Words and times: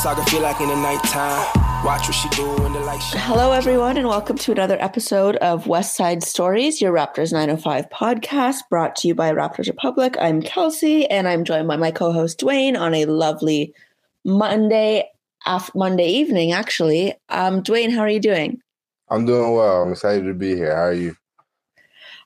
This 0.00 0.06
what 0.06 0.16
Saga 0.16 0.30
feel 0.30 0.40
like 0.40 0.60
in 0.62 0.68
the 0.68 0.76
nighttime. 0.76 1.84
Watch 1.84 2.08
what 2.08 2.14
she 2.14 2.28
do 2.30 2.48
when 2.62 2.72
the 2.72 2.80
light. 2.80 3.02
Hello, 3.02 3.52
everyone, 3.52 3.98
and 3.98 4.08
welcome 4.08 4.38
to 4.38 4.50
another 4.50 4.78
episode 4.80 5.36
of 5.36 5.66
West 5.66 5.94
Side 5.94 6.22
Stories, 6.22 6.80
your 6.80 6.90
Raptors 6.90 7.34
905 7.34 7.90
podcast, 7.90 8.60
brought 8.70 8.96
to 8.96 9.08
you 9.08 9.14
by 9.14 9.30
Raptors 9.30 9.66
Republic. 9.66 10.16
I'm 10.18 10.40
Kelsey, 10.40 11.06
and 11.06 11.28
I'm 11.28 11.44
joined 11.44 11.68
by 11.68 11.76
my 11.76 11.90
co-host 11.90 12.40
Dwayne 12.40 12.80
on 12.80 12.94
a 12.94 13.04
lovely 13.04 13.74
Monday 14.24 15.06
after 15.44 15.76
Monday 15.76 16.08
evening. 16.08 16.52
Actually, 16.52 17.12
um, 17.28 17.62
Dwayne, 17.62 17.92
how 17.92 18.00
are 18.00 18.08
you 18.08 18.20
doing? 18.20 18.58
I'm 19.10 19.26
doing 19.26 19.52
well. 19.52 19.82
I'm 19.82 19.92
excited 19.92 20.24
to 20.24 20.32
be 20.32 20.54
here. 20.54 20.74
How 20.74 20.84
are 20.84 20.94
you? 20.94 21.14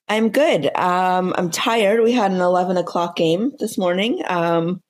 I'm 0.09 0.29
good. 0.29 0.67
Um, 0.77 1.35
I'm 1.37 1.51
tired. 1.51 2.05
We 2.05 2.13
had 2.13 2.31
an 2.31 2.41
11 2.41 2.77
o'clock 2.77 3.17
game 3.17 3.51
this 3.59 3.77
morning. 3.77 4.23
Um, 4.29 4.81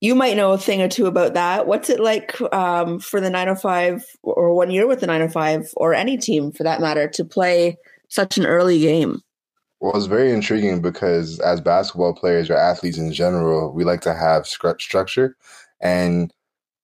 you 0.00 0.14
might 0.14 0.36
know 0.36 0.52
a 0.52 0.58
thing 0.58 0.80
or 0.80 0.88
two 0.88 1.06
about 1.06 1.34
that. 1.34 1.66
What's 1.66 1.90
it 1.90 2.00
like 2.00 2.40
um, 2.52 3.00
for 3.00 3.20
the 3.20 3.30
905 3.30 4.04
or 4.22 4.54
one 4.54 4.70
year 4.70 4.86
with 4.86 5.00
the 5.00 5.06
905 5.06 5.72
or 5.76 5.94
any 5.94 6.16
team 6.16 6.52
for 6.52 6.62
that 6.62 6.80
matter 6.80 7.08
to 7.08 7.24
play 7.24 7.76
such 8.08 8.38
an 8.38 8.46
early 8.46 8.80
game? 8.80 9.22
Well, 9.80 9.96
it's 9.96 10.06
very 10.06 10.32
intriguing 10.32 10.80
because 10.80 11.38
as 11.40 11.60
basketball 11.60 12.14
players 12.14 12.50
or 12.50 12.56
athletes 12.56 12.98
in 12.98 13.12
general, 13.12 13.72
we 13.72 13.84
like 13.84 14.00
to 14.02 14.14
have 14.14 14.46
structure. 14.46 15.36
And 15.80 16.32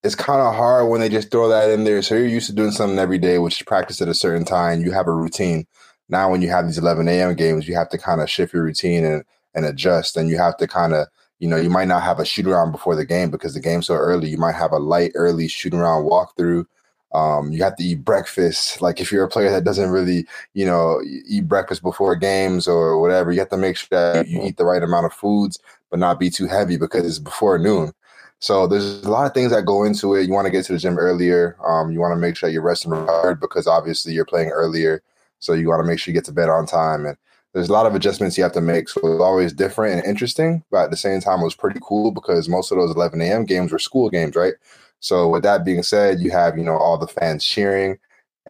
it's 0.04 0.14
kind 0.14 0.40
of 0.40 0.54
hard 0.54 0.88
when 0.88 1.00
they 1.00 1.08
just 1.08 1.30
throw 1.30 1.48
that 1.48 1.70
in 1.70 1.84
there. 1.84 2.02
So 2.02 2.14
you're 2.14 2.26
used 2.26 2.46
to 2.48 2.52
doing 2.52 2.70
something 2.70 2.98
every 2.98 3.18
day, 3.18 3.38
which 3.38 3.60
is 3.60 3.64
practice 3.64 4.02
at 4.02 4.08
a 4.08 4.14
certain 4.14 4.44
time. 4.44 4.82
You 4.82 4.92
have 4.92 5.08
a 5.08 5.12
routine. 5.12 5.66
Now, 6.08 6.30
when 6.30 6.42
you 6.42 6.50
have 6.50 6.66
these 6.66 6.78
11 6.78 7.08
a.m. 7.08 7.34
games, 7.34 7.66
you 7.66 7.74
have 7.74 7.88
to 7.88 7.98
kind 7.98 8.20
of 8.20 8.30
shift 8.30 8.52
your 8.52 8.62
routine 8.62 9.04
and, 9.04 9.24
and 9.54 9.64
adjust. 9.64 10.16
And 10.16 10.28
you 10.28 10.36
have 10.36 10.56
to 10.58 10.68
kind 10.68 10.92
of 10.92 11.08
you 11.38 11.48
know, 11.48 11.56
you 11.56 11.70
might 11.70 11.88
not 11.88 12.02
have 12.02 12.18
a 12.18 12.24
shoot 12.24 12.46
around 12.46 12.72
before 12.72 12.94
the 12.94 13.04
game 13.04 13.30
because 13.30 13.54
the 13.54 13.60
game's 13.60 13.86
so 13.86 13.94
early. 13.94 14.28
You 14.28 14.38
might 14.38 14.54
have 14.54 14.72
a 14.72 14.78
light 14.78 15.12
early 15.14 15.48
shoot 15.48 15.74
around 15.74 16.04
walkthrough. 16.04 16.66
Um, 17.12 17.52
you 17.52 17.62
have 17.62 17.76
to 17.76 17.84
eat 17.84 18.04
breakfast. 18.04 18.82
Like 18.82 19.00
if 19.00 19.12
you're 19.12 19.24
a 19.24 19.28
player 19.28 19.50
that 19.50 19.64
doesn't 19.64 19.90
really, 19.90 20.26
you 20.52 20.66
know, 20.66 21.00
eat 21.26 21.46
breakfast 21.46 21.82
before 21.82 22.16
games 22.16 22.66
or 22.66 23.00
whatever, 23.00 23.30
you 23.30 23.38
have 23.38 23.50
to 23.50 23.56
make 23.56 23.76
sure 23.76 23.88
that 23.90 24.28
you 24.28 24.42
eat 24.42 24.56
the 24.56 24.64
right 24.64 24.82
amount 24.82 25.06
of 25.06 25.12
foods, 25.12 25.58
but 25.90 26.00
not 26.00 26.18
be 26.18 26.28
too 26.28 26.46
heavy 26.46 26.76
because 26.76 27.06
it's 27.06 27.20
before 27.20 27.58
noon. 27.58 27.92
So 28.40 28.66
there's 28.66 29.04
a 29.04 29.10
lot 29.10 29.26
of 29.26 29.32
things 29.32 29.52
that 29.52 29.64
go 29.64 29.84
into 29.84 30.14
it. 30.14 30.26
You 30.26 30.32
want 30.32 30.46
to 30.46 30.50
get 30.50 30.64
to 30.66 30.72
the 30.72 30.78
gym 30.78 30.98
earlier. 30.98 31.56
Um, 31.64 31.92
you 31.92 32.00
want 32.00 32.12
to 32.12 32.20
make 32.20 32.36
sure 32.36 32.48
you're 32.48 32.62
resting 32.62 32.90
hard 32.90 33.40
because 33.40 33.66
obviously 33.66 34.12
you're 34.12 34.24
playing 34.24 34.50
earlier. 34.50 35.02
So 35.38 35.52
you 35.52 35.68
want 35.68 35.82
to 35.82 35.86
make 35.86 35.98
sure 35.98 36.12
you 36.12 36.18
get 36.18 36.26
to 36.26 36.32
bed 36.32 36.48
on 36.48 36.66
time. 36.66 37.06
And 37.06 37.16
there's 37.54 37.68
a 37.68 37.72
lot 37.72 37.86
of 37.86 37.94
adjustments 37.94 38.36
you 38.36 38.42
have 38.42 38.52
to 38.52 38.60
make. 38.60 38.88
So 38.88 39.00
it 39.00 39.10
was 39.10 39.20
always 39.20 39.52
different 39.52 39.94
and 39.94 40.04
interesting, 40.04 40.64
but 40.70 40.84
at 40.84 40.90
the 40.90 40.96
same 40.96 41.20
time, 41.20 41.40
it 41.40 41.44
was 41.44 41.54
pretty 41.54 41.78
cool 41.82 42.10
because 42.10 42.48
most 42.48 42.72
of 42.72 42.78
those 42.78 42.94
11 42.94 43.20
a.m. 43.22 43.44
games 43.44 43.70
were 43.70 43.78
school 43.78 44.10
games, 44.10 44.34
right? 44.34 44.54
So 44.98 45.28
with 45.28 45.44
that 45.44 45.64
being 45.64 45.82
said, 45.84 46.20
you 46.20 46.30
have 46.32 46.58
you 46.58 46.64
know 46.64 46.76
all 46.76 46.98
the 46.98 47.06
fans 47.06 47.46
cheering, 47.46 47.98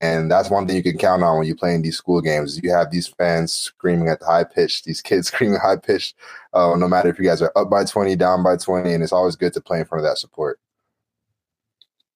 and 0.00 0.30
that's 0.30 0.50
one 0.50 0.66
thing 0.66 0.76
you 0.76 0.82
can 0.82 0.96
count 0.96 1.22
on 1.22 1.38
when 1.38 1.46
you're 1.46 1.56
playing 1.56 1.82
these 1.82 1.98
school 1.98 2.22
games. 2.22 2.58
You 2.62 2.70
have 2.70 2.90
these 2.90 3.08
fans 3.08 3.52
screaming 3.52 4.08
at 4.08 4.20
the 4.20 4.26
high 4.26 4.44
pitch, 4.44 4.84
these 4.84 5.02
kids 5.02 5.28
screaming 5.28 5.58
high 5.60 5.76
pitch, 5.76 6.14
uh, 6.54 6.74
no 6.76 6.88
matter 6.88 7.10
if 7.10 7.18
you 7.18 7.26
guys 7.26 7.42
are 7.42 7.52
up 7.56 7.68
by 7.68 7.84
20, 7.84 8.16
down 8.16 8.42
by 8.42 8.56
20, 8.56 8.92
and 8.92 9.02
it's 9.02 9.12
always 9.12 9.36
good 9.36 9.52
to 9.52 9.60
play 9.60 9.80
in 9.80 9.84
front 9.84 10.04
of 10.04 10.10
that 10.10 10.18
support. 10.18 10.58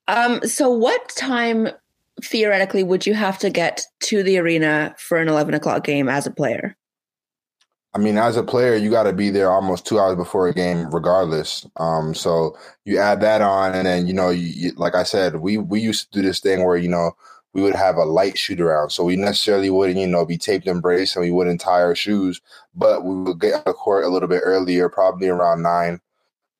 Um. 0.06 0.40
So 0.46 0.70
what 0.70 1.06
time 1.10 1.68
theoretically 2.24 2.82
would 2.82 3.06
you 3.06 3.14
have 3.14 3.38
to 3.38 3.50
get 3.50 3.82
to 4.00 4.22
the 4.22 4.38
arena 4.38 4.94
for 4.98 5.18
an 5.18 5.28
11 5.28 5.54
o'clock 5.54 5.84
game 5.84 6.08
as 6.08 6.26
a 6.26 6.30
player? 6.30 6.76
I 7.98 8.00
mean, 8.00 8.16
as 8.16 8.36
a 8.36 8.44
player, 8.44 8.76
you 8.76 8.90
got 8.92 9.04
to 9.04 9.12
be 9.12 9.28
there 9.28 9.50
almost 9.50 9.84
two 9.84 9.98
hours 9.98 10.14
before 10.14 10.46
a 10.46 10.54
game, 10.54 10.88
regardless. 10.94 11.66
Um, 11.78 12.14
so 12.14 12.56
you 12.84 12.96
add 12.96 13.20
that 13.22 13.42
on, 13.42 13.74
and 13.74 13.88
then 13.88 14.06
you 14.06 14.12
know, 14.12 14.30
you, 14.30 14.46
you, 14.46 14.72
like 14.76 14.94
I 14.94 15.02
said, 15.02 15.36
we 15.36 15.56
we 15.58 15.80
used 15.80 16.12
to 16.12 16.20
do 16.20 16.24
this 16.24 16.38
thing 16.38 16.64
where 16.64 16.76
you 16.76 16.88
know 16.88 17.10
we 17.54 17.62
would 17.62 17.74
have 17.74 17.96
a 17.96 18.04
light 18.04 18.38
shoot 18.38 18.60
around, 18.60 18.90
so 18.90 19.02
we 19.02 19.16
necessarily 19.16 19.68
wouldn't 19.68 19.98
you 19.98 20.06
know 20.06 20.24
be 20.24 20.38
taped 20.38 20.68
and 20.68 20.80
braced, 20.80 21.16
and 21.16 21.24
we 21.24 21.32
wouldn't 21.32 21.60
tie 21.60 21.82
our 21.82 21.96
shoes, 21.96 22.40
but 22.72 23.04
we 23.04 23.16
would 23.16 23.40
get 23.40 23.54
on 23.54 23.62
the 23.66 23.72
court 23.72 24.04
a 24.04 24.08
little 24.08 24.28
bit 24.28 24.42
earlier, 24.44 24.88
probably 24.88 25.28
around 25.28 25.62
nine, 25.62 26.00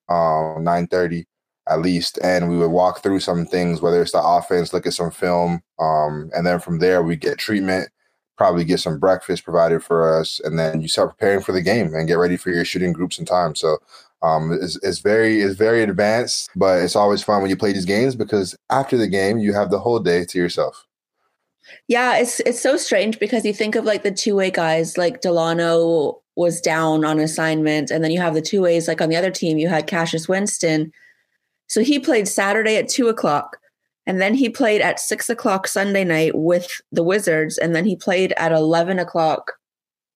um, 0.08 0.64
nine 0.64 0.88
thirty 0.88 1.26
at 1.68 1.82
least, 1.82 2.18
and 2.22 2.48
we 2.48 2.56
would 2.56 2.70
walk 2.70 3.02
through 3.02 3.20
some 3.20 3.46
things, 3.46 3.80
whether 3.80 4.02
it's 4.02 4.12
the 4.12 4.22
offense, 4.22 4.72
look 4.72 4.86
at 4.86 4.94
some 4.94 5.10
film, 5.12 5.60
um, 5.78 6.30
and 6.34 6.44
then 6.46 6.58
from 6.58 6.80
there 6.80 7.02
we 7.02 7.14
get 7.14 7.38
treatment 7.38 7.90
probably 8.38 8.64
get 8.64 8.80
some 8.80 8.98
breakfast 8.98 9.44
provided 9.44 9.82
for 9.84 10.18
us, 10.18 10.40
and 10.44 10.58
then 10.58 10.80
you 10.80 10.88
start 10.88 11.10
preparing 11.10 11.42
for 11.42 11.52
the 11.52 11.60
game 11.60 11.92
and 11.92 12.08
get 12.08 12.14
ready 12.14 12.36
for 12.36 12.50
your 12.50 12.64
shooting 12.64 12.92
groups 12.92 13.18
and 13.18 13.26
time. 13.26 13.54
So 13.54 13.78
um, 14.22 14.52
it's, 14.52 14.76
it's 14.82 15.00
very 15.00 15.40
it's 15.40 15.56
very 15.56 15.82
advanced, 15.82 16.50
but 16.56 16.80
it's 16.82 16.96
always 16.96 17.22
fun 17.22 17.42
when 17.42 17.50
you 17.50 17.56
play 17.56 17.72
these 17.72 17.84
games 17.84 18.14
because 18.14 18.56
after 18.70 18.96
the 18.96 19.08
game 19.08 19.38
you 19.38 19.52
have 19.52 19.70
the 19.70 19.78
whole 19.78 19.98
day 19.98 20.24
to 20.24 20.38
yourself. 20.38 20.86
Yeah, 21.86 22.16
it's 22.16 22.40
it's 22.40 22.60
so 22.60 22.76
strange 22.76 23.18
because 23.18 23.44
you 23.44 23.52
think 23.52 23.74
of 23.74 23.84
like 23.84 24.02
the 24.02 24.10
two 24.10 24.34
way 24.34 24.50
guys, 24.50 24.96
like 24.96 25.20
Dalano 25.20 26.20
was 26.36 26.60
down 26.60 27.04
on 27.04 27.18
assignment, 27.18 27.90
and 27.90 28.02
then 28.02 28.10
you 28.10 28.20
have 28.20 28.34
the 28.34 28.42
two 28.42 28.62
ways 28.62 28.88
like 28.88 29.00
on 29.00 29.08
the 29.08 29.16
other 29.16 29.30
team 29.30 29.58
you 29.58 29.68
had 29.68 29.86
Cassius 29.86 30.28
Winston. 30.28 30.92
So 31.66 31.82
he 31.82 31.98
played 31.98 32.26
Saturday 32.26 32.76
at 32.76 32.88
two 32.88 33.08
o'clock. 33.08 33.58
And 34.08 34.20
then 34.20 34.34
he 34.34 34.48
played 34.48 34.80
at 34.80 34.98
six 34.98 35.30
o'clock 35.30 35.68
Sunday 35.68 36.02
night 36.02 36.32
with 36.34 36.80
the 36.90 37.04
Wizards, 37.04 37.58
and 37.58 37.76
then 37.76 37.84
he 37.84 37.94
played 37.94 38.32
at 38.36 38.50
eleven 38.50 38.98
o'clock 38.98 39.52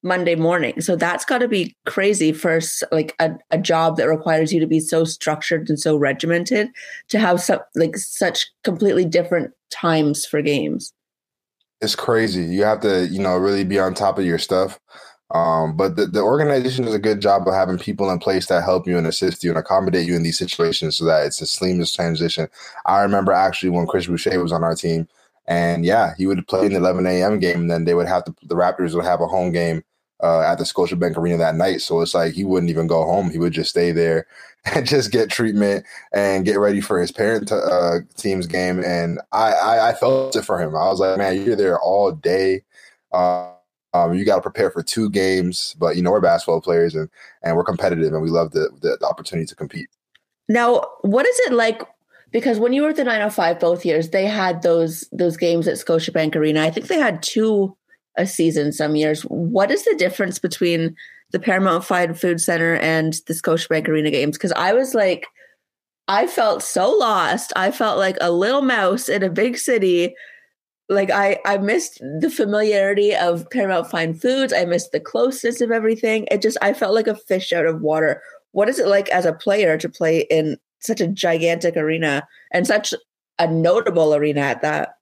Monday 0.03 0.35
morning. 0.35 0.81
So 0.81 0.97
that's 0.97 1.25
got 1.25 1.39
to 1.39 1.49
be 1.49 1.77
crazy 1.87 2.33
for 2.33 2.59
like 2.91 3.15
a, 3.21 3.33
a 3.53 3.59
job 3.59 3.99
that 3.99 4.09
requires 4.09 4.53
you 4.53 4.59
to 4.59 4.67
be 4.67 4.81
so 4.81 5.05
structured 5.05 5.69
and 5.69 5.79
so 5.79 5.97
regimented 5.97 6.69
to 7.11 7.21
have 7.21 7.41
some 7.41 7.61
like 7.77 7.97
such 7.97 8.51
completely 8.65 9.05
different 9.05 9.53
times 9.71 10.27
for 10.27 10.43
games. 10.43 10.93
It's 11.81 11.95
crazy. 11.95 12.45
You 12.45 12.65
have 12.65 12.81
to, 12.81 13.07
you 13.09 13.21
know, 13.21 13.37
really 13.37 13.65
be 13.65 13.79
on 13.79 13.95
top 13.95 14.19
of 14.19 14.25
your 14.25 14.39
stuff. 14.39 14.81
Um, 15.33 15.77
but 15.77 15.97
the, 15.97 16.07
the 16.07 16.21
organization 16.21 16.85
does 16.85 16.95
a 16.95 16.99
good 16.99 17.21
job 17.21 17.49
of 17.49 17.55
having 17.55 17.79
people 17.79 18.11
in 18.11 18.19
place 18.19 18.47
that 18.47 18.65
help 18.65 18.87
you 18.87 18.99
and 18.99 19.07
assist 19.07 19.43
you 19.43 19.51
and 19.51 19.59
accommodate 19.59 20.07
you 20.07 20.15
in 20.15 20.23
these 20.23 20.39
situations 20.39 20.97
so 20.97 21.07
that 21.07 21.25
it's 21.25 21.41
a 21.41 21.47
seamless 21.47 21.95
transition. 21.95 22.49
I 22.85 23.01
remember 23.01 23.33
actually 23.33 23.71
when 23.71 23.87
Chris 23.87 24.07
Boucher 24.07 24.43
was 24.43 24.53
on 24.53 24.63
our 24.63 24.75
team, 24.75 25.09
and 25.47 25.85
yeah, 25.85 26.15
he 26.17 26.27
would 26.27 26.47
play 26.47 26.67
in 26.67 26.73
the 26.73 26.79
11 26.79 27.07
a.m. 27.07 27.39
game, 27.39 27.63
and 27.63 27.71
then 27.71 27.85
they 27.85 27.95
would 27.95 28.07
have 28.07 28.25
to, 28.25 28.35
the 28.43 28.55
Raptors 28.55 28.95
would 28.95 29.05
have 29.05 29.23
a 29.23 29.27
home 29.27 29.53
game 29.53 29.83
uh, 30.23 30.41
at 30.43 30.59
the 30.59 30.65
Scotiabank 30.65 31.17
Arena 31.17 31.39
that 31.39 31.57
night. 31.57 31.81
So 31.81 32.01
it's 32.01 32.15
like 32.15 32.35
he 32.35 32.45
wouldn't 32.45 32.71
even 32.71 32.87
go 32.87 33.05
home; 33.05 33.31
he 33.31 33.39
would 33.39 33.53
just 33.53 33.71
stay 33.71 33.91
there 33.91 34.27
and 34.67 34.87
just 34.87 35.11
get 35.11 35.31
treatment 35.31 35.85
and 36.13 36.45
get 36.45 36.59
ready 36.59 36.81
for 36.81 37.01
his 37.01 37.11
parent 37.11 37.51
uh, 37.51 38.01
team's 38.17 38.47
game. 38.47 38.85
And 38.85 39.19
I, 39.33 39.53
I, 39.53 39.89
I 39.91 39.95
felt 39.95 40.37
it 40.37 40.43
for 40.43 40.61
him. 40.61 40.77
I 40.77 40.89
was 40.89 41.01
like, 41.01 41.19
man, 41.19 41.43
you're 41.43 41.57
there 41.57 41.81
all 41.81 42.13
day. 42.13 42.63
Uh, 43.13 43.53
um, 43.95 44.15
you 44.15 44.25
got 44.25 44.37
to 44.37 44.43
prepare 44.43 44.71
for 44.71 44.83
two 44.83 45.11
games, 45.11 45.77
but 45.79 45.97
you 45.97 46.03
know 46.03 46.11
we're 46.11 46.21
basketball 46.21 46.61
players 46.61 46.95
and 46.95 47.09
and 47.43 47.57
we're 47.57 47.65
competitive 47.65 48.13
and 48.13 48.23
we 48.23 48.31
love 48.31 48.53
the, 48.53 48.71
the, 48.81 48.97
the 49.01 49.07
opportunity 49.07 49.47
to 49.47 49.55
compete. 49.55 49.89
Now, 50.49 50.87
what 51.03 51.27
is 51.27 51.39
it 51.41 51.53
like? 51.53 51.83
Because 52.31 52.59
when 52.59 52.73
you 52.73 52.83
were 52.83 52.91
at 52.91 52.97
the 52.97 53.05
905 53.05 53.61
both 53.61 53.85
years, 53.85 54.11
they 54.11 54.27
had 54.27 54.63
those 54.63 55.07
those 55.13 55.37
games 55.37 55.69
at 55.69 55.77
Scotiabank 55.77 56.35
Arena. 56.35 56.63
I 56.63 56.71
think 56.71 56.87
they 56.87 56.99
had 56.99 57.23
two 57.23 57.77
a 58.17 58.27
season 58.27 58.73
some 58.73 58.97
years. 58.97 59.23
What 59.23 59.71
is 59.71 59.85
the 59.85 59.95
difference 59.97 60.39
between 60.39 60.95
the 61.31 61.41
Paramount 61.41 61.85
Fine 61.85 62.15
Food 62.15 62.41
Center 62.41 62.77
and 62.77 63.15
the 63.27 63.35
Scotiabank 63.35 63.89
Arena 63.89 64.11
games? 64.11 64.37
Because 64.37 64.53
I 64.53 64.73
was 64.73 64.95
like, 64.95 65.27
I 66.09 66.27
felt 66.27 66.63
so 66.63 66.91
lost. 66.91 67.53
I 67.57 67.71
felt 67.71 67.99
like 67.99 68.17
a 68.21 68.31
little 68.31 68.63
mouse 68.63 69.09
in 69.09 69.23
a 69.23 69.31
big 69.31 69.57
city 69.57 70.15
like 70.93 71.11
I 71.11 71.39
I 71.45 71.59
missed 71.59 72.01
the 72.21 72.31
familiarity 72.31 73.15
of 73.15 73.49
Paramount 73.51 73.91
Fine 73.91 74.15
Foods. 74.15 74.53
I 74.53 74.65
missed 74.65 74.93
the 74.93 75.01
closeness 75.01 75.61
of 75.61 75.71
everything. 75.71 76.27
It 76.31 76.43
just 76.43 76.59
I 76.63 76.73
felt 76.73 76.95
like 76.95 77.07
a 77.07 77.17
fish 77.17 77.53
out 77.53 77.67
of 77.67 77.81
water. 77.81 78.23
What 78.53 78.69
is 78.69 78.79
it 78.79 78.87
like 78.87 79.09
as 79.11 79.25
a 79.25 79.33
player 79.33 79.79
to 79.79 79.89
play 79.89 80.21
in 80.31 80.59
such 80.81 81.01
a 81.01 81.09
gigantic 81.09 81.77
arena 81.77 82.27
and 82.53 82.67
such 82.67 82.93
a 83.39 83.47
notable 83.51 84.15
arena 84.15 84.41
at 84.41 84.63
that? 84.63 84.97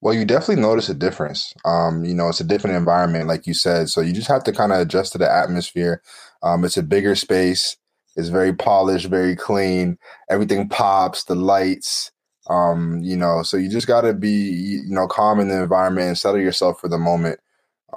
Well, 0.00 0.14
you 0.14 0.24
definitely 0.24 0.62
notice 0.62 0.88
a 0.88 0.94
difference. 0.94 1.52
Um, 1.64 2.04
you 2.04 2.14
know, 2.14 2.28
it's 2.28 2.40
a 2.40 2.44
different 2.44 2.76
environment, 2.76 3.26
like 3.26 3.46
you 3.46 3.54
said. 3.54 3.88
So 3.88 4.00
you 4.00 4.12
just 4.12 4.28
have 4.28 4.44
to 4.44 4.52
kind 4.52 4.72
of 4.72 4.78
adjust 4.78 5.12
to 5.12 5.18
the 5.18 5.30
atmosphere. 5.30 6.02
Um, 6.42 6.64
it's 6.64 6.76
a 6.76 6.82
bigger 6.84 7.16
space. 7.16 7.76
It's 8.14 8.28
very 8.28 8.52
polished, 8.52 9.06
very 9.06 9.34
clean. 9.34 9.98
Everything 10.30 10.68
pops, 10.68 11.24
the 11.24 11.34
lights. 11.34 12.12
Um, 12.48 13.00
you 13.02 13.16
know, 13.16 13.42
so 13.42 13.56
you 13.56 13.68
just 13.68 13.86
got 13.86 14.02
to 14.02 14.14
be, 14.14 14.30
you 14.30 14.82
know, 14.86 15.06
calm 15.06 15.38
in 15.38 15.48
the 15.48 15.62
environment 15.62 16.08
and 16.08 16.18
settle 16.18 16.40
yourself 16.40 16.80
for 16.80 16.88
the 16.88 16.98
moment. 16.98 17.40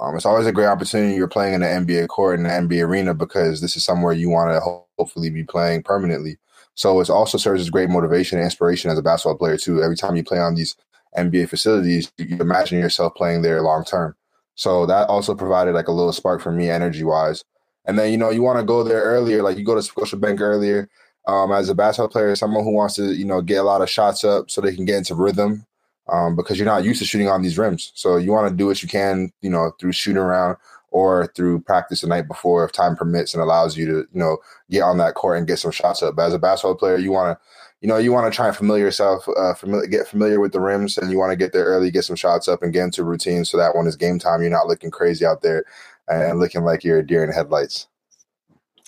Um, 0.00 0.16
it's 0.16 0.26
always 0.26 0.46
a 0.46 0.52
great 0.52 0.66
opportunity. 0.66 1.14
You're 1.14 1.28
playing 1.28 1.54
in 1.54 1.60
the 1.60 1.66
NBA 1.66 2.08
court 2.08 2.38
in 2.38 2.44
the 2.44 2.50
NBA 2.50 2.86
arena 2.86 3.14
because 3.14 3.60
this 3.60 3.76
is 3.76 3.84
somewhere 3.84 4.12
you 4.12 4.30
want 4.30 4.50
to 4.50 4.60
hopefully 4.98 5.30
be 5.30 5.44
playing 5.44 5.82
permanently. 5.82 6.38
So 6.74 7.00
it 7.00 7.10
also 7.10 7.36
serves 7.36 7.60
as 7.60 7.70
great 7.70 7.90
motivation 7.90 8.38
and 8.38 8.44
inspiration 8.44 8.90
as 8.90 8.98
a 8.98 9.02
basketball 9.02 9.36
player 9.36 9.56
too. 9.56 9.82
Every 9.82 9.96
time 9.96 10.16
you 10.16 10.24
play 10.24 10.38
on 10.38 10.54
these 10.54 10.76
NBA 11.16 11.48
facilities, 11.48 12.10
you 12.16 12.38
imagine 12.38 12.78
yourself 12.78 13.14
playing 13.14 13.42
there 13.42 13.60
long 13.60 13.84
term. 13.84 14.16
So 14.54 14.86
that 14.86 15.08
also 15.08 15.34
provided 15.34 15.74
like 15.74 15.88
a 15.88 15.92
little 15.92 16.12
spark 16.12 16.40
for 16.40 16.52
me 16.52 16.70
energy 16.70 17.04
wise. 17.04 17.44
And 17.84 17.98
then, 17.98 18.12
you 18.12 18.18
know, 18.18 18.30
you 18.30 18.42
want 18.42 18.58
to 18.58 18.64
go 18.64 18.82
there 18.82 19.02
earlier, 19.02 19.42
like 19.42 19.58
you 19.58 19.64
go 19.64 19.74
to 19.74 19.80
Scotiabank 19.80 20.40
earlier 20.40 20.88
um, 21.26 21.52
as 21.52 21.68
a 21.68 21.74
basketball 21.74 22.08
player, 22.08 22.34
someone 22.34 22.64
who 22.64 22.72
wants 22.72 22.94
to, 22.94 23.12
you 23.12 23.24
know, 23.24 23.40
get 23.40 23.60
a 23.60 23.62
lot 23.62 23.82
of 23.82 23.90
shots 23.90 24.24
up 24.24 24.50
so 24.50 24.60
they 24.60 24.74
can 24.74 24.84
get 24.84 24.98
into 24.98 25.14
rhythm 25.14 25.66
um, 26.10 26.34
because 26.34 26.58
you're 26.58 26.66
not 26.66 26.84
used 26.84 27.00
to 27.00 27.06
shooting 27.06 27.28
on 27.28 27.42
these 27.42 27.58
rims. 27.58 27.92
So 27.94 28.16
you 28.16 28.32
want 28.32 28.50
to 28.50 28.56
do 28.56 28.66
what 28.66 28.82
you 28.82 28.88
can, 28.88 29.32
you 29.40 29.50
know, 29.50 29.72
through 29.78 29.92
shooting 29.92 30.18
around 30.22 30.56
or 30.90 31.28
through 31.34 31.60
practice 31.60 32.02
the 32.02 32.06
night 32.06 32.28
before 32.28 32.64
if 32.64 32.72
time 32.72 32.96
permits 32.96 33.34
and 33.34 33.42
allows 33.42 33.76
you 33.76 33.86
to, 33.86 33.92
you 33.92 34.18
know, 34.18 34.38
get 34.70 34.82
on 34.82 34.98
that 34.98 35.14
court 35.14 35.38
and 35.38 35.46
get 35.46 35.58
some 35.58 35.70
shots 35.70 36.02
up. 36.02 36.16
But 36.16 36.26
as 36.26 36.34
a 36.34 36.38
basketball 36.38 36.74
player, 36.74 36.98
you 36.98 37.12
want 37.12 37.38
to, 37.38 37.44
you 37.80 37.88
know, 37.88 37.96
you 37.96 38.12
want 38.12 38.30
to 38.30 38.36
try 38.36 38.48
and 38.48 38.56
familiar 38.56 38.84
yourself, 38.84 39.26
uh, 39.36 39.54
familiar, 39.54 39.86
get 39.86 40.06
familiar 40.06 40.38
with 40.38 40.52
the 40.52 40.60
rims, 40.60 40.98
and 40.98 41.10
you 41.10 41.18
want 41.18 41.30
to 41.30 41.36
get 41.36 41.52
there 41.52 41.64
early, 41.64 41.90
get 41.90 42.04
some 42.04 42.14
shots 42.14 42.46
up, 42.46 42.62
and 42.62 42.72
get 42.72 42.84
into 42.84 43.02
routine 43.02 43.44
so 43.44 43.56
that 43.56 43.74
when 43.74 43.86
it's 43.86 43.96
game 43.96 44.18
time, 44.18 44.40
you're 44.40 44.50
not 44.50 44.68
looking 44.68 44.90
crazy 44.90 45.24
out 45.24 45.42
there 45.42 45.64
and 46.08 46.38
looking 46.38 46.62
like 46.62 46.84
you're 46.84 46.98
a 46.98 47.06
deer 47.06 47.24
in 47.24 47.32
headlights. 47.32 47.88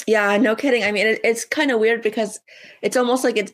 Yeah, 0.07 0.37
no 0.37 0.57
kidding. 0.57 0.85
I 0.85 0.93
mean, 0.93 1.07
it, 1.07 1.21
it's 1.25 1.45
kind 1.45 1.71
of 1.71 1.81
weird 1.81 2.03
because 2.03 2.41
it's 2.83 2.97
almost 2.97 3.25
like 3.25 3.37
it's 3.37 3.53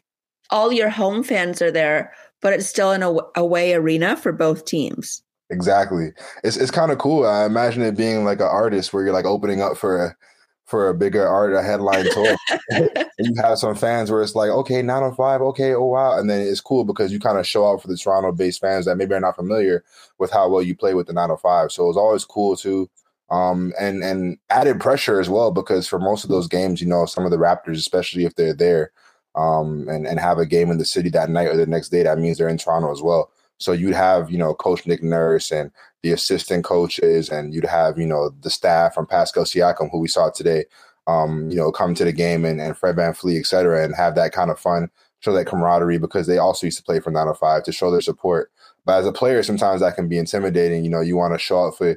all 0.51 0.73
your 0.73 0.89
home 0.89 1.23
fans 1.23 1.63
are 1.63 1.71
there, 1.71 2.13
but 2.41 2.53
it's 2.53 2.67
still 2.67 2.93
in 2.93 3.03
a 3.03 3.17
away 3.37 3.75
arena 3.75 4.17
for 4.17 4.33
both 4.33 4.65
teams. 4.65 5.23
Exactly. 5.51 6.13
It's 6.45 6.57
it's 6.57 6.71
kind 6.71 6.93
of 6.93 6.99
cool. 6.99 7.27
I 7.27 7.45
imagine 7.45 7.83
it 7.83 7.97
being 7.97 8.25
like 8.25 8.41
an 8.41 8.47
artist 8.47 8.93
where 8.93 9.05
you're 9.05 9.13
like 9.13 9.25
opening 9.25 9.61
up 9.61 9.77
for 9.77 10.05
a 10.05 10.17
for 10.65 10.89
a 10.89 10.95
bigger 10.95 11.27
art 11.27 11.53
a 11.53 11.63
headline 11.63 12.09
tour. 12.13 12.37
and 12.71 13.09
you 13.19 13.35
have 13.43 13.59
some 13.59 13.75
fans 13.75 14.11
where 14.11 14.23
it's 14.23 14.37
like, 14.37 14.51
okay, 14.51 14.83
905, 14.83 15.43
okay, 15.43 15.75
oh 15.75 15.87
wow. 15.87 16.17
And 16.17 16.31
then 16.31 16.41
it's 16.41 16.61
cool 16.61 16.85
because 16.85 17.13
you 17.13 17.19
kind 17.19 17.39
of 17.39 17.47
show 17.47 17.69
out 17.69 17.83
for 17.83 17.89
the 17.89 17.97
Toronto 17.97 18.31
based 18.31 18.61
fans 18.61 18.87
that 18.87 18.97
maybe 18.97 19.15
are 19.15 19.21
not 19.21 19.35
familiar 19.35 19.83
with 20.19 20.31
how 20.31 20.49
well 20.49 20.63
you 20.63 20.77
play 20.77 20.95
with 20.95 21.09
the 21.09 21.13
905. 21.13 21.73
So 21.73 21.89
it's 21.89 21.99
always 21.99 22.25
cool 22.25 22.57
too 22.57 22.89
um, 23.31 23.73
and 23.79 24.03
and 24.03 24.39
added 24.51 24.81
pressure 24.81 25.21
as 25.21 25.29
well 25.29 25.51
because 25.51 25.87
for 25.87 25.99
most 25.99 26.25
of 26.25 26.31
those 26.31 26.49
games, 26.49 26.81
you 26.81 26.89
know, 26.89 27.07
some 27.07 27.25
of 27.25 27.31
the 27.31 27.37
Raptors, 27.37 27.77
especially 27.77 28.25
if 28.25 28.35
they're 28.35 28.55
there, 28.55 28.93
um, 29.35 29.89
and 29.89 30.07
and 30.07 30.19
have 30.19 30.39
a 30.39 30.47
game 30.47 30.71
in 30.71 30.79
the 30.79 30.85
city 30.85 31.11
that 31.11 31.31
night 31.31 31.49
or 31.49 31.57
the 31.57 31.67
next 31.67 31.91
day, 31.91 32.03
that 32.03 32.19
means 32.19 32.39
they're 32.39 32.49
in 32.49 32.59
Toronto 32.59 32.91
as 32.91 33.03
well. 33.03 33.31
So 33.59 33.73
you'd 33.73 33.95
have 33.95 34.31
you 34.31 34.39
know 34.39 34.55
Coach 34.55 34.87
Nick 34.87 35.03
Nurse 35.03 35.53
and 35.53 35.71
the 36.03 36.13
assistant 36.13 36.65
coaches, 36.65 37.29
and 37.29 37.55
you'd 37.55 37.65
have 37.65 37.99
you 37.99 38.07
know 38.07 38.31
the 38.41 38.51
staff 38.51 38.95
from 38.95 39.07
Pascal 39.07 39.45
Siakam, 39.45 39.91
who 39.91 39.99
we 39.99 40.09
saw 40.09 40.31
today, 40.31 40.65
um, 41.07 41.51
you 41.51 41.57
know, 41.57 41.73
come 41.73 41.95
to 41.95 42.05
the 42.05 42.13
game 42.13 42.45
and, 42.45 42.61
and 42.61 42.77
Fred 42.77 42.97
VanVleet, 42.97 43.41
et 43.41 43.47
cetera, 43.47 43.85
and 43.85 43.95
have 43.95 44.15
that 44.15 44.33
kind 44.33 44.51
of 44.51 44.59
fun, 44.59 44.91
show 45.21 45.33
that 45.33 45.47
camaraderie 45.47 45.99
because 45.99 46.27
they 46.27 46.39
also 46.39 46.67
used 46.67 46.79
to 46.79 46.85
play 46.85 47.01
for 47.01 47.11
905 47.11 47.65
to 47.65 47.73
show 47.73 47.91
their 47.91 48.01
support. 48.01 48.51
But 48.85 49.01
as 49.01 49.07
a 49.07 49.13
player, 49.13 49.43
sometimes 49.43 49.81
that 49.81 49.95
can 49.95 50.09
be 50.09 50.19
intimidating. 50.19 50.85
You 50.85 50.91
know, 50.91 51.01
you 51.01 51.17
want 51.17 51.35
to 51.35 51.39
show 51.39 51.69
up 51.69 51.77
for 51.77 51.97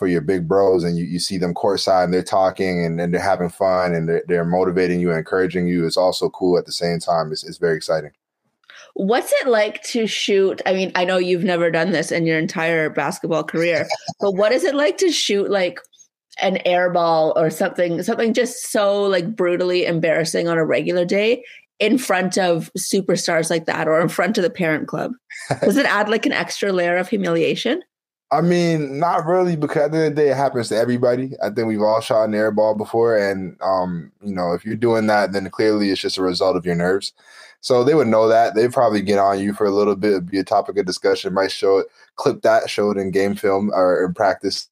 for 0.00 0.06
your 0.06 0.22
big 0.22 0.48
bros 0.48 0.82
and 0.82 0.96
you, 0.96 1.04
you 1.04 1.18
see 1.18 1.36
them 1.36 1.52
courtside 1.52 2.04
and 2.04 2.14
they're 2.14 2.22
talking 2.22 2.82
and, 2.86 2.98
and 2.98 3.12
they're 3.12 3.20
having 3.20 3.50
fun 3.50 3.94
and 3.94 4.08
they're, 4.08 4.24
they're 4.26 4.44
motivating 4.46 4.98
you 4.98 5.10
and 5.10 5.18
encouraging 5.18 5.66
you. 5.66 5.86
It's 5.86 5.98
also 5.98 6.30
cool 6.30 6.56
at 6.56 6.64
the 6.64 6.72
same 6.72 6.98
time. 6.98 7.30
It's, 7.30 7.44
it's 7.44 7.58
very 7.58 7.76
exciting. 7.76 8.12
What's 8.94 9.30
it 9.42 9.46
like 9.46 9.82
to 9.82 10.06
shoot? 10.06 10.62
I 10.64 10.72
mean, 10.72 10.90
I 10.94 11.04
know 11.04 11.18
you've 11.18 11.44
never 11.44 11.70
done 11.70 11.92
this 11.92 12.10
in 12.10 12.24
your 12.24 12.38
entire 12.38 12.88
basketball 12.88 13.44
career, 13.44 13.86
but 14.20 14.32
what 14.32 14.52
is 14.52 14.64
it 14.64 14.74
like 14.74 14.96
to 14.98 15.12
shoot 15.12 15.50
like 15.50 15.78
an 16.40 16.56
air 16.64 16.88
ball 16.88 17.34
or 17.36 17.50
something, 17.50 18.02
something 18.02 18.32
just 18.32 18.72
so 18.72 19.02
like 19.02 19.36
brutally 19.36 19.84
embarrassing 19.84 20.48
on 20.48 20.56
a 20.56 20.64
regular 20.64 21.04
day 21.04 21.44
in 21.78 21.98
front 21.98 22.38
of 22.38 22.70
superstars 22.78 23.50
like 23.50 23.66
that 23.66 23.86
or 23.86 24.00
in 24.00 24.08
front 24.08 24.38
of 24.38 24.44
the 24.44 24.50
parent 24.50 24.88
club? 24.88 25.12
Does 25.60 25.76
it 25.76 25.84
add 25.84 26.08
like 26.08 26.24
an 26.24 26.32
extra 26.32 26.72
layer 26.72 26.96
of 26.96 27.10
humiliation? 27.10 27.82
I 28.32 28.42
mean, 28.42 29.00
not 29.00 29.26
really, 29.26 29.56
because 29.56 29.84
at 29.84 29.92
the 29.92 29.98
end 29.98 30.06
of 30.06 30.14
the 30.16 30.22
day, 30.22 30.30
it 30.30 30.36
happens 30.36 30.68
to 30.68 30.76
everybody. 30.76 31.32
I 31.42 31.50
think 31.50 31.66
we've 31.66 31.82
all 31.82 32.00
shot 32.00 32.24
an 32.24 32.34
air 32.34 32.52
ball 32.52 32.76
before, 32.76 33.16
and 33.16 33.56
um, 33.60 34.12
you 34.22 34.32
know, 34.32 34.52
if 34.52 34.64
you're 34.64 34.76
doing 34.76 35.06
that, 35.08 35.32
then 35.32 35.50
clearly 35.50 35.90
it's 35.90 36.00
just 36.00 36.16
a 36.16 36.22
result 36.22 36.56
of 36.56 36.64
your 36.64 36.76
nerves. 36.76 37.12
So 37.60 37.82
they 37.82 37.94
would 37.94 38.06
know 38.06 38.28
that. 38.28 38.54
They'd 38.54 38.72
probably 38.72 39.02
get 39.02 39.18
on 39.18 39.40
you 39.40 39.52
for 39.52 39.66
a 39.66 39.72
little 39.72 39.96
bit, 39.96 40.26
be 40.30 40.38
a 40.38 40.44
topic 40.44 40.78
of 40.78 40.86
discussion, 40.86 41.34
might 41.34 41.50
show 41.50 41.78
it, 41.78 41.88
clip 42.16 42.42
that, 42.42 42.70
show 42.70 42.90
it 42.92 42.98
in 42.98 43.10
game 43.10 43.34
film 43.34 43.70
or 43.74 44.04
in 44.04 44.14
practice 44.14 44.68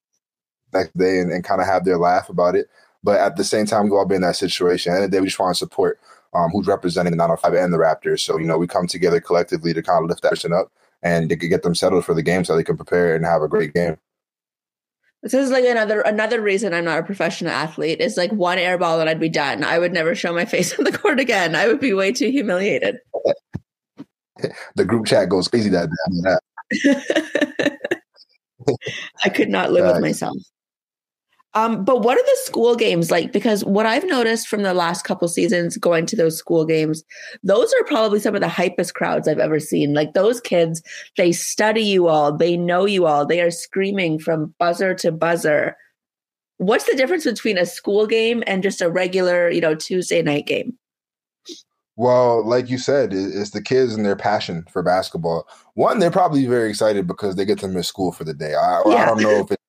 next 0.73 0.97
day, 0.97 1.19
and, 1.19 1.33
and 1.33 1.43
kind 1.45 1.61
of 1.61 1.67
have 1.67 1.85
their 1.85 1.99
laugh 1.99 2.29
about 2.29 2.55
it. 2.55 2.69
But 3.03 3.21
at 3.21 3.37
the 3.37 3.45
same 3.45 3.67
time, 3.67 3.85
we've 3.85 3.93
all 3.93 4.07
be 4.07 4.15
in 4.15 4.23
that 4.23 4.37
situation. 4.37 4.95
And 4.95 5.03
the 5.03 5.09
day, 5.09 5.21
we 5.21 5.27
just 5.27 5.39
want 5.39 5.55
to 5.57 5.59
support 5.59 5.99
um, 6.33 6.51
who's 6.51 6.69
representing 6.69 7.11
the 7.11 7.17
905 7.17 7.55
and 7.55 7.73
the 7.73 7.79
Raptors. 7.79 8.21
So 8.21 8.39
you 8.39 8.47
know, 8.47 8.57
we 8.59 8.69
come 8.69 8.87
together 8.87 9.21
collectively 9.21 9.75
to 9.75 9.83
kind 9.83 10.05
of 10.05 10.09
lift 10.09 10.23
that 10.23 10.31
person 10.31 10.53
up 10.53 10.71
and 11.03 11.31
they 11.31 11.37
could 11.37 11.51
get 11.51 11.63
them 11.63 11.75
settled 11.75 12.05
for 12.05 12.15
the 12.15 12.23
game 12.23 12.45
so 12.45 12.57
they 12.57 12.65
can 12.65 12.77
prepare 12.77 13.15
and 13.15 13.25
have 13.25 13.43
a 13.43 13.49
great 13.49 13.75
game. 13.75 13.97
This 15.23 15.35
is 15.35 15.51
like 15.51 15.65
another 15.65 16.01
another 16.03 16.41
reason 16.41 16.73
I'm 16.73 16.85
not 16.85 17.01
a 17.01 17.03
professional 17.03 17.51
athlete. 17.51 18.01
Is 18.01 18.17
like 18.17 18.31
one 18.33 18.59
airball 18.59 19.01
and 19.01 19.11
I'd 19.11 19.19
be 19.19 19.29
done. 19.29 19.65
I 19.65 19.79
would 19.79 19.93
never 19.93 20.15
show 20.15 20.33
my 20.33 20.45
face 20.45 20.73
on 20.79 20.85
the 20.85 20.97
court 20.97 21.19
again. 21.19 21.57
I 21.57 21.67
would 21.67 21.81
be 21.81 21.93
way 21.93 22.13
too 22.13 22.31
humiliated. 22.31 22.99
the 24.77 24.85
group 24.85 25.07
chat 25.07 25.29
goes 25.29 25.49
crazy 25.49 25.71
that 25.71 25.89
day. 25.91 27.69
I 29.25 29.29
could 29.29 29.49
not 29.49 29.73
live 29.73 29.93
with 29.93 30.03
myself. 30.03 30.37
Um, 31.55 31.83
but 31.85 32.03
what 32.03 32.19
are 32.19 32.23
the 32.23 32.39
school 32.45 32.77
games 32.77 33.11
like? 33.11 33.33
Because 33.33 33.65
what 33.65 33.87
I've 33.87 34.05
noticed 34.05 34.49
from 34.49 34.63
the 34.63 34.75
last 34.75 35.05
couple 35.05 35.27
seasons 35.29 35.79
going 35.79 36.05
to 36.07 36.17
those 36.17 36.37
school 36.37 36.67
games, 36.67 37.03
those 37.43 37.73
are 37.81 37.85
probably 37.85 38.21
some 38.21 38.35
of 38.35 38.43
the 38.43 38.49
hypest 38.49 38.95
crowds 38.95 39.27
I've 39.27 39.39
ever 39.39 39.59
seen. 39.59 39.95
Like 39.95 40.13
those 40.13 40.41
kids, 40.41 40.83
they 41.17 41.33
study 41.33 41.83
you 41.83 42.07
all, 42.07 42.37
they 42.37 42.57
know 42.57 42.85
you 42.85 43.07
all, 43.07 43.25
they 43.25 43.41
are 43.41 43.51
screaming 43.51 44.19
from 44.19 44.55
buzzer 44.59 44.95
to 44.97 45.11
buzzer. 45.11 45.77
What's 46.59 46.85
the 46.85 46.97
difference 46.97 47.25
between 47.25 47.57
a 47.57 47.67
school 47.67 48.07
game 48.07 48.43
and 48.47 48.63
just 48.63 48.83
a 48.83 48.91
regular, 48.91 49.49
you 49.49 49.61
know, 49.61 49.75
Tuesday 49.75 50.23
night 50.23 50.47
game? 50.47 50.77
Well, 51.97 52.47
like 52.47 52.69
you 52.69 52.79
said, 52.79 53.13
it's 53.13 53.51
the 53.51 53.63
kids 53.63 53.95
and 53.95 54.05
their 54.05 54.15
passion 54.15 54.65
for 54.71 54.83
basketball. 54.83 55.49
One, 55.75 55.99
they're 55.99 56.13
probably 56.13 56.47
very 56.47 56.69
excited 56.69 57.09
because 57.09 57.35
they 57.35 57.45
get 57.45 57.59
to 57.61 57.69
miss 57.69 57.89
school 57.89 58.13
for 58.13 58.23
the 58.23 58.35
day. 58.35 58.55
I, 58.55 58.83
yeah. 58.87 59.03
I 59.03 59.07
don't 59.07 59.23
know 59.23 59.41
if 59.41 59.51
it's 59.51 59.63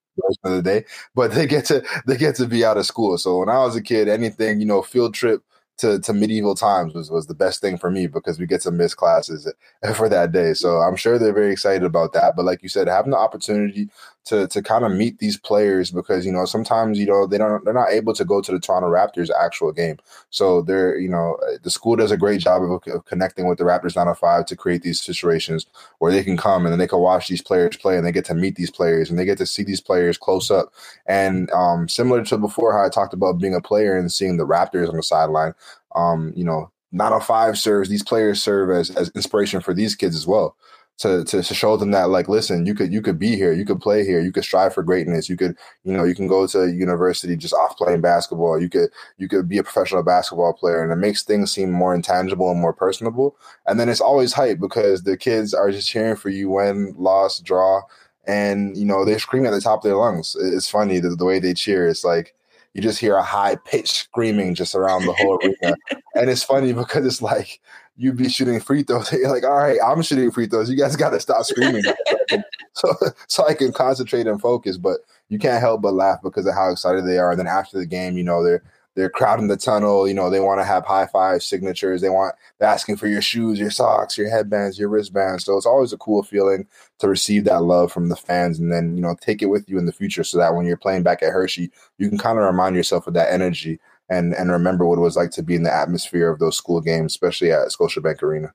of 0.43 0.51
the 0.51 0.61
day, 0.61 0.85
but 1.15 1.31
they 1.31 1.45
get 1.47 1.65
to 1.65 1.83
they 2.07 2.17
get 2.17 2.35
to 2.35 2.45
be 2.47 2.65
out 2.65 2.77
of 2.77 2.85
school. 2.85 3.17
So 3.17 3.39
when 3.39 3.49
I 3.49 3.59
was 3.59 3.75
a 3.75 3.81
kid, 3.81 4.07
anything 4.07 4.59
you 4.59 4.65
know, 4.65 4.81
field 4.81 5.13
trip 5.13 5.41
to, 5.77 5.97
to 5.99 6.13
medieval 6.13 6.55
times 6.55 6.93
was, 6.93 7.09
was 7.09 7.27
the 7.27 7.33
best 7.33 7.61
thing 7.61 7.77
for 7.77 7.89
me 7.89 8.05
because 8.07 8.37
we 8.37 8.45
get 8.45 8.61
to 8.61 8.71
miss 8.71 8.93
classes 8.93 9.51
eh, 9.83 9.93
for 9.93 10.09
that 10.09 10.31
day. 10.33 10.53
So 10.53 10.77
I'm 10.79 10.97
sure 10.97 11.17
they're 11.17 11.33
very 11.33 11.51
excited 11.53 11.83
about 11.83 12.11
that. 12.13 12.35
But 12.35 12.45
like 12.45 12.61
you 12.61 12.69
said, 12.69 12.87
having 12.87 13.11
the 13.11 13.17
opportunity 13.17 13.89
to 14.25 14.47
to 14.47 14.61
kind 14.61 14.85
of 14.85 14.91
meet 14.91 15.17
these 15.19 15.37
players 15.37 15.91
because 15.91 16.25
you 16.25 16.31
know 16.31 16.45
sometimes 16.45 16.99
you 16.99 17.05
know 17.05 17.25
they 17.25 17.37
don't 17.37 17.63
they're 17.65 17.73
not 17.73 17.89
able 17.89 18.13
to 18.13 18.25
go 18.25 18.41
to 18.41 18.51
the 18.51 18.59
Toronto 18.59 18.87
Raptors 18.87 19.29
actual 19.31 19.71
game. 19.71 19.97
So 20.29 20.61
they're 20.61 20.97
you 20.97 21.09
know 21.09 21.37
the 21.63 21.71
school 21.71 21.95
does 21.95 22.11
a 22.11 22.17
great 22.17 22.41
job 22.41 22.63
of, 22.63 22.81
of 22.93 23.05
connecting 23.05 23.47
with 23.47 23.57
the 23.57 23.63
Raptors 23.63 23.95
905 23.95 24.45
to 24.45 24.55
create 24.55 24.83
these 24.83 25.01
situations 25.01 25.65
where 25.99 26.11
they 26.11 26.23
can 26.23 26.37
come 26.37 26.65
and 26.65 26.71
then 26.71 26.79
they 26.79 26.87
can 26.87 26.99
watch 26.99 27.27
these 27.27 27.41
players 27.41 27.77
play 27.77 27.97
and 27.97 28.05
they 28.05 28.11
get 28.11 28.25
to 28.25 28.35
meet 28.35 28.55
these 28.55 28.71
players 28.71 29.09
and 29.09 29.17
they 29.17 29.25
get 29.25 29.37
to 29.37 29.45
see 29.45 29.63
these 29.63 29.81
players 29.81 30.17
close 30.17 30.51
up. 30.51 30.73
And 31.05 31.49
um, 31.51 31.87
similar 31.89 32.23
to 32.25 32.37
before 32.37 32.73
how 32.73 32.85
I 32.85 32.89
talked 32.89 33.13
about 33.13 33.39
being 33.39 33.55
a 33.55 33.61
player 33.61 33.97
and 33.97 34.11
seeing 34.11 34.37
the 34.37 34.47
Raptors 34.47 34.89
on 34.89 34.95
the 34.95 35.03
sideline, 35.03 35.53
um, 35.95 36.33
you 36.35 36.43
know 36.43 36.71
905 36.91 37.57
serves 37.57 37.89
these 37.89 38.03
players 38.03 38.43
serve 38.43 38.69
as 38.69 38.89
as 38.91 39.09
inspiration 39.15 39.61
for 39.61 39.73
these 39.73 39.95
kids 39.95 40.15
as 40.15 40.27
well 40.27 40.55
to, 40.99 41.23
to, 41.23 41.41
to 41.41 41.53
show 41.53 41.77
them 41.77 41.91
that 41.91 42.09
like 42.09 42.27
listen 42.27 42.65
you 42.65 42.75
could 42.75 42.91
you 42.91 43.01
could 43.01 43.17
be 43.17 43.35
here 43.35 43.53
you 43.53 43.65
could 43.65 43.81
play 43.81 44.05
here 44.05 44.19
you 44.21 44.31
could 44.31 44.43
strive 44.43 44.73
for 44.73 44.83
greatness 44.83 45.29
you 45.29 45.37
could 45.37 45.57
you 45.83 45.93
know 45.93 46.03
you 46.03 46.13
can 46.13 46.27
go 46.27 46.45
to 46.45 46.71
university 46.71 47.35
just 47.35 47.53
off 47.53 47.77
playing 47.77 48.01
basketball 48.01 48.61
you 48.61 48.69
could 48.69 48.89
you 49.17 49.27
could 49.27 49.47
be 49.47 49.57
a 49.57 49.63
professional 49.63 50.03
basketball 50.03 50.53
player 50.53 50.83
and 50.83 50.91
it 50.91 50.95
makes 50.95 51.23
things 51.23 51.51
seem 51.51 51.71
more 51.71 51.93
intangible 51.95 52.51
and 52.51 52.59
more 52.59 52.73
personable. 52.73 53.35
And 53.65 53.79
then 53.79 53.89
it's 53.89 54.01
always 54.01 54.33
hype 54.33 54.59
because 54.59 55.03
the 55.03 55.17
kids 55.17 55.53
are 55.53 55.71
just 55.71 55.89
cheering 55.89 56.15
for 56.15 56.29
you 56.29 56.49
win 56.49 56.93
loss 56.97 57.39
draw 57.39 57.81
and 58.27 58.77
you 58.77 58.85
know 58.85 59.05
they're 59.05 59.19
screaming 59.19 59.47
at 59.47 59.55
the 59.55 59.61
top 59.61 59.79
of 59.79 59.83
their 59.83 59.97
lungs. 59.97 60.35
It's 60.39 60.69
funny 60.69 60.99
the, 60.99 61.09
the 61.09 61.25
way 61.25 61.39
they 61.39 61.53
cheer 61.53 61.87
it's 61.87 62.03
like 62.03 62.35
you 62.73 62.81
just 62.81 62.99
hear 62.99 63.15
a 63.15 63.23
high 63.23 63.55
pitch 63.55 63.91
screaming 63.91 64.53
just 64.53 64.75
around 64.75 65.05
the 65.05 65.13
whole 65.13 65.39
arena. 65.43 65.75
And 66.15 66.29
it's 66.29 66.43
funny 66.43 66.73
because 66.73 67.05
it's 67.05 67.21
like 67.21 67.61
you'd 67.99 68.15
be 68.15 68.29
shooting 68.29 68.61
free 68.61 68.81
throws. 68.81 69.11
You're 69.13 69.29
like, 69.29 69.43
all 69.43 69.57
right, 69.57 69.77
I'm 69.85 70.01
shooting 70.01 70.31
free 70.31 70.47
throws. 70.47 70.69
You 70.69 70.77
guys 70.77 70.95
got 70.95 71.09
to 71.09 71.19
stop 71.19 71.43
screaming, 71.43 71.83
so 72.73 72.95
so 73.27 73.45
I 73.45 73.53
can 73.53 73.71
concentrate 73.73 74.25
and 74.25 74.41
focus. 74.41 74.77
But 74.77 75.01
you 75.27 75.37
can't 75.37 75.61
help 75.61 75.81
but 75.81 75.93
laugh 75.93 76.19
because 76.23 76.47
of 76.47 76.55
how 76.55 76.71
excited 76.71 77.05
they 77.05 77.19
are. 77.19 77.31
And 77.31 77.39
then 77.39 77.47
after 77.47 77.77
the 77.77 77.85
game, 77.85 78.17
you 78.17 78.23
know, 78.23 78.43
they're 78.43 78.63
they're 78.95 79.09
crowding 79.09 79.47
the 79.47 79.57
tunnel. 79.57 80.07
You 80.07 80.13
know, 80.13 80.29
they 80.29 80.39
want 80.39 80.61
to 80.61 80.65
have 80.65 80.85
high 80.85 81.07
five 81.07 81.43
signatures. 81.43 82.01
They 82.01 82.09
want 82.09 82.35
they're 82.57 82.69
asking 82.69 82.95
for 82.95 83.07
your 83.07 83.21
shoes, 83.21 83.59
your 83.59 83.69
socks, 83.69 84.17
your 84.17 84.29
headbands, 84.29 84.79
your 84.79 84.89
wristbands. 84.89 85.43
So 85.43 85.57
it's 85.57 85.65
always 85.65 85.91
a 85.91 85.97
cool 85.97 86.23
feeling 86.23 86.67
to 86.99 87.07
receive 87.09 87.43
that 87.45 87.63
love 87.63 87.91
from 87.91 88.07
the 88.07 88.15
fans, 88.15 88.59
and 88.59 88.71
then 88.71 88.95
you 88.95 89.01
know 89.01 89.15
take 89.19 89.41
it 89.41 89.47
with 89.47 89.69
you 89.69 89.77
in 89.77 89.85
the 89.85 89.91
future, 89.91 90.23
so 90.23 90.37
that 90.37 90.55
when 90.55 90.65
you're 90.65 90.77
playing 90.77 91.03
back 91.03 91.21
at 91.21 91.33
Hershey, 91.33 91.69
you 91.97 92.07
can 92.07 92.17
kind 92.17 92.39
of 92.39 92.45
remind 92.45 92.77
yourself 92.77 93.07
of 93.07 93.13
that 93.15 93.31
energy 93.31 93.79
and 94.09 94.33
and 94.33 94.51
remember 94.51 94.85
what 94.85 94.97
it 94.97 95.01
was 95.01 95.15
like 95.15 95.31
to 95.31 95.43
be 95.43 95.55
in 95.55 95.63
the 95.63 95.73
atmosphere 95.73 96.29
of 96.29 96.39
those 96.39 96.57
school 96.57 96.81
games, 96.81 97.13
especially 97.13 97.51
at 97.51 97.67
Scotiabank 97.69 98.21
Arena. 98.23 98.53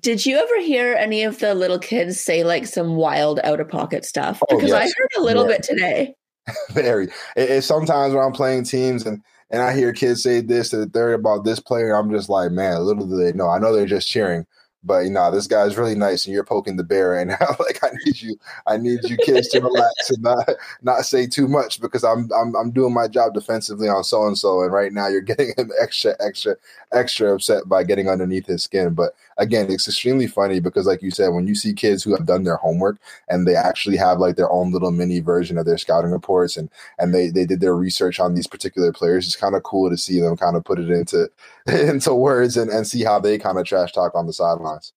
Did 0.00 0.24
you 0.24 0.38
ever 0.38 0.60
hear 0.60 0.94
any 0.94 1.24
of 1.24 1.38
the 1.40 1.54
little 1.54 1.78
kids 1.78 2.20
say 2.20 2.42
like 2.42 2.66
some 2.66 2.96
wild 2.96 3.40
out 3.44 3.60
of 3.60 3.68
pocket 3.68 4.04
stuff? 4.04 4.42
Oh, 4.42 4.56
because 4.56 4.70
yes. 4.70 4.80
I 4.80 4.84
heard 4.86 5.10
a 5.18 5.22
little 5.22 5.48
yeah. 5.48 5.56
bit 5.56 5.62
today. 5.62 6.14
Very. 6.70 7.04
It, 7.36 7.50
it, 7.50 7.62
sometimes 7.62 8.14
when 8.14 8.24
I'm 8.24 8.32
playing 8.32 8.64
teams 8.64 9.04
and 9.06 9.22
and 9.50 9.62
I 9.62 9.74
hear 9.74 9.92
kids 9.92 10.22
say 10.22 10.40
this 10.40 10.72
and 10.72 10.92
third 10.92 11.14
about 11.14 11.44
this 11.44 11.60
player, 11.60 11.94
I'm 11.94 12.10
just 12.10 12.28
like, 12.28 12.50
man, 12.50 12.82
little 12.82 13.06
do 13.06 13.16
they 13.16 13.32
know. 13.32 13.48
I 13.48 13.58
know 13.58 13.74
they're 13.74 13.86
just 13.86 14.08
cheering, 14.08 14.46
but 14.84 15.04
you 15.04 15.10
know, 15.10 15.30
this 15.30 15.46
guy's 15.46 15.76
really 15.76 15.94
nice 15.94 16.26
and 16.26 16.34
you're 16.34 16.44
poking 16.44 16.76
the 16.76 16.84
bear 16.84 17.10
right 17.10 17.26
now. 17.40 17.56
like 17.58 17.82
I 17.82 17.90
need 18.04 18.20
you, 18.20 18.36
I 18.66 18.76
need 18.76 19.00
you 19.04 19.16
kids 19.16 19.48
to 19.48 19.60
relax 19.60 20.10
and 20.10 20.22
not 20.22 20.48
not 20.82 21.04
say 21.04 21.26
too 21.26 21.48
much 21.48 21.80
because 21.80 22.04
I'm 22.04 22.30
I'm 22.32 22.54
I'm 22.54 22.70
doing 22.70 22.94
my 22.94 23.08
job 23.08 23.34
defensively 23.34 23.88
on 23.88 24.04
so 24.04 24.26
and 24.26 24.36
so, 24.36 24.62
and 24.62 24.72
right 24.72 24.92
now 24.92 25.08
you're 25.08 25.20
getting 25.20 25.52
him 25.58 25.70
extra, 25.80 26.14
extra, 26.20 26.56
extra 26.92 27.34
upset 27.34 27.68
by 27.68 27.84
getting 27.84 28.08
underneath 28.08 28.46
his 28.46 28.62
skin. 28.62 28.94
But 28.94 29.14
again, 29.36 29.70
it's 29.70 29.88
extremely 29.88 30.26
funny 30.26 30.60
because 30.60 30.86
like 30.86 31.02
you 31.02 31.10
said, 31.10 31.28
when 31.28 31.46
you 31.46 31.54
see 31.54 31.72
kids 31.72 32.02
who 32.02 32.14
have 32.14 32.26
done 32.26 32.44
their 32.44 32.56
homework 32.56 32.98
and 33.28 33.46
they 33.46 33.56
actually 33.56 33.96
have 33.96 34.18
like 34.18 34.36
their 34.36 34.50
own 34.50 34.72
little 34.72 34.90
mini 34.90 35.20
version 35.20 35.58
of 35.58 35.66
their 35.66 35.78
scouting 35.78 36.10
reports 36.10 36.56
and 36.56 36.70
and 36.98 37.14
they 37.14 37.28
they 37.28 37.44
did 37.44 37.60
their 37.60 37.76
research 37.76 38.20
on 38.20 38.34
these 38.34 38.46
particular 38.46 38.92
players, 38.92 39.26
it's 39.26 39.36
kind 39.36 39.54
of 39.54 39.62
cool 39.62 39.90
to 39.90 39.96
see 39.96 40.20
them 40.20 40.36
kind 40.36 40.56
of 40.56 40.64
put 40.64 40.78
it 40.78 40.90
into 40.90 41.28
into 41.66 42.14
words 42.14 42.56
and, 42.56 42.70
and 42.70 42.86
see 42.86 43.04
how 43.04 43.18
they 43.18 43.38
kind 43.38 43.58
of 43.58 43.66
trash 43.66 43.92
talk 43.92 44.14
on 44.14 44.26
the 44.26 44.32
sidelines. 44.32 44.92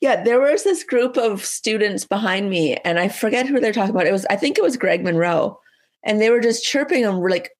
Yeah, 0.00 0.22
there 0.22 0.40
was 0.40 0.64
this 0.64 0.82
group 0.82 1.16
of 1.16 1.44
students 1.44 2.04
behind 2.04 2.48
me, 2.48 2.76
and 2.84 2.98
I 2.98 3.08
forget 3.08 3.46
who 3.46 3.60
they're 3.60 3.72
talking 3.72 3.94
about. 3.94 4.06
It 4.06 4.12
was, 4.12 4.24
I 4.30 4.36
think 4.36 4.56
it 4.56 4.64
was 4.64 4.76
Greg 4.76 5.04
Monroe, 5.04 5.60
and 6.02 6.20
they 6.20 6.30
were 6.30 6.40
just 6.40 6.64
chirping 6.64 7.02
him 7.02 7.20
like 7.20 7.50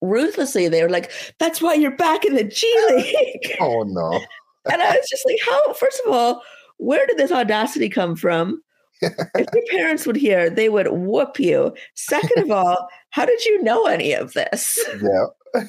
ruthlessly. 0.00 0.68
They 0.68 0.82
were 0.82 0.90
like, 0.90 1.10
"That's 1.38 1.60
why 1.60 1.74
you're 1.74 1.96
back 1.96 2.24
in 2.24 2.34
the 2.34 2.44
G 2.44 2.72
League." 2.90 3.56
oh 3.60 3.82
no! 3.82 4.20
And 4.70 4.82
I 4.82 4.96
was 4.96 5.08
just 5.08 5.24
like, 5.26 5.38
"How? 5.44 5.72
First 5.74 6.00
of 6.06 6.12
all, 6.12 6.42
where 6.78 7.06
did 7.06 7.18
this 7.18 7.32
audacity 7.32 7.88
come 7.88 8.16
from? 8.16 8.62
if 9.02 9.48
your 9.54 9.64
parents 9.70 10.06
would 10.06 10.16
hear, 10.16 10.48
they 10.48 10.68
would 10.68 10.88
whoop 10.90 11.40
you. 11.40 11.74
Second 11.94 12.44
of 12.44 12.50
all, 12.50 12.88
how 13.10 13.24
did 13.24 13.44
you 13.44 13.62
know 13.62 13.86
any 13.86 14.12
of 14.12 14.32
this? 14.34 14.78
Yeah, 15.02 15.62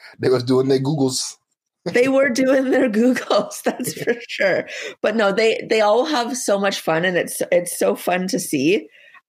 they 0.18 0.28
was 0.28 0.44
doing 0.44 0.68
their 0.68 0.78
Googles 0.78 1.36
they 1.84 2.08
were 2.08 2.28
doing 2.30 2.70
their 2.70 2.90
googles 2.90 3.62
that's 3.62 3.94
for 4.02 4.14
sure 4.28 4.66
but 5.00 5.16
no 5.16 5.32
they 5.32 5.66
they 5.68 5.80
all 5.80 6.04
have 6.04 6.36
so 6.36 6.58
much 6.58 6.80
fun 6.80 7.04
and 7.04 7.16
it's 7.16 7.42
it's 7.50 7.78
so 7.78 7.94
fun 7.94 8.26
to 8.28 8.38
see 8.38 8.88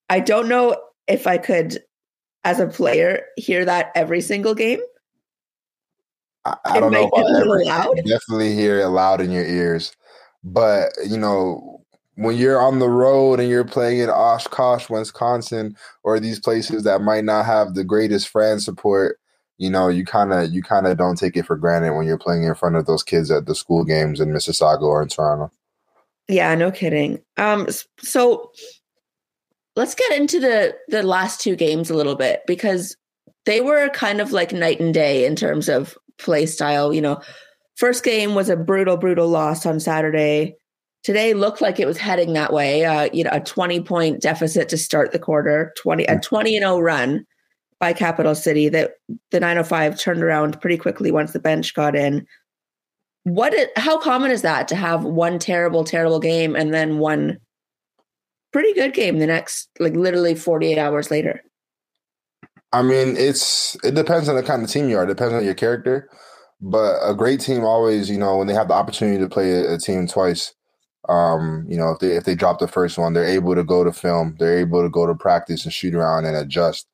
i 0.10 0.20
don't 0.20 0.50
know 0.50 0.76
if 1.08 1.28
i 1.28 1.38
could 1.38 1.80
as 2.44 2.60
a 2.60 2.68
player 2.68 3.24
hear 3.38 3.64
that 3.66 3.92
every 3.96 4.22
single 4.22 4.56
game 4.56 4.80
i, 6.46 6.56
I 6.66 6.80
don't 6.80 6.92
know 6.92 7.08
about 7.08 7.42
every, 7.42 7.66
loud. 7.66 7.96
definitely 7.98 8.56
hear 8.56 8.80
it 8.80 8.88
loud 8.88 9.22
in 9.22 9.32
your 9.32 9.46
ears 9.46 9.96
but 10.44 10.92
you 11.08 11.18
know 11.18 11.84
when 12.16 12.38
you're 12.38 12.62
on 12.62 12.80
the 12.80 12.90
road 12.90 13.40
and 13.40 13.50
you're 13.50 13.64
playing 13.64 14.00
in 14.00 14.10
oshkosh 14.10 14.90
wisconsin 14.90 15.76
or 16.04 16.20
these 16.20 16.40
places 16.40 16.84
that 16.84 17.02
might 17.02 17.24
not 17.24 17.46
have 17.46 17.74
the 17.74 17.84
greatest 17.84 18.30
fan 18.30 18.60
support 18.60 19.18
you 19.62 19.70
know, 19.70 19.90
you 19.90 20.04
kind 20.04 20.34
of 20.34 20.52
you 20.52 20.64
kind 20.64 20.88
of 20.88 20.98
don't 20.98 21.20
take 21.20 21.38
it 21.38 21.46
for 21.46 21.56
granted 21.56 21.94
when 21.94 22.08
you're 22.08 22.18
playing 22.18 22.42
in 22.42 22.56
front 22.56 22.78
of 22.78 22.88
those 22.88 23.04
kids 23.04 23.30
at 23.30 23.46
the 23.46 23.54
school 23.54 23.86
games 23.86 24.20
in 24.20 24.30
Mississauga 24.30 24.82
or 24.82 25.04
in 25.04 25.08
Toronto. 25.08 25.52
Yeah, 26.28 26.56
no 26.56 26.72
kidding. 26.72 27.22
Um, 27.38 27.68
so 28.00 28.52
let's 29.76 29.94
get 29.94 30.20
into 30.20 30.40
the 30.40 30.76
the 30.88 31.04
last 31.04 31.42
two 31.42 31.56
games 31.56 31.92
a 31.92 31.94
little 31.94 32.16
bit 32.16 32.42
because 32.48 32.98
they 33.46 33.62
were 33.62 33.90
kind 33.90 34.20
of 34.20 34.32
like 34.32 34.52
night 34.52 34.80
and 34.80 34.96
day 34.96 35.28
in 35.28 35.36
terms 35.36 35.70
of 35.70 35.96
play 36.22 36.46
style. 36.46 36.94
You 36.94 37.02
know, 37.02 37.22
first 37.76 38.04
game 38.04 38.36
was 38.36 38.50
a 38.50 38.56
brutal, 38.56 38.98
brutal 38.98 39.28
loss 39.28 39.66
on 39.66 39.80
Saturday. 39.80 40.56
Today 41.04 41.34
looked 41.34 41.62
like 41.62 41.80
it 41.80 41.88
was 41.88 41.98
heading 41.98 42.34
that 42.34 42.54
way. 42.54 42.86
Uh, 42.86 43.10
you 43.12 43.24
know, 43.24 43.32
a 43.34 43.40
twenty 43.40 43.82
point 43.82 44.22
deficit 44.22 44.70
to 44.70 44.78
start 44.78 45.12
the 45.12 45.20
quarter, 45.20 45.74
twenty 45.78 46.06
a 46.06 46.20
twenty 46.20 46.56
and 46.56 46.64
0 46.64 46.80
run 46.80 47.26
by 47.82 47.92
Capital 47.92 48.36
City 48.36 48.70
that 48.70 48.92
the 49.32 49.40
905 49.40 49.98
turned 50.00 50.24
around 50.24 50.62
pretty 50.62 50.78
quickly 50.78 51.12
once 51.12 51.34
the 51.34 51.40
bench 51.40 51.74
got 51.74 51.96
in. 51.96 52.26
What? 53.24 53.54
It, 53.54 53.72
how 53.76 53.98
common 54.00 54.32
is 54.32 54.44
that 54.44 54.68
to 54.70 54.76
have 54.76 55.04
one 55.04 55.40
terrible, 55.40 55.84
terrible 55.84 56.20
game 56.20 56.56
and 56.56 56.74
then 56.74 57.00
one 57.00 57.38
pretty 58.54 58.74
good 58.74 58.94
game 58.94 59.18
the 59.18 59.26
next, 59.26 59.70
like 59.80 59.96
literally 59.96 60.36
48 60.36 60.78
hours 60.78 61.10
later? 61.10 61.42
I 62.74 62.82
mean, 62.82 63.18
it's 63.18 63.76
it 63.84 63.96
depends 63.96 64.30
on 64.30 64.36
the 64.36 64.44
kind 64.44 64.64
of 64.64 64.70
team 64.70 64.90
you 64.90 64.98
are. 64.98 65.04
It 65.04 65.08
depends 65.08 65.34
on 65.34 65.44
your 65.44 65.54
character. 65.54 66.10
But 66.62 67.00
a 67.04 67.16
great 67.16 67.40
team 67.42 67.66
always, 67.66 68.10
you 68.10 68.18
know, 68.20 68.38
when 68.38 68.48
they 68.48 68.54
have 68.54 68.68
the 68.68 68.76
opportunity 68.76 69.18
to 69.20 69.28
play 69.30 69.52
a, 69.54 69.76
a 69.76 69.78
team 69.80 70.08
twice, 70.08 70.54
um, 71.10 71.66
you 71.68 71.76
know, 71.78 71.92
if 71.92 72.00
they 72.00 72.16
if 72.16 72.24
they 72.26 72.36
drop 72.36 72.60
the 72.60 72.68
first 72.68 72.98
one, 72.98 73.14
they're 73.14 73.26
able 73.26 73.56
to 73.56 73.64
go 73.64 73.84
to 73.84 73.92
film, 73.92 74.36
they're 74.40 74.60
able 74.60 74.84
to 74.84 74.90
go 74.90 75.08
to 75.08 75.16
practice 75.16 75.66
and 75.66 75.74
shoot 75.74 75.96
around 75.96 76.26
and 76.26 76.38
adjust. 76.38 76.88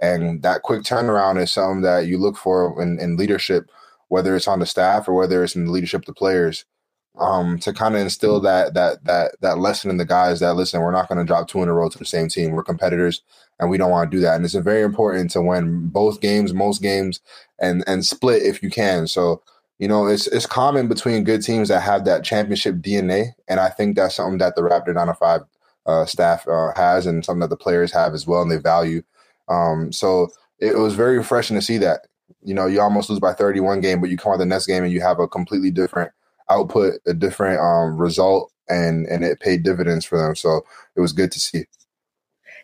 And 0.00 0.42
that 0.42 0.62
quick 0.62 0.82
turnaround 0.82 1.40
is 1.40 1.52
something 1.52 1.82
that 1.82 2.06
you 2.06 2.18
look 2.18 2.36
for 2.36 2.82
in, 2.82 2.98
in 2.98 3.16
leadership, 3.16 3.70
whether 4.08 4.34
it's 4.34 4.48
on 4.48 4.58
the 4.58 4.66
staff 4.66 5.08
or 5.08 5.14
whether 5.14 5.44
it's 5.44 5.54
in 5.54 5.66
the 5.66 5.70
leadership 5.70 6.02
of 6.02 6.06
the 6.06 6.14
players, 6.14 6.64
um, 7.18 7.58
to 7.58 7.72
kind 7.72 7.94
of 7.94 8.00
instill 8.00 8.40
that 8.40 8.74
that 8.74 9.04
that 9.04 9.36
that 9.40 9.58
lesson 9.58 9.90
in 9.90 9.98
the 9.98 10.04
guys 10.04 10.40
that 10.40 10.54
listen, 10.54 10.80
we're 10.80 10.92
not 10.92 11.08
going 11.08 11.18
to 11.18 11.24
drop 11.24 11.48
two 11.48 11.62
in 11.62 11.68
a 11.68 11.72
row 11.74 11.88
to 11.88 11.98
the 11.98 12.04
same 12.04 12.28
team. 12.28 12.52
We're 12.52 12.62
competitors, 12.62 13.22
and 13.60 13.70
we 13.70 13.78
don't 13.78 13.90
want 13.90 14.10
to 14.10 14.16
do 14.16 14.20
that. 14.22 14.36
And 14.36 14.44
it's 14.44 14.54
very 14.54 14.82
important 14.82 15.30
to 15.32 15.42
win 15.42 15.88
both 15.88 16.20
games, 16.20 16.54
most 16.54 16.80
games, 16.80 17.20
and 17.58 17.84
and 17.86 18.04
split 18.04 18.42
if 18.42 18.62
you 18.62 18.70
can. 18.70 19.06
So 19.06 19.42
you 19.78 19.88
know, 19.88 20.06
it's 20.06 20.26
it's 20.28 20.46
common 20.46 20.88
between 20.88 21.24
good 21.24 21.42
teams 21.42 21.68
that 21.68 21.80
have 21.80 22.04
that 22.04 22.24
championship 22.24 22.76
DNA, 22.76 23.32
and 23.48 23.60
I 23.60 23.68
think 23.68 23.96
that's 23.96 24.14
something 24.14 24.38
that 24.38 24.56
the 24.56 24.62
Raptor 24.62 24.94
905 24.94 25.42
uh, 25.86 26.06
staff 26.06 26.46
uh, 26.48 26.72
has, 26.76 27.06
and 27.06 27.24
something 27.24 27.40
that 27.40 27.50
the 27.50 27.56
players 27.56 27.92
have 27.92 28.14
as 28.14 28.26
well, 28.26 28.42
and 28.42 28.50
they 28.50 28.58
value. 28.58 29.02
Um, 29.48 29.92
so 29.92 30.28
it, 30.58 30.78
was 30.78 30.94
very 30.94 31.18
refreshing 31.18 31.56
to 31.56 31.62
see 31.62 31.78
that. 31.78 32.06
You 32.42 32.54
know, 32.54 32.66
you 32.66 32.80
almost 32.80 33.10
lose 33.10 33.20
by 33.20 33.32
31 33.32 33.80
game, 33.80 34.00
but 34.00 34.08
you 34.08 34.16
come 34.16 34.32
out 34.32 34.38
the 34.38 34.46
next 34.46 34.66
game 34.66 34.84
and 34.84 34.92
you 34.92 35.00
have 35.00 35.18
a 35.18 35.28
completely 35.28 35.70
different 35.70 36.12
output, 36.50 36.94
a 37.06 37.14
different 37.14 37.60
um, 37.60 37.96
result, 37.96 38.52
and 38.68 39.06
and 39.06 39.24
it 39.24 39.40
paid 39.40 39.62
dividends 39.62 40.04
for 40.04 40.18
them. 40.18 40.34
So 40.34 40.62
it 40.96 41.00
was 41.00 41.12
good 41.12 41.32
to 41.32 41.40
see. 41.40 41.64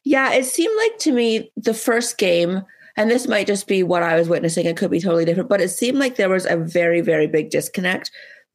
Yeah, 0.04 0.32
it 0.32 0.44
seemed 0.44 0.76
like 0.76 0.98
to 1.00 1.12
me 1.12 1.50
the 1.56 1.74
first 1.74 2.18
game, 2.18 2.62
and 2.96 3.10
this 3.10 3.26
might 3.26 3.46
just 3.46 3.66
be 3.66 3.82
what 3.82 4.02
I 4.02 4.16
was 4.16 4.28
witnessing. 4.28 4.66
It 4.66 4.76
could 4.76 4.90
be 4.90 5.00
totally 5.00 5.24
different, 5.24 5.48
but 5.48 5.60
it 5.60 5.68
seemed 5.68 5.98
like 5.98 6.16
there 6.16 6.28
was 6.28 6.46
a 6.46 6.56
very, 6.56 7.00
very 7.00 7.26
big 7.26 7.50
disconnect 7.50 8.10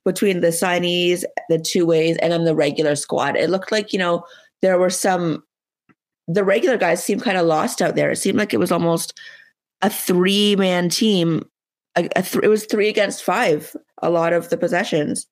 between 0.05 0.41
the 0.41 0.47
signees, 0.47 1.23
the 1.49 1.59
two 1.59 1.85
ways, 1.85 2.17
and 2.17 2.31
then 2.31 2.45
the 2.45 2.55
regular 2.55 2.95
squad. 2.95 3.35
It 3.35 3.49
looked 3.49 3.71
like 3.71 3.93
you 3.93 3.99
know 3.99 4.23
there 4.61 4.79
were 4.79 4.89
some 4.89 5.43
the 6.27 6.43
regular 6.43 6.77
guys 6.77 7.03
seemed 7.03 7.21
kind 7.21 7.37
of 7.37 7.45
lost 7.45 7.81
out 7.81 7.95
there. 7.95 8.11
It 8.11 8.17
seemed 8.17 8.37
like 8.37 8.53
it 8.53 8.59
was 8.59 8.71
almost 8.71 9.17
a 9.81 9.89
three 9.89 10.55
man 10.55 10.89
team. 10.89 11.43
A, 11.95 12.07
a 12.15 12.23
th- 12.23 12.43
it 12.43 12.47
was 12.47 12.65
three 12.65 12.89
against 12.89 13.23
five. 13.23 13.75
A 14.03 14.09
lot 14.09 14.33
of 14.33 14.49
the 14.49 14.57
possessions 14.57 15.27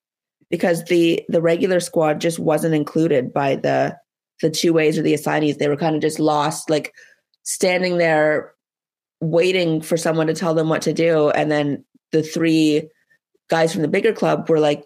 because 0.50 0.84
the 0.84 1.24
the 1.28 1.40
regular 1.40 1.80
squad 1.80 2.20
just 2.20 2.38
wasn't 2.38 2.74
included 2.74 3.32
by 3.32 3.56
the 3.56 3.96
the 4.42 4.50
two 4.50 4.72
ways 4.72 4.98
or 4.98 5.02
the 5.02 5.14
assignees. 5.14 5.56
They 5.56 5.68
were 5.68 5.76
kind 5.76 5.96
of 5.96 6.02
just 6.02 6.20
lost, 6.20 6.68
like 6.68 6.92
standing 7.42 7.98
there 7.98 8.52
waiting 9.20 9.80
for 9.80 9.96
someone 9.96 10.26
to 10.26 10.34
tell 10.34 10.54
them 10.54 10.68
what 10.68 10.82
to 10.82 10.92
do, 10.92 11.30
and 11.30 11.50
then 11.50 11.84
the 12.12 12.22
three 12.22 12.88
guys 13.48 13.72
from 13.72 13.82
the 13.82 13.88
bigger 13.88 14.12
club 14.12 14.48
were 14.48 14.60
like, 14.60 14.84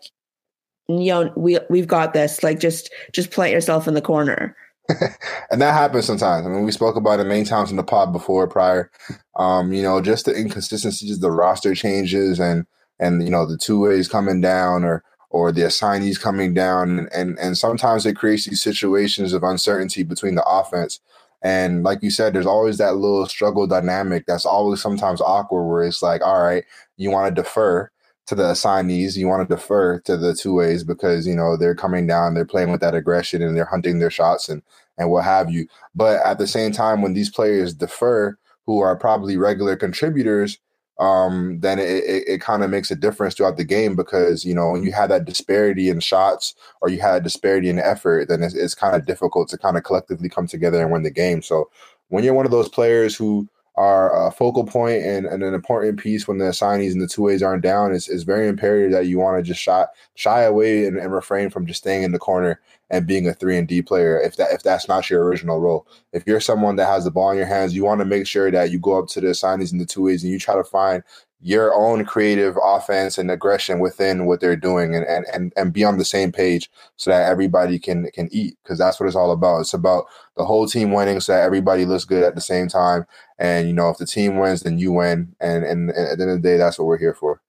"You 0.89 1.07
know, 1.07 1.33
we 1.37 1.59
we've 1.69 1.89
got 1.89 2.13
this. 2.13 2.43
Like, 2.43 2.61
just 2.61 2.91
just 3.13 3.31
plant 3.31 3.53
yourself 3.53 3.89
in 3.89 3.95
the 3.95 4.01
corner." 4.03 4.57
and 5.51 5.61
that 5.61 5.75
happens 5.75 6.05
sometimes. 6.05 6.47
I 6.47 6.51
mean, 6.51 6.65
we 6.65 6.71
spoke 6.71 6.95
about 6.95 7.19
it 7.19 7.27
many 7.27 7.45
times 7.45 7.71
in 7.73 7.77
the 7.77 7.83
pod 7.83 8.13
before, 8.13 8.47
prior. 8.47 8.91
Um, 9.35 9.73
you 9.73 9.83
know, 9.83 10.01
just 10.01 10.27
the 10.27 10.37
inconsistencies, 10.37 11.19
the 11.19 11.33
roster 11.33 11.75
changes, 11.75 12.39
and 12.39 12.67
and 12.99 13.23
you 13.23 13.31
know 13.31 13.47
the 13.47 13.59
two 13.59 13.81
ways 13.81 14.09
coming 14.09 14.41
down, 14.41 14.85
or 14.85 15.05
or 15.31 15.53
the 15.53 15.63
assignees 15.63 16.19
coming 16.19 16.55
down, 16.55 17.09
and 17.13 17.39
and, 17.39 17.59
sometimes 17.59 18.07
it 18.07 18.17
creates 18.17 18.47
these 18.47 18.63
situations 18.63 19.33
of 19.33 19.43
uncertainty 19.43 20.03
between 20.03 20.35
the 20.35 20.45
offense. 20.47 21.01
And 21.43 21.83
like 21.85 22.03
you 22.03 22.11
said, 22.11 22.33
there's 22.33 22.47
always 22.47 22.79
that 22.79 22.97
little 22.97 23.27
struggle 23.27 23.67
dynamic 23.67 24.25
that's 24.27 24.47
always 24.47 24.81
sometimes 24.81 25.21
awkward, 25.21 25.67
where 25.67 25.85
it's 25.85 26.03
like, 26.03 26.23
all 26.23 26.43
right, 26.43 26.65
you 26.97 27.11
want 27.11 27.35
to 27.35 27.43
defer, 27.43 27.91
to 28.27 28.35
the 28.35 28.51
assignees. 28.51 29.17
You 29.17 29.29
want 29.29 29.49
to 29.49 29.55
defer 29.55 30.01
to 30.01 30.17
the 30.17 30.35
two 30.35 30.55
ways 30.55 30.85
because 30.85 31.27
you 31.27 31.35
know 31.35 31.57
they're 31.57 31.75
coming 31.75 32.07
down, 32.07 32.35
they're 32.35 32.45
playing 32.45 32.71
with 32.71 32.81
that 32.81 32.95
aggression, 32.95 33.43
and 33.43 33.57
they're 33.57 33.65
hunting 33.65 33.99
their 33.99 34.11
shots 34.11 34.49
and 34.49 34.63
and 34.99 35.11
what 35.11 35.25
have 35.25 35.51
you. 35.51 35.69
But 35.95 36.25
at 36.25 36.39
the 36.39 36.47
same 36.47 36.73
time, 36.73 37.03
when 37.03 37.15
these 37.15 37.31
players 37.31 37.75
defer, 37.75 38.37
who 38.67 38.81
are 38.81 38.97
probably 38.97 39.37
regular 39.37 39.77
contributors, 39.77 40.59
um, 40.99 41.61
then 41.61 41.79
it, 41.79 41.89
it, 41.89 42.25
it 42.29 42.41
kind 42.41 42.63
of 42.63 42.71
makes 42.71 42.91
a 42.91 42.97
difference 42.97 43.35
throughout 43.35 43.57
the 43.57 43.65
game 43.65 43.97
because 43.97 44.45
you 44.45 44.55
know 44.55 44.71
when 44.71 44.83
you 44.83 44.93
have 44.93 45.09
that 45.11 45.25
disparity 45.25 45.89
in 45.89 46.01
shots 46.01 46.55
or 46.81 46.89
you 46.89 47.01
a 47.03 47.21
disparity 47.21 47.69
in 47.69 47.79
effort, 47.79 48.29
then 48.29 48.43
it's, 48.43 48.55
it's 48.55 48.75
kind 48.75 48.97
of 48.97 49.07
difficult 49.07 49.49
to 49.49 49.59
kind 49.59 49.77
of 49.77 49.85
collectively 49.85 50.29
come 50.29 50.47
together 50.47 50.81
and 50.81 50.91
win 50.91 51.03
the 51.03 51.11
game. 51.11 51.43
So 51.43 51.71
when 52.09 52.25
you're 52.25 52.35
one 52.35 52.47
of 52.47 52.53
those 52.53 52.69
players 52.69 53.15
who 53.15 53.49
are 53.77 54.27
a 54.27 54.31
focal 54.31 54.65
point 54.65 55.05
and, 55.05 55.27
and 55.27 55.43
an 55.43 55.53
important 55.53 55.99
piece 55.99 56.27
when 56.27 56.39
the 56.39 56.49
assignees 56.49 56.95
and 56.95 57.03
the 57.03 57.07
two 57.07 57.23
ways 57.23 57.43
aren't 57.43 57.63
down, 57.63 57.95
it's, 57.95 58.09
it's 58.09 58.23
very 58.23 58.49
imperative 58.49 58.93
that 58.93 59.07
you 59.07 59.19
want 59.19 59.39
to 59.39 59.43
just 59.43 59.61
shy 59.61 59.85
shy 60.15 60.43
away 60.43 60.87
and, 60.87 60.99
and 60.99 61.13
refrain 61.13 61.51
from 61.51 61.67
just 61.67 61.81
staying 61.81 62.03
in 62.03 62.13
the 62.13 62.19
corner 62.19 62.61
and 62.89 63.07
being 63.07 63.29
a 63.29 63.35
three 63.35 63.59
and 63.59 63.69
D 63.69 63.83
player 63.83 64.21
if 64.21 64.37
that 64.37 64.53
if 64.53 64.63
that's 64.63 64.89
not 64.89 65.11
your 65.11 65.25
original 65.25 65.61
role. 65.61 65.87
If 66.13 66.25
you're 66.27 66.41
someone 66.41 66.77
that 66.77 66.87
has 66.87 67.05
the 67.05 67.11
ball 67.11 67.33
in 67.33 67.37
your 67.37 67.47
hands, 67.47 67.75
you 67.75 67.85
want 67.85 68.01
to 68.01 68.07
make 68.07 68.27
sure 68.27 68.51
that 68.51 68.71
you 68.71 68.79
go 68.79 68.99
up 68.99 69.09
to 69.09 69.21
the 69.21 69.31
assignees 69.31 69.73
and 69.73 69.81
the 69.81 69.87
two 69.87 70.03
ways 70.03 70.23
and 70.23 70.33
you 70.33 70.39
try 70.39 70.55
to 70.55 70.65
find 70.65 71.03
your 71.41 71.75
own 71.75 72.05
creative 72.05 72.57
offense 72.63 73.19
and 73.19 73.31
aggression 73.31 73.79
within 73.79 74.27
what 74.27 74.41
they're 74.41 74.57
doing 74.57 74.95
and 74.95 75.05
and 75.07 75.27
and, 75.33 75.53
and 75.57 75.73
be 75.73 75.85
on 75.85 75.99
the 75.99 76.05
same 76.05 76.33
page 76.33 76.71
so 76.97 77.11
that 77.11 77.31
everybody 77.31 77.79
can 77.79 78.11
can 78.13 78.29
eat 78.33 78.57
because 78.63 78.79
that's 78.79 78.99
what 78.99 79.07
it's 79.07 79.17
all 79.17 79.31
about. 79.31 79.61
It's 79.61 79.75
about 79.75 80.07
the 80.37 80.45
whole 80.45 80.67
team 80.67 80.93
winning 80.93 81.21
so 81.21 81.33
that 81.33 81.45
everybody 81.45 81.85
looks 81.85 82.05
good 82.05 82.23
at 82.23 82.35
the 82.35 82.41
same 82.41 82.69
time. 82.69 83.07
And 83.39 83.69
you 83.69 83.75
know, 83.75 83.91
if 83.91 83.99
the 83.99 84.07
team 84.07 84.39
wins, 84.39 84.63
then 84.63 84.79
you 84.79 84.93
win. 84.93 85.35
And 85.41 85.65
and, 85.65 85.91
and 85.91 86.09
at 86.09 86.19
the 86.19 86.25
end 86.25 86.33
of 86.33 86.43
the 86.43 86.49
day, 86.49 86.57
that's 86.57 86.79
what 86.79 86.87
we're 86.87 86.99
here 86.99 87.15
for. 87.15 87.41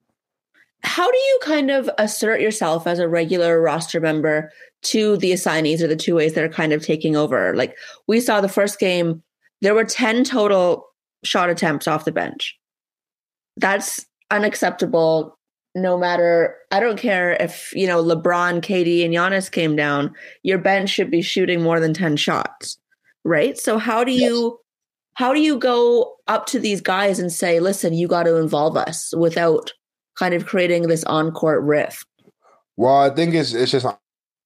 How 0.83 1.09
do 1.09 1.17
you 1.17 1.39
kind 1.41 1.71
of 1.71 1.89
assert 1.97 2.39
yourself 2.39 2.87
as 2.87 2.99
a 2.99 3.07
regular 3.07 3.61
roster 3.61 3.99
member 3.99 4.51
to 4.83 5.17
the 5.17 5.31
assignees 5.31 5.81
or 5.81 5.87
the 5.87 5.95
two 5.95 6.15
ways 6.15 6.33
that 6.33 6.43
are 6.43 6.49
kind 6.49 6.71
of 6.71 6.85
taking 6.85 7.15
over? 7.15 7.55
Like 7.55 7.75
we 8.07 8.19
saw 8.19 8.41
the 8.41 8.49
first 8.49 8.79
game, 8.79 9.23
there 9.61 9.73
were 9.73 9.83
10 9.83 10.23
total 10.23 10.85
shot 11.23 11.49
attempts 11.49 11.87
off 11.87 12.05
the 12.05 12.11
bench. 12.11 12.57
That's 13.57 14.05
unacceptable 14.31 15.37
no 15.75 15.97
matter 15.97 16.55
I 16.71 16.79
don't 16.79 16.97
care 16.97 17.33
if, 17.39 17.71
you 17.73 17.87
know, 17.87 18.03
LeBron, 18.03 18.61
KD 18.61 19.05
and 19.05 19.13
Giannis 19.13 19.51
came 19.51 19.75
down, 19.75 20.13
your 20.43 20.57
bench 20.57 20.89
should 20.89 21.11
be 21.11 21.21
shooting 21.21 21.61
more 21.61 21.79
than 21.79 21.93
10 21.93 22.17
shots. 22.17 22.79
Right? 23.23 23.57
So 23.57 23.77
how 23.77 24.03
do 24.03 24.11
you 24.11 24.59
how 25.15 25.33
do 25.33 25.41
you 25.41 25.57
go 25.57 26.15
up 26.27 26.45
to 26.47 26.59
these 26.59 26.79
guys 26.79 27.19
and 27.19 27.31
say, 27.31 27.59
"Listen, 27.59 27.93
you 27.93 28.07
got 28.07 28.23
to 28.23 28.35
involve 28.37 28.77
us" 28.77 29.13
without 29.17 29.73
kind 30.17 30.33
of 30.33 30.45
creating 30.45 30.83
this 30.83 31.03
on-court 31.03 31.63
rift? 31.63 32.05
Well, 32.77 32.95
I 32.95 33.09
think 33.09 33.33
it's 33.33 33.53
it's 33.53 33.71
just 33.71 33.85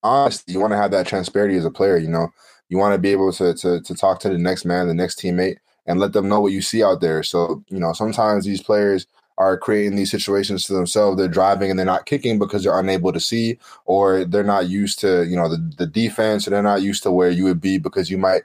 honest. 0.02 0.50
You 0.50 0.60
want 0.60 0.72
to 0.72 0.78
have 0.78 0.92
that 0.92 1.06
transparency 1.06 1.58
as 1.58 1.66
a 1.66 1.72
player. 1.72 1.98
You 1.98 2.08
know, 2.08 2.30
you 2.70 2.78
want 2.78 2.96
to 2.96 2.98
be 2.98 3.12
able 3.12 3.32
to 3.34 3.54
to 3.54 3.82
to 3.82 3.94
talk 3.94 4.22
to 4.22 4.30
the 4.30 4.38
next 4.38 4.66
man, 4.66 4.88
the 4.88 4.94
next 4.94 5.20
teammate, 5.20 5.58
and 5.86 6.00
let 6.00 6.14
them 6.14 6.30
know 6.30 6.42
what 6.42 6.52
you 6.52 6.62
see 6.62 6.84
out 6.84 7.02
there. 7.02 7.24
So 7.24 7.64
you 7.70 7.80
know, 7.80 7.94
sometimes 7.94 8.46
these 8.46 8.62
players 8.62 9.08
are 9.38 9.58
creating 9.58 9.96
these 9.96 10.12
situations 10.12 10.66
to 10.66 10.74
themselves. 10.74 11.18
They're 11.18 11.28
driving 11.28 11.72
and 11.72 11.80
they're 11.80 11.86
not 11.86 12.06
kicking 12.06 12.38
because 12.38 12.64
they're 12.64 12.80
unable 12.80 13.12
to 13.12 13.20
see, 13.20 13.58
or 13.86 14.24
they're 14.24 14.44
not 14.44 14.70
used 14.70 15.00
to, 15.00 15.26
you 15.26 15.36
know, 15.36 15.50
the, 15.50 15.58
the 15.78 15.88
defense, 15.88 16.46
or 16.46 16.52
they're 16.52 16.62
not 16.62 16.84
used 16.84 17.02
to 17.04 17.12
where 17.12 17.32
you 17.32 17.46
would 17.46 17.62
be 17.62 17.80
because 17.80 18.12
you 18.12 18.18
might 18.20 18.44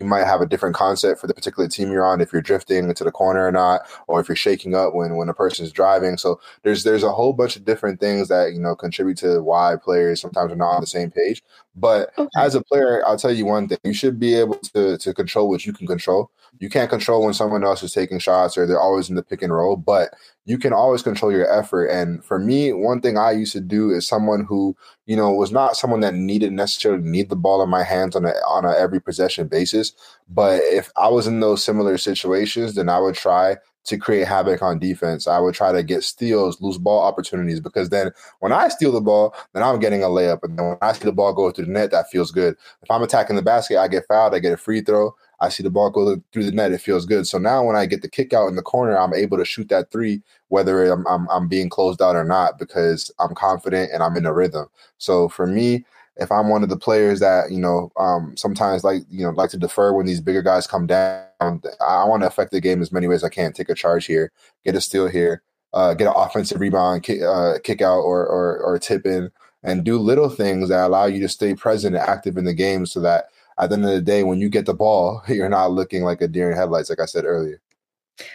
you 0.00 0.06
might 0.06 0.24
have 0.24 0.40
a 0.40 0.46
different 0.46 0.74
concept 0.74 1.20
for 1.20 1.26
the 1.26 1.34
particular 1.34 1.68
team 1.68 1.90
you're 1.90 2.04
on 2.04 2.20
if 2.20 2.32
you're 2.32 2.42
drifting 2.42 2.88
into 2.88 3.04
the 3.04 3.12
corner 3.12 3.46
or 3.46 3.52
not 3.52 3.82
or 4.08 4.20
if 4.20 4.28
you're 4.28 4.36
shaking 4.36 4.74
up 4.74 4.94
when 4.94 5.16
when 5.16 5.28
a 5.28 5.34
person's 5.34 5.70
driving 5.72 6.16
so 6.16 6.40
there's 6.62 6.82
there's 6.82 7.02
a 7.02 7.12
whole 7.12 7.32
bunch 7.32 7.56
of 7.56 7.64
different 7.64 8.00
things 8.00 8.28
that 8.28 8.52
you 8.52 8.58
know 8.58 8.74
contribute 8.74 9.16
to 9.16 9.40
why 9.42 9.76
players 9.82 10.20
sometimes 10.20 10.52
are 10.52 10.56
not 10.56 10.74
on 10.74 10.80
the 10.80 10.86
same 10.86 11.10
page 11.10 11.42
but 11.76 12.10
okay. 12.18 12.28
as 12.36 12.54
a 12.54 12.62
player 12.62 13.06
i'll 13.06 13.16
tell 13.16 13.32
you 13.32 13.46
one 13.46 13.68
thing 13.68 13.78
you 13.84 13.94
should 13.94 14.18
be 14.18 14.34
able 14.34 14.56
to 14.56 14.98
to 14.98 15.14
control 15.14 15.48
what 15.48 15.64
you 15.64 15.72
can 15.72 15.86
control 15.86 16.30
you 16.60 16.68
can't 16.68 16.90
control 16.90 17.24
when 17.24 17.34
someone 17.34 17.64
else 17.64 17.82
is 17.82 17.92
taking 17.92 18.18
shots 18.18 18.56
or 18.56 18.66
they're 18.66 18.80
always 18.80 19.08
in 19.08 19.16
the 19.16 19.22
pick 19.22 19.42
and 19.42 19.52
roll 19.52 19.76
but 19.76 20.14
you 20.46 20.58
can 20.58 20.72
always 20.72 21.02
control 21.02 21.32
your 21.32 21.50
effort. 21.50 21.86
And 21.86 22.22
for 22.22 22.38
me, 22.38 22.72
one 22.72 23.00
thing 23.00 23.16
I 23.16 23.32
used 23.32 23.52
to 23.52 23.60
do 23.60 23.90
is 23.90 24.06
someone 24.06 24.44
who, 24.44 24.76
you 25.06 25.16
know, 25.16 25.32
was 25.32 25.50
not 25.50 25.76
someone 25.76 26.00
that 26.00 26.14
needed 26.14 26.52
necessarily 26.52 27.02
need 27.02 27.30
the 27.30 27.36
ball 27.36 27.62
in 27.62 27.70
my 27.70 27.82
hands 27.82 28.14
on 28.14 28.26
a 28.26 28.32
on 28.46 28.64
a 28.66 28.72
every 28.72 29.00
possession 29.00 29.48
basis. 29.48 29.92
But 30.28 30.60
if 30.64 30.90
I 30.96 31.08
was 31.08 31.26
in 31.26 31.40
those 31.40 31.64
similar 31.64 31.96
situations, 31.96 32.74
then 32.74 32.90
I 32.90 32.98
would 32.98 33.14
try 33.14 33.56
to 33.84 33.98
create 33.98 34.26
havoc 34.26 34.62
on 34.62 34.78
defense. 34.78 35.26
I 35.26 35.38
would 35.38 35.54
try 35.54 35.72
to 35.72 35.82
get 35.82 36.02
steals, 36.02 36.60
lose 36.60 36.78
ball 36.78 37.02
opportunities, 37.02 37.60
because 37.60 37.90
then 37.90 38.12
when 38.40 38.52
I 38.52 38.68
steal 38.68 38.92
the 38.92 39.00
ball, 39.00 39.34
then 39.52 39.62
I'm 39.62 39.78
getting 39.78 40.02
a 40.02 40.06
layup. 40.06 40.42
And 40.42 40.58
then 40.58 40.68
when 40.68 40.78
I 40.80 40.92
see 40.92 41.04
the 41.04 41.12
ball 41.12 41.34
go 41.34 41.50
through 41.50 41.66
the 41.66 41.72
net, 41.72 41.90
that 41.90 42.10
feels 42.10 42.30
good. 42.30 42.56
If 42.82 42.90
I'm 42.90 43.02
attacking 43.02 43.36
the 43.36 43.42
basket, 43.42 43.78
I 43.78 43.88
get 43.88 44.06
fouled, 44.08 44.34
I 44.34 44.38
get 44.38 44.52
a 44.52 44.56
free 44.56 44.80
throw. 44.80 45.14
I 45.40 45.48
see 45.48 45.62
the 45.62 45.70
ball 45.70 45.90
go 45.90 46.16
through 46.32 46.44
the 46.44 46.52
net, 46.52 46.72
it 46.72 46.80
feels 46.80 47.06
good. 47.06 47.26
So 47.26 47.38
now 47.38 47.64
when 47.64 47.76
I 47.76 47.86
get 47.86 48.02
the 48.02 48.08
kick 48.08 48.32
out 48.32 48.48
in 48.48 48.56
the 48.56 48.62
corner, 48.62 48.96
I'm 48.96 49.14
able 49.14 49.36
to 49.38 49.44
shoot 49.44 49.68
that 49.68 49.90
three, 49.90 50.22
whether 50.48 50.90
I'm, 50.90 51.06
I'm, 51.06 51.28
I'm 51.28 51.48
being 51.48 51.68
closed 51.68 52.00
out 52.00 52.16
or 52.16 52.24
not, 52.24 52.58
because 52.58 53.10
I'm 53.18 53.34
confident 53.34 53.90
and 53.92 54.02
I'm 54.02 54.16
in 54.16 54.26
a 54.26 54.32
rhythm. 54.32 54.66
So 54.98 55.28
for 55.28 55.46
me, 55.46 55.84
if 56.16 56.30
I'm 56.30 56.48
one 56.48 56.62
of 56.62 56.68
the 56.68 56.76
players 56.76 57.20
that 57.20 57.50
you 57.50 57.58
know 57.58 57.90
um, 57.96 58.36
sometimes 58.36 58.84
like 58.84 59.02
you 59.10 59.24
know 59.24 59.30
like 59.30 59.50
to 59.50 59.56
defer 59.56 59.92
when 59.92 60.06
these 60.06 60.20
bigger 60.20 60.42
guys 60.42 60.66
come 60.66 60.86
down, 60.86 61.26
I 61.40 62.04
want 62.04 62.22
to 62.22 62.28
affect 62.28 62.52
the 62.52 62.60
game 62.60 62.80
as 62.82 62.92
many 62.92 63.08
ways 63.08 63.24
I 63.24 63.28
can. 63.28 63.52
Take 63.52 63.68
a 63.68 63.74
charge 63.74 64.06
here, 64.06 64.30
get 64.64 64.76
a 64.76 64.80
steal 64.80 65.08
here, 65.08 65.42
uh, 65.72 65.94
get 65.94 66.06
an 66.06 66.14
offensive 66.16 66.60
rebound, 66.60 67.02
kick, 67.02 67.20
uh, 67.22 67.54
kick 67.62 67.82
out 67.82 68.00
or, 68.00 68.26
or 68.26 68.58
or 68.58 68.78
tip 68.78 69.06
in, 69.06 69.30
and 69.62 69.84
do 69.84 69.98
little 69.98 70.28
things 70.28 70.68
that 70.68 70.86
allow 70.86 71.06
you 71.06 71.20
to 71.20 71.28
stay 71.28 71.54
present 71.54 71.96
and 71.96 72.04
active 72.04 72.36
in 72.36 72.44
the 72.44 72.54
game, 72.54 72.86
so 72.86 73.00
that 73.00 73.26
at 73.58 73.70
the 73.70 73.76
end 73.76 73.84
of 73.84 73.90
the 73.90 74.02
day, 74.02 74.24
when 74.24 74.40
you 74.40 74.48
get 74.48 74.66
the 74.66 74.74
ball, 74.74 75.22
you're 75.28 75.48
not 75.48 75.72
looking 75.72 76.04
like 76.04 76.20
a 76.20 76.28
deer 76.28 76.50
in 76.50 76.56
headlights, 76.56 76.90
like 76.90 77.00
I 77.00 77.06
said 77.06 77.24
earlier. 77.24 77.60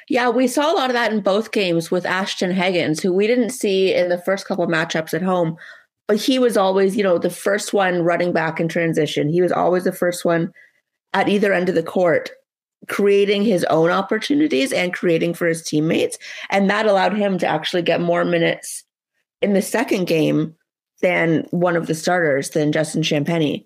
Yeah, 0.10 0.29
we 0.29 0.47
saw 0.47 0.71
a 0.71 0.75
lot 0.75 0.89
of 0.89 0.93
that 0.93 1.13
in 1.13 1.21
both 1.21 1.51
games 1.51 1.89
with 1.89 2.05
Ashton 2.05 2.51
Hagans, 2.51 3.01
who 3.01 3.13
we 3.13 3.27
didn't 3.27 3.51
see 3.51 3.93
in 3.93 4.10
the 4.10 4.17
first 4.17 4.45
couple 4.45 4.63
of 4.63 4.69
matchups 4.69 5.13
at 5.13 5.21
home, 5.21 5.55
but 6.08 6.17
he 6.17 6.38
was 6.38 6.58
always, 6.58 6.97
you 6.97 7.03
know, 7.03 7.17
the 7.17 7.29
first 7.29 7.71
one 7.73 8.03
running 8.03 8.34
back 8.34 8.60
in 8.60 8.67
transition. 8.67 9.29
He 9.29 9.41
was 9.41 9.53
always 9.53 9.86
the 9.86 9.93
first 9.93 10.25
one 10.25 10.51
at 11.13 11.29
either 11.29 11.53
end 11.53 11.69
of 11.69 11.75
the 11.75 11.84
court, 11.84 12.32
creating 12.88 13.43
his 13.43 13.63
own 13.65 13.89
opportunities 13.89 14.73
and 14.73 14.93
creating 14.93 15.34
for 15.34 15.47
his 15.47 15.63
teammates. 15.63 16.17
And 16.49 16.69
that 16.69 16.86
allowed 16.86 17.15
him 17.15 17.38
to 17.38 17.47
actually 17.47 17.84
get 17.84 18.01
more 18.01 18.25
minutes 18.25 18.84
in 19.41 19.53
the 19.53 19.62
second 19.62 20.08
game 20.08 20.55
than 21.01 21.47
one 21.51 21.77
of 21.77 21.88
the 21.88 21.95
starters, 21.95 22.49
than 22.49 22.73
Justin 22.73 23.01
Champagnie. 23.01 23.65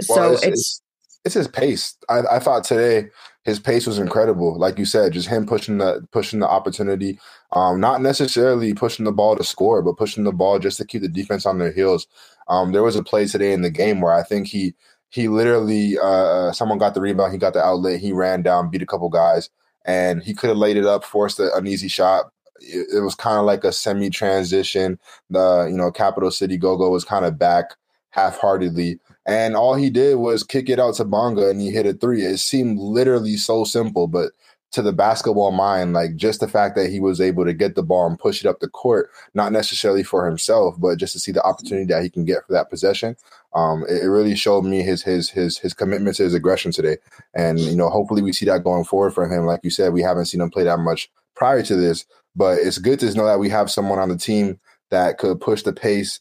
So 0.00 0.32
it's, 0.32 0.42
it's 0.42 0.82
it's 1.24 1.34
his 1.34 1.48
pace. 1.48 1.96
I, 2.08 2.20
I 2.32 2.38
thought 2.38 2.64
today 2.64 3.08
his 3.44 3.58
pace 3.58 3.86
was 3.86 3.98
incredible. 3.98 4.58
Like 4.58 4.78
you 4.78 4.84
said, 4.84 5.12
just 5.12 5.28
him 5.28 5.46
pushing 5.46 5.78
the 5.78 6.06
pushing 6.12 6.40
the 6.40 6.48
opportunity, 6.48 7.18
um, 7.52 7.80
not 7.80 8.02
necessarily 8.02 8.74
pushing 8.74 9.04
the 9.04 9.12
ball 9.12 9.36
to 9.36 9.44
score, 9.44 9.82
but 9.82 9.96
pushing 9.96 10.24
the 10.24 10.32
ball 10.32 10.58
just 10.58 10.78
to 10.78 10.84
keep 10.84 11.02
the 11.02 11.08
defense 11.08 11.46
on 11.46 11.58
their 11.58 11.72
heels. 11.72 12.06
Um, 12.48 12.72
there 12.72 12.82
was 12.82 12.96
a 12.96 13.02
play 13.02 13.26
today 13.26 13.52
in 13.52 13.62
the 13.62 13.70
game 13.70 14.00
where 14.00 14.12
I 14.12 14.22
think 14.22 14.48
he 14.48 14.74
he 15.10 15.28
literally 15.28 15.98
uh, 15.98 16.02
uh 16.02 16.52
someone 16.52 16.78
got 16.78 16.94
the 16.94 17.00
rebound, 17.00 17.32
he 17.32 17.38
got 17.38 17.54
the 17.54 17.64
outlet, 17.64 18.00
he 18.00 18.12
ran 18.12 18.42
down, 18.42 18.70
beat 18.70 18.82
a 18.82 18.86
couple 18.86 19.08
guys, 19.08 19.50
and 19.84 20.22
he 20.22 20.34
could 20.34 20.48
have 20.48 20.58
laid 20.58 20.76
it 20.76 20.86
up, 20.86 21.04
forced 21.04 21.40
an 21.40 21.66
easy 21.66 21.88
shot. 21.88 22.30
It, 22.60 22.86
it 22.96 23.00
was 23.00 23.14
kind 23.14 23.38
of 23.38 23.44
like 23.44 23.64
a 23.64 23.72
semi 23.72 24.10
transition. 24.10 24.98
The 25.30 25.66
you 25.70 25.76
know 25.76 25.90
Capital 25.90 26.30
City 26.30 26.56
Go 26.58 26.76
Go 26.76 26.90
was 26.90 27.04
kind 27.04 27.24
of 27.24 27.38
back 27.38 27.74
half 28.10 28.38
heartedly 28.38 29.00
and 29.26 29.56
all 29.56 29.74
he 29.74 29.90
did 29.90 30.16
was 30.16 30.42
kick 30.42 30.68
it 30.68 30.78
out 30.78 30.94
to 30.96 31.04
Bonga 31.04 31.48
and 31.48 31.60
he 31.60 31.70
hit 31.70 31.86
a 31.86 31.94
three. 31.94 32.22
It 32.22 32.38
seemed 32.38 32.78
literally 32.78 33.36
so 33.36 33.64
simple, 33.64 34.06
but 34.06 34.32
to 34.72 34.82
the 34.82 34.92
basketball 34.92 35.52
mind, 35.52 35.92
like 35.92 36.16
just 36.16 36.40
the 36.40 36.48
fact 36.48 36.74
that 36.74 36.90
he 36.90 36.98
was 36.98 37.20
able 37.20 37.44
to 37.44 37.52
get 37.52 37.76
the 37.76 37.82
ball 37.82 38.08
and 38.08 38.18
push 38.18 38.44
it 38.44 38.48
up 38.48 38.58
the 38.58 38.68
court, 38.68 39.08
not 39.32 39.52
necessarily 39.52 40.02
for 40.02 40.26
himself, 40.26 40.74
but 40.80 40.98
just 40.98 41.12
to 41.12 41.20
see 41.20 41.30
the 41.30 41.44
opportunity 41.44 41.86
that 41.86 42.02
he 42.02 42.10
can 42.10 42.24
get 42.24 42.44
for 42.44 42.52
that 42.52 42.70
possession. 42.70 43.14
Um, 43.54 43.84
it, 43.88 44.02
it 44.02 44.08
really 44.08 44.34
showed 44.34 44.62
me 44.64 44.82
his 44.82 45.04
his 45.04 45.30
his 45.30 45.58
his 45.58 45.74
commitment 45.74 46.16
to 46.16 46.24
his 46.24 46.34
aggression 46.34 46.72
today. 46.72 46.96
And 47.34 47.60
you 47.60 47.76
know, 47.76 47.88
hopefully 47.88 48.20
we 48.20 48.32
see 48.32 48.46
that 48.46 48.64
going 48.64 48.82
forward 48.82 49.14
for 49.14 49.28
him. 49.28 49.46
Like 49.46 49.60
you 49.62 49.70
said, 49.70 49.92
we 49.92 50.02
haven't 50.02 50.26
seen 50.26 50.40
him 50.40 50.50
play 50.50 50.64
that 50.64 50.80
much 50.80 51.08
prior 51.36 51.62
to 51.62 51.76
this, 51.76 52.04
but 52.34 52.58
it's 52.58 52.78
good 52.78 52.98
to 52.98 53.14
know 53.14 53.26
that 53.26 53.38
we 53.38 53.50
have 53.50 53.70
someone 53.70 54.00
on 54.00 54.08
the 54.08 54.18
team 54.18 54.58
that 54.90 55.18
could 55.18 55.40
push 55.40 55.62
the 55.62 55.72
pace 55.72 56.18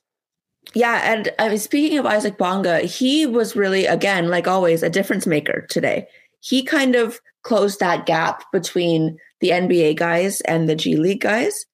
yeah, 0.74 1.14
and 1.14 1.32
I 1.38 1.50
mean, 1.50 1.58
speaking 1.58 1.98
of 1.98 2.06
Isaac 2.06 2.38
Bonga, 2.38 2.80
he 2.80 3.26
was 3.26 3.56
really, 3.56 3.86
again, 3.86 4.30
like 4.30 4.48
always, 4.48 4.82
a 4.82 4.90
difference 4.90 5.28
maker 5.28 5.66
today. 5.70 6.08
He 6.40 6.64
kind 6.64 6.96
of 6.96 7.20
closed 7.44 7.80
that 7.80 8.06
gap 8.06 8.44
between 8.52 9.18
the 9.40 9.50
NBA 9.50 9.98
guys 9.98 10.42
and 10.42 10.68
the 10.68 10.76
G 10.76 10.96
League 10.96 11.22
guys. 11.22 11.66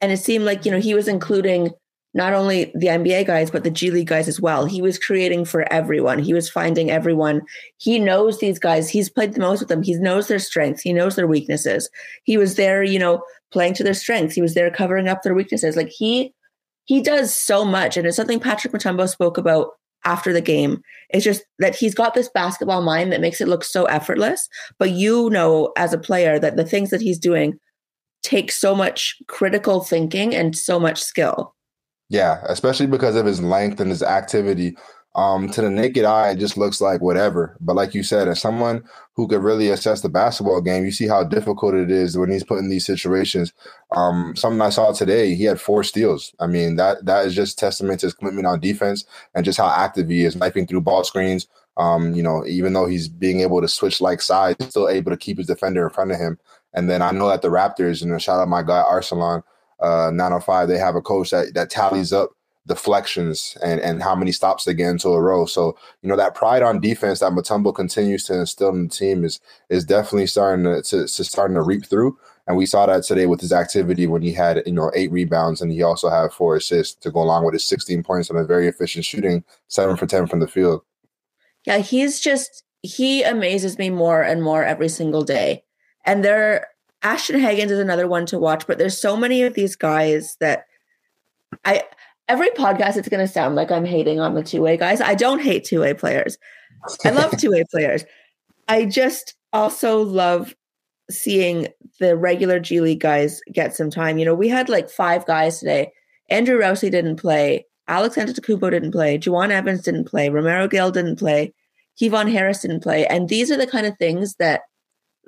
And 0.00 0.12
it 0.12 0.18
seemed 0.18 0.44
like, 0.44 0.64
you 0.64 0.70
know, 0.70 0.80
he 0.80 0.94
was 0.94 1.08
including 1.08 1.70
not 2.14 2.32
only 2.32 2.72
the 2.74 2.86
NBA 2.86 3.26
guys, 3.26 3.50
but 3.50 3.62
the 3.62 3.70
G 3.70 3.90
League 3.90 4.06
guys 4.06 4.26
as 4.26 4.40
well. 4.40 4.64
He 4.64 4.80
was 4.80 4.98
creating 4.98 5.44
for 5.44 5.70
everyone. 5.70 6.18
He 6.18 6.32
was 6.32 6.48
finding 6.48 6.90
everyone. 6.90 7.42
He 7.76 7.98
knows 7.98 8.38
these 8.38 8.58
guys. 8.58 8.88
He's 8.88 9.10
played 9.10 9.34
the 9.34 9.40
most 9.40 9.60
with 9.60 9.68
them. 9.68 9.82
He 9.82 9.94
knows 9.96 10.28
their 10.28 10.38
strengths. 10.38 10.80
He 10.80 10.94
knows 10.94 11.14
their 11.14 11.26
weaknesses. 11.26 11.90
He 12.24 12.38
was 12.38 12.54
there, 12.54 12.82
you 12.82 12.98
know, 12.98 13.22
playing 13.52 13.74
to 13.74 13.84
their 13.84 13.94
strengths. 13.94 14.34
He 14.34 14.40
was 14.40 14.54
there 14.54 14.70
covering 14.70 15.08
up 15.08 15.22
their 15.22 15.34
weaknesses. 15.34 15.76
Like 15.76 15.90
he 15.90 16.32
he 16.86 17.02
does 17.02 17.36
so 17.36 17.64
much. 17.64 17.96
And 17.96 18.06
it's 18.06 18.16
something 18.16 18.40
Patrick 18.40 18.72
Mutombo 18.72 19.08
spoke 19.08 19.36
about 19.36 19.72
after 20.04 20.32
the 20.32 20.40
game. 20.40 20.80
It's 21.10 21.24
just 21.24 21.44
that 21.58 21.74
he's 21.74 21.94
got 21.94 22.14
this 22.14 22.28
basketball 22.28 22.82
mind 22.82 23.12
that 23.12 23.20
makes 23.20 23.40
it 23.40 23.48
look 23.48 23.64
so 23.64 23.84
effortless. 23.86 24.48
But 24.78 24.92
you 24.92 25.28
know, 25.30 25.72
as 25.76 25.92
a 25.92 25.98
player, 25.98 26.38
that 26.38 26.56
the 26.56 26.64
things 26.64 26.90
that 26.90 27.02
he's 27.02 27.18
doing 27.18 27.58
take 28.22 28.50
so 28.50 28.74
much 28.74 29.16
critical 29.28 29.80
thinking 29.80 30.34
and 30.34 30.56
so 30.56 30.80
much 30.80 31.02
skill. 31.02 31.54
Yeah, 32.08 32.40
especially 32.48 32.86
because 32.86 33.16
of 33.16 33.26
his 33.26 33.42
length 33.42 33.80
and 33.80 33.90
his 33.90 34.02
activity. 34.02 34.76
Um, 35.16 35.48
to 35.52 35.62
the 35.62 35.70
naked 35.70 36.04
eye, 36.04 36.32
it 36.32 36.36
just 36.36 36.58
looks 36.58 36.82
like 36.82 37.00
whatever. 37.00 37.56
But 37.58 37.74
like 37.74 37.94
you 37.94 38.02
said, 38.02 38.28
as 38.28 38.38
someone 38.38 38.84
who 39.14 39.26
could 39.26 39.42
really 39.42 39.70
assess 39.70 40.02
the 40.02 40.10
basketball 40.10 40.60
game, 40.60 40.84
you 40.84 40.92
see 40.92 41.08
how 41.08 41.24
difficult 41.24 41.74
it 41.74 41.90
is 41.90 42.18
when 42.18 42.30
he's 42.30 42.44
put 42.44 42.58
in 42.58 42.68
these 42.68 42.84
situations. 42.84 43.54
Um, 43.92 44.36
something 44.36 44.60
I 44.60 44.68
saw 44.68 44.92
today, 44.92 45.34
he 45.34 45.44
had 45.44 45.58
four 45.58 45.82
steals. 45.84 46.34
I 46.38 46.46
mean, 46.46 46.76
that 46.76 47.06
that 47.06 47.24
is 47.24 47.34
just 47.34 47.58
testament 47.58 48.00
to 48.00 48.06
his 48.06 48.14
commitment 48.14 48.46
on 48.46 48.60
defense 48.60 49.06
and 49.34 49.42
just 49.42 49.56
how 49.56 49.68
active 49.68 50.10
he 50.10 50.22
is, 50.22 50.36
knifing 50.36 50.66
through 50.66 50.82
ball 50.82 51.02
screens. 51.02 51.46
Um, 51.78 52.14
you 52.14 52.22
know, 52.22 52.44
even 52.46 52.74
though 52.74 52.86
he's 52.86 53.08
being 53.08 53.40
able 53.40 53.62
to 53.62 53.68
switch 53.68 54.02
like 54.02 54.20
sides, 54.20 54.66
still 54.68 54.88
able 54.88 55.10
to 55.12 55.16
keep 55.16 55.38
his 55.38 55.46
defender 55.46 55.84
in 55.84 55.94
front 55.94 56.12
of 56.12 56.18
him. 56.18 56.38
And 56.74 56.90
then 56.90 57.00
I 57.00 57.10
know 57.10 57.28
that 57.28 57.40
the 57.40 57.48
Raptors, 57.48 58.02
and 58.02 58.08
you 58.08 58.12
know, 58.12 58.18
shout 58.18 58.38
out 58.38 58.48
my 58.48 58.62
guy 58.62 58.84
Arsalan, 58.86 59.42
uh, 59.80 60.10
905, 60.12 60.68
they 60.68 60.76
have 60.76 60.94
a 60.94 61.00
coach 61.00 61.30
that 61.30 61.54
that 61.54 61.70
tallies 61.70 62.12
up 62.12 62.35
deflections 62.66 63.56
and, 63.62 63.80
and 63.80 64.02
how 64.02 64.14
many 64.14 64.32
stops 64.32 64.64
they 64.64 64.74
get 64.74 64.90
into 64.90 65.08
a 65.08 65.20
row. 65.20 65.46
So, 65.46 65.76
you 66.02 66.08
know, 66.08 66.16
that 66.16 66.34
pride 66.34 66.62
on 66.62 66.80
defense 66.80 67.20
that 67.20 67.32
Mutombo 67.32 67.74
continues 67.74 68.24
to 68.24 68.38
instill 68.38 68.70
in 68.70 68.84
the 68.84 68.88
team 68.88 69.24
is 69.24 69.40
is 69.68 69.84
definitely 69.84 70.26
starting 70.26 70.64
to, 70.64 70.82
to, 70.82 71.06
to, 71.06 71.24
starting 71.24 71.54
to 71.54 71.62
reap 71.62 71.86
through. 71.86 72.18
And 72.46 72.56
we 72.56 72.66
saw 72.66 72.86
that 72.86 73.02
today 73.02 73.26
with 73.26 73.40
his 73.40 73.52
activity 73.52 74.06
when 74.06 74.22
he 74.22 74.32
had, 74.32 74.62
you 74.66 74.72
know, 74.72 74.90
eight 74.94 75.10
rebounds 75.10 75.60
and 75.60 75.72
he 75.72 75.82
also 75.82 76.08
had 76.08 76.32
four 76.32 76.56
assists 76.56 76.94
to 77.00 77.10
go 77.10 77.20
along 77.20 77.44
with 77.44 77.54
his 77.54 77.66
16 77.66 78.02
points 78.02 78.30
and 78.30 78.38
a 78.38 78.44
very 78.44 78.68
efficient 78.68 79.04
shooting, 79.04 79.44
seven 79.68 79.96
for 79.96 80.06
10 80.06 80.26
from 80.26 80.40
the 80.40 80.48
field. 80.48 80.82
Yeah, 81.64 81.78
he's 81.78 82.20
just 82.20 82.64
he 82.82 83.22
amazes 83.22 83.78
me 83.78 83.90
more 83.90 84.22
and 84.22 84.42
more 84.42 84.64
every 84.64 84.88
single 84.88 85.22
day. 85.22 85.64
And 86.04 86.24
there 86.24 86.68
Ashton 87.02 87.40
Hagans 87.40 87.70
is 87.70 87.78
another 87.78 88.08
one 88.08 88.26
to 88.26 88.38
watch, 88.38 88.66
but 88.66 88.78
there's 88.78 89.00
so 89.00 89.16
many 89.16 89.42
of 89.42 89.54
these 89.54 89.76
guys 89.76 90.36
that 90.40 90.66
I 91.64 91.84
every 92.28 92.50
podcast 92.50 92.96
it's 92.96 93.08
going 93.08 93.24
to 93.24 93.32
sound 93.32 93.54
like 93.54 93.70
I'm 93.70 93.84
hating 93.84 94.20
on 94.20 94.34
the 94.34 94.42
two 94.42 94.62
way 94.62 94.76
guys. 94.76 95.00
I 95.00 95.14
don't 95.14 95.40
hate 95.40 95.64
two 95.64 95.80
way 95.80 95.94
players. 95.94 96.38
I 97.04 97.10
love 97.10 97.36
two 97.38 97.50
way 97.50 97.64
players. 97.70 98.04
I 98.68 98.84
just 98.84 99.34
also 99.52 100.02
love 100.02 100.54
seeing 101.10 101.68
the 102.00 102.16
regular 102.16 102.58
G 102.58 102.80
League 102.80 103.00
guys 103.00 103.40
get 103.52 103.74
some 103.74 103.90
time. 103.90 104.18
You 104.18 104.24
know, 104.24 104.34
we 104.34 104.48
had 104.48 104.68
like 104.68 104.90
five 104.90 105.24
guys 105.26 105.58
today. 105.58 105.92
Andrew 106.28 106.58
Rousey 106.58 106.90
didn't 106.90 107.16
play. 107.16 107.66
Alex 107.88 108.16
Antetokounmpo 108.16 108.70
didn't 108.70 108.90
play. 108.90 109.16
Juwan 109.16 109.50
Evans 109.50 109.82
didn't 109.82 110.06
play. 110.06 110.28
Romaro 110.28 110.68
Gill 110.68 110.90
didn't 110.90 111.18
play. 111.18 111.54
Kevon 112.00 112.30
Harris 112.30 112.60
didn't 112.60 112.82
play. 112.82 113.06
And 113.06 113.28
these 113.28 113.50
are 113.50 113.56
the 113.56 113.66
kind 113.66 113.86
of 113.86 113.96
things 113.96 114.34
that, 114.36 114.62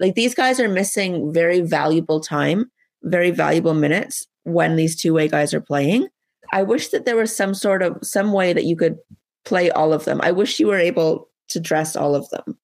like, 0.00 0.14
these 0.14 0.34
guys 0.34 0.58
are 0.58 0.68
missing 0.68 1.32
very 1.32 1.60
valuable 1.60 2.20
time, 2.20 2.70
very 3.04 3.30
valuable 3.30 3.74
minutes 3.74 4.26
when 4.42 4.74
these 4.74 5.00
two 5.00 5.14
way 5.14 5.28
guys 5.28 5.54
are 5.54 5.60
playing. 5.60 6.08
I 6.52 6.62
wish 6.62 6.88
that 6.88 7.04
there 7.04 7.16
was 7.16 7.34
some 7.34 7.54
sort 7.54 7.82
of 7.82 7.96
some 8.02 8.32
way 8.32 8.52
that 8.52 8.64
you 8.64 8.76
could 8.76 8.98
play 9.44 9.70
all 9.70 9.92
of 9.92 10.04
them. 10.04 10.20
I 10.22 10.32
wish 10.32 10.60
you 10.60 10.66
were 10.66 10.78
able 10.78 11.28
to 11.48 11.60
dress 11.60 11.96
all 11.96 12.14
of 12.14 12.28
them. 12.30 12.58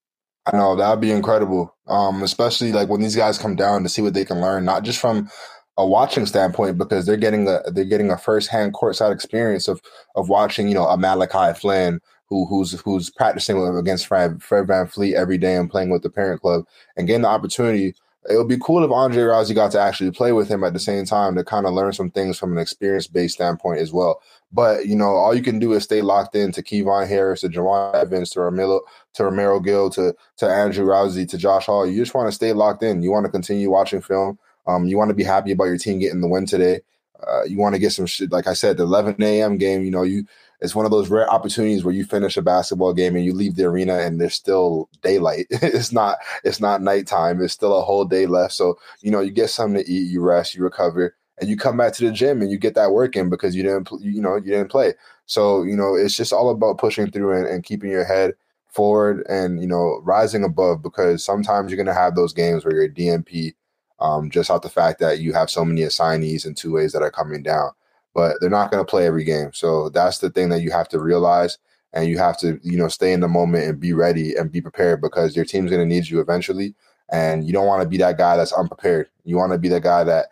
I 0.47 0.57
know 0.57 0.77
that 0.77 0.91
would 0.91 1.01
be 1.01 1.11
incredible. 1.11 1.75
Um, 1.87 2.23
especially 2.23 2.73
like 2.73 2.89
when 2.89 3.01
these 3.01 3.17
guys 3.17 3.39
come 3.39 3.57
down 3.57 3.83
to 3.83 3.89
see 3.89 4.03
what 4.03 4.15
they 4.15 4.25
can 4.25 4.41
learn, 4.41 4.65
not 4.65 4.85
just 4.85 4.99
from 4.99 5.31
a 5.77 5.87
watching 5.87 6.27
standpoint, 6.27 6.79
because 6.79 7.07
they're 7.07 7.17
getting 7.17 7.49
a 7.49 7.61
they're 7.73 7.85
getting 7.85 8.11
a 8.11 8.19
first 8.19 8.49
hand 8.49 8.75
courtside 8.75 9.13
experience 9.13 9.69
of 9.69 9.81
of 10.15 10.29
watching, 10.29 10.69
you 10.69 10.75
know, 10.75 10.87
a 10.87 10.97
Malachi 10.97 11.59
Flynn 11.59 12.01
who 12.29 12.47
who's 12.47 12.79
who's 12.81 13.11
practicing 13.11 13.63
against 13.77 14.07
Fred, 14.07 14.43
Fred 14.43 14.67
VanVleet 14.67 15.15
every 15.15 15.39
day 15.39 15.57
and 15.57 15.71
playing 15.71 15.91
with 15.91 16.03
the 16.03 16.11
parent 16.11 16.41
club 16.41 16.65
and 16.97 17.07
getting 17.07 17.23
the 17.23 17.29
opportunity 17.29 17.95
it 18.29 18.37
would 18.37 18.49
be 18.49 18.59
cool 18.59 18.83
if 18.85 18.91
Andre 18.91 19.25
Rousey 19.25 19.55
got 19.55 19.71
to 19.73 19.81
actually 19.81 20.11
play 20.11 20.33
with 20.33 20.49
him 20.49 20.65
at 20.65 20.73
the 20.73 20.79
same 20.79 21.05
time 21.05 21.35
to 21.35 21.45
kind 21.45 21.67
of 21.67 21.75
learn 21.75 21.93
some 21.93 22.11
things 22.11 22.39
from 22.39 22.53
an 22.53 22.59
experience 22.59 23.07
based 23.07 23.35
standpoint 23.35 23.81
as 23.81 23.93
well. 23.93 24.23
But 24.53 24.87
you 24.87 24.97
know, 24.97 25.15
all 25.15 25.35
you 25.35 25.43
can 25.43 25.59
do 25.59 25.73
is 25.73 25.85
stay 25.85 26.01
locked 26.01 26.35
in 26.35 26.53
to 26.53 26.63
Kevon 26.63 27.07
Harris, 27.07 27.43
to 27.43 27.49
Juwan 27.49 27.95
Evans, 27.95 28.31
to 28.31 28.41
Romero, 28.41 28.81
to 29.15 29.23
Romaro 29.25 29.63
Gill, 29.63 29.91
to 29.91 30.15
to 30.39 30.47
Andrew 30.47 30.87
Rousey, 30.87 31.29
to 31.29 31.39
Josh 31.39 31.67
Hall. 31.67 31.87
You 31.87 32.01
just 32.01 32.15
want 32.15 32.29
to 32.29 32.33
stay 32.33 32.53
locked 32.53 32.83
in. 32.83 33.03
You 33.03 33.11
want 33.11 33.27
to 33.27 33.33
continue 33.33 33.71
watching 33.71 34.01
film. 34.01 34.39
Um, 34.67 34.87
you 34.87 34.97
want 34.97 35.11
to 35.11 35.15
be 35.15 35.25
happy 35.25 35.53
about 35.53 35.65
your 35.65 35.79
team 35.79 35.99
getting 35.99 36.21
the 36.21 36.29
win 36.29 36.47
today. 36.47 36.81
Uh, 37.27 37.45
you 37.45 37.59
want 37.59 37.75
to 37.75 37.79
get 37.79 37.93
some 37.93 38.07
shit. 38.07 38.33
Like 38.33 38.47
I 38.47 38.55
said, 38.55 38.77
the 38.77 38.85
11 38.85 39.23
a.m. 39.23 39.59
game. 39.59 39.85
You 39.85 39.91
know, 39.91 40.03
you 40.03 40.27
it's 40.65 40.75
one 40.75 40.87
of 40.87 40.91
those 40.91 41.11
rare 41.11 41.31
opportunities 41.31 41.85
where 41.85 41.95
you 41.95 42.07
finish 42.07 42.39
a 42.39 42.43
basketball 42.43 42.95
game 42.95 43.15
and 43.17 43.25
you 43.25 43.35
leave 43.35 43.55
the 43.55 43.65
arena 43.65 43.99
and 43.99 44.19
there's 44.19 44.35
still 44.35 44.89
daylight. 45.03 45.47
it's 45.51 45.93
not 45.93 46.17
it's 46.43 46.59
not 46.59 46.81
nighttime. 46.81 47.43
It's 47.43 47.53
still 47.53 47.79
a 47.79 47.83
whole 47.83 48.07
day 48.07 48.25
left. 48.25 48.55
So 48.55 48.79
you 49.03 49.11
know 49.11 49.21
you 49.21 49.31
get 49.31 49.51
something 49.51 49.85
to 49.85 49.91
eat, 49.91 50.11
you 50.11 50.23
rest, 50.23 50.55
you 50.55 50.65
recover, 50.65 51.15
and 51.39 51.51
you 51.51 51.59
come 51.59 51.77
back 51.77 51.93
to 51.95 52.07
the 52.07 52.13
gym 52.13 52.41
and 52.41 52.51
you 52.51 52.57
get 52.57 52.75
that 52.77 52.93
work 52.93 53.15
in 53.15 53.29
because 53.29 53.55
you 53.55 53.63
didn't 53.63 53.91
you 54.01 54.23
know 54.23 54.37
you 54.37 54.53
didn't 54.53 54.71
play. 54.71 54.95
So 55.27 55.63
you 55.65 55.77
know 55.77 55.95
it's 55.95 56.17
just 56.17 56.33
all 56.33 56.49
about 56.49 56.79
pushing 56.79 57.11
through 57.11 57.37
and, 57.37 57.47
and 57.47 57.63
keeping 57.63 57.91
your 57.91 58.05
head 58.05 58.33
forward 58.69 59.25
and 59.29 59.61
you 59.61 59.67
know 59.67 60.01
rising 60.03 60.45
above 60.45 60.83
because 60.83 61.23
sometimes 61.23 61.71
you're 61.71 61.83
gonna 61.83 61.93
have 61.93 62.15
those 62.15 62.33
games 62.33 62.65
where 62.65 62.75
you're 62.75 62.89
DNP 62.89 63.55
um, 64.01 64.31
just 64.31 64.51
out 64.51 64.63
the 64.63 64.71
fact 64.71 64.99
that 65.01 65.21
you 65.21 65.35
have 65.35 65.51
so 65.51 65.63
many 65.63 65.83
assignees 65.83 66.47
and 66.47 66.57
two 66.57 66.73
ways 66.73 66.93
that 66.93 67.03
are 67.03 67.11
coming 67.11 67.43
down 67.43 67.71
but 68.15 68.37
they're 68.41 68.49
not 68.49 68.71
going 68.71 68.85
to 68.85 68.89
play 68.89 69.07
every 69.07 69.25
game. 69.25 69.51
So 69.53 69.89
that's 69.91 70.19
the 70.19 70.31
thing 70.31 70.49
that 70.51 70.63
you 70.63 70.71
have 70.71 70.89
to 70.91 71.01
realize. 71.01 71.59
And 71.93 72.09
you 72.09 72.19
have 72.19 72.39
to, 72.39 72.59
you 72.63 72.77
know, 72.77 72.89
stay 72.89 73.13
in 73.13 73.21
the 73.21 73.29
moment 73.29 73.65
and 73.65 73.79
be 73.79 73.93
ready 73.93 74.35
and 74.35 74.51
be 74.51 74.61
prepared 74.61 75.01
because 75.01 75.37
your 75.37 75.45
team's 75.45 75.71
going 75.71 75.83
to 75.83 75.95
need 75.95 76.09
you 76.09 76.21
eventually. 76.21 76.75
And 77.13 77.47
you 77.47 77.53
don't 77.53 77.67
want 77.67 77.83
to 77.83 77.89
be 77.89 77.99
that 77.99 78.19
guy 78.19 78.37
that's 78.37 78.53
unprepared. 78.53 79.09
You 79.25 79.37
want 79.37 79.53
to 79.53 79.59
be 79.59 79.69
the 79.69 79.81
guy 79.81 80.03
that, 80.05 80.27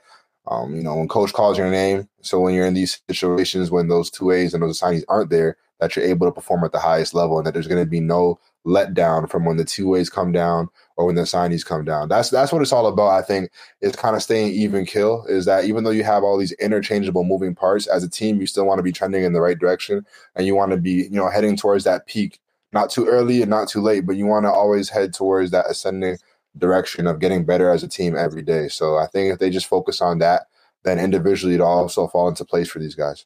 um, 0.48 0.74
you 0.74 0.82
know, 0.82 0.96
when 0.96 1.06
coach 1.06 1.32
calls 1.32 1.56
your 1.56 1.70
name. 1.70 2.08
So 2.20 2.40
when 2.40 2.54
you're 2.54 2.66
in 2.66 2.74
these 2.74 3.00
situations, 3.08 3.70
when 3.70 3.86
those 3.88 4.10
two 4.10 4.32
A's 4.32 4.54
and 4.54 4.62
those 4.62 4.72
assignees 4.72 5.04
aren't 5.08 5.30
there, 5.30 5.56
that 5.78 5.94
you're 5.94 6.04
able 6.04 6.26
to 6.26 6.32
perform 6.32 6.64
at 6.64 6.72
the 6.72 6.80
highest 6.80 7.14
level 7.14 7.38
and 7.38 7.46
that 7.46 7.54
there's 7.54 7.68
going 7.68 7.82
to 7.82 7.90
be 7.90 8.00
no 8.00 8.40
letdown 8.66 9.28
from 9.30 9.44
when 9.44 9.56
the 9.56 9.64
two 9.64 9.88
ways 9.88 10.08
come 10.08 10.32
down 10.32 10.68
or 10.96 11.06
when 11.06 11.14
the 11.14 11.22
signees 11.22 11.64
come 11.64 11.84
down. 11.84 12.08
That's 12.08 12.30
that's 12.30 12.52
what 12.52 12.62
it's 12.62 12.72
all 12.72 12.86
about. 12.86 13.10
I 13.10 13.22
think 13.22 13.50
is 13.80 13.96
kind 13.96 14.16
of 14.16 14.22
staying 14.22 14.52
even 14.52 14.86
kill. 14.86 15.24
Is 15.26 15.44
that 15.46 15.64
even 15.64 15.84
though 15.84 15.90
you 15.90 16.04
have 16.04 16.22
all 16.22 16.38
these 16.38 16.52
interchangeable 16.52 17.24
moving 17.24 17.54
parts 17.54 17.86
as 17.86 18.04
a 18.04 18.08
team, 18.10 18.40
you 18.40 18.46
still 18.46 18.66
want 18.66 18.78
to 18.78 18.82
be 18.82 18.92
trending 18.92 19.24
in 19.24 19.32
the 19.32 19.40
right 19.40 19.58
direction 19.58 20.06
and 20.34 20.46
you 20.46 20.54
want 20.54 20.72
to 20.72 20.76
be 20.76 20.90
you 21.04 21.10
know 21.10 21.28
heading 21.28 21.56
towards 21.56 21.84
that 21.84 22.06
peak. 22.06 22.38
Not 22.72 22.90
too 22.90 23.06
early 23.06 23.42
and 23.42 23.50
not 23.50 23.68
too 23.68 23.82
late, 23.82 24.06
but 24.06 24.16
you 24.16 24.26
want 24.26 24.46
to 24.46 24.50
always 24.50 24.88
head 24.88 25.12
towards 25.12 25.50
that 25.50 25.66
ascending 25.68 26.16
direction 26.56 27.06
of 27.06 27.18
getting 27.18 27.44
better 27.44 27.70
as 27.70 27.82
a 27.82 27.88
team 27.88 28.16
every 28.16 28.42
day. 28.42 28.68
So 28.68 28.96
I 28.96 29.06
think 29.06 29.32
if 29.32 29.38
they 29.38 29.50
just 29.50 29.66
focus 29.66 30.00
on 30.00 30.18
that, 30.18 30.46
then 30.82 30.98
individually 30.98 31.54
it'll 31.54 31.66
also 31.66 32.08
fall 32.08 32.28
into 32.28 32.44
place 32.44 32.68
for 32.68 32.78
these 32.78 32.94
guys. 32.94 33.24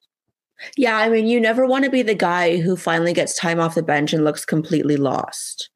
Yeah, 0.77 0.97
I 0.97 1.09
mean, 1.09 1.27
you 1.27 1.41
never 1.41 1.67
want 1.67 1.85
to 1.85 1.91
be 1.91 2.03
the 2.03 2.15
guy 2.15 2.59
who 2.59 2.77
finally 2.77 3.13
gets 3.13 3.37
time 3.37 3.61
off 3.61 3.75
the 3.75 3.83
bench 3.83 4.13
and 4.13 4.25
looks 4.25 4.45
completely 4.45 4.97
lost. 4.97 5.71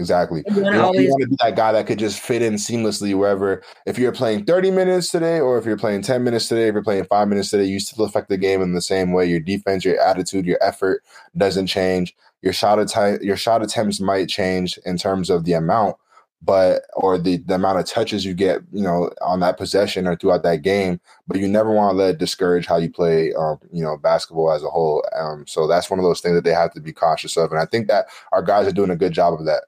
Exactly. 0.00 0.42
You 0.48 0.62
want, 0.62 0.76
always- 0.76 1.02
you 1.02 1.10
want 1.10 1.22
to 1.24 1.28
be 1.28 1.36
that 1.40 1.56
guy 1.56 1.72
that 1.72 1.86
could 1.86 1.98
just 1.98 2.20
fit 2.20 2.40
in 2.40 2.54
seamlessly 2.54 3.14
wherever. 3.14 3.62
If 3.84 3.98
you're 3.98 4.12
playing 4.12 4.46
30 4.46 4.70
minutes 4.70 5.10
today, 5.10 5.40
or 5.40 5.58
if 5.58 5.66
you're 5.66 5.76
playing 5.76 6.00
10 6.02 6.24
minutes 6.24 6.48
today, 6.48 6.68
if 6.68 6.72
you're 6.72 6.82
playing 6.82 7.04
five 7.04 7.28
minutes 7.28 7.50
today, 7.50 7.64
you 7.66 7.78
still 7.78 8.06
affect 8.06 8.30
the 8.30 8.38
game 8.38 8.62
in 8.62 8.72
the 8.72 8.80
same 8.80 9.12
way. 9.12 9.26
Your 9.26 9.40
defense, 9.40 9.84
your 9.84 10.00
attitude, 10.00 10.46
your 10.46 10.58
effort 10.62 11.04
doesn't 11.36 11.66
change. 11.66 12.16
Your 12.40 12.54
shot 12.54 12.78
att- 12.78 13.22
your 13.22 13.36
shot 13.36 13.62
attempts 13.62 14.00
might 14.00 14.30
change 14.30 14.78
in 14.86 14.96
terms 14.96 15.28
of 15.28 15.44
the 15.44 15.52
amount, 15.52 15.96
but 16.40 16.84
or 16.94 17.18
the, 17.18 17.36
the 17.36 17.56
amount 17.56 17.78
of 17.78 17.84
touches 17.84 18.24
you 18.24 18.32
get, 18.32 18.62
you 18.72 18.82
know, 18.82 19.10
on 19.20 19.40
that 19.40 19.58
possession 19.58 20.06
or 20.06 20.16
throughout 20.16 20.42
that 20.44 20.62
game. 20.62 20.98
But 21.28 21.38
you 21.38 21.46
never 21.46 21.70
want 21.70 21.92
to 21.92 21.96
let 21.98 22.10
it 22.14 22.18
discourage 22.18 22.64
how 22.64 22.78
you 22.78 22.90
play, 22.90 23.34
um, 23.34 23.58
you 23.70 23.84
know, 23.84 23.98
basketball 23.98 24.50
as 24.50 24.62
a 24.62 24.70
whole. 24.70 25.04
Um, 25.14 25.46
so 25.46 25.66
that's 25.66 25.90
one 25.90 25.98
of 25.98 26.04
those 26.06 26.20
things 26.22 26.34
that 26.34 26.44
they 26.44 26.54
have 26.54 26.72
to 26.72 26.80
be 26.80 26.94
cautious 26.94 27.36
of, 27.36 27.50
and 27.52 27.60
I 27.60 27.66
think 27.66 27.88
that 27.88 28.06
our 28.32 28.42
guys 28.42 28.66
are 28.66 28.72
doing 28.72 28.88
a 28.90 28.96
good 28.96 29.12
job 29.12 29.34
of 29.34 29.44
that. 29.44 29.64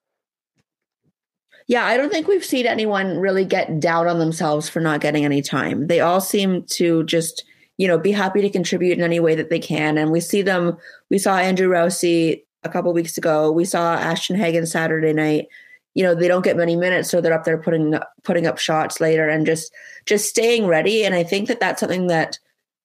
Yeah, 1.72 1.86
I 1.86 1.96
don't 1.96 2.12
think 2.12 2.28
we've 2.28 2.44
seen 2.44 2.66
anyone 2.66 3.16
really 3.16 3.46
get 3.46 3.80
down 3.80 4.06
on 4.06 4.18
themselves 4.18 4.68
for 4.68 4.78
not 4.78 5.00
getting 5.00 5.24
any 5.24 5.40
time. 5.40 5.86
They 5.86 6.00
all 6.00 6.20
seem 6.20 6.64
to 6.64 7.02
just, 7.04 7.46
you 7.78 7.88
know, 7.88 7.96
be 7.96 8.12
happy 8.12 8.42
to 8.42 8.50
contribute 8.50 8.98
in 8.98 9.02
any 9.02 9.20
way 9.20 9.34
that 9.34 9.48
they 9.48 9.58
can, 9.58 9.96
and 9.96 10.12
we 10.12 10.20
see 10.20 10.42
them. 10.42 10.76
We 11.08 11.16
saw 11.16 11.38
Andrew 11.38 11.70
Rousey 11.70 12.42
a 12.62 12.68
couple 12.68 12.92
weeks 12.92 13.16
ago. 13.16 13.50
We 13.50 13.64
saw 13.64 13.94
Ashton 13.94 14.36
Hagans 14.36 14.68
Saturday 14.68 15.14
night 15.14 15.46
you 15.94 16.02
know 16.02 16.14
they 16.14 16.28
don't 16.28 16.44
get 16.44 16.56
many 16.56 16.74
minutes 16.74 17.10
so 17.10 17.20
they're 17.20 17.34
up 17.34 17.44
there 17.44 17.58
putting 17.58 17.98
putting 18.22 18.46
up 18.46 18.56
shots 18.56 18.98
later 18.98 19.28
and 19.28 19.44
just 19.44 19.70
just 20.06 20.26
staying 20.26 20.66
ready 20.66 21.04
and 21.04 21.14
i 21.14 21.22
think 21.22 21.48
that 21.48 21.60
that's 21.60 21.80
something 21.80 22.06
that 22.06 22.38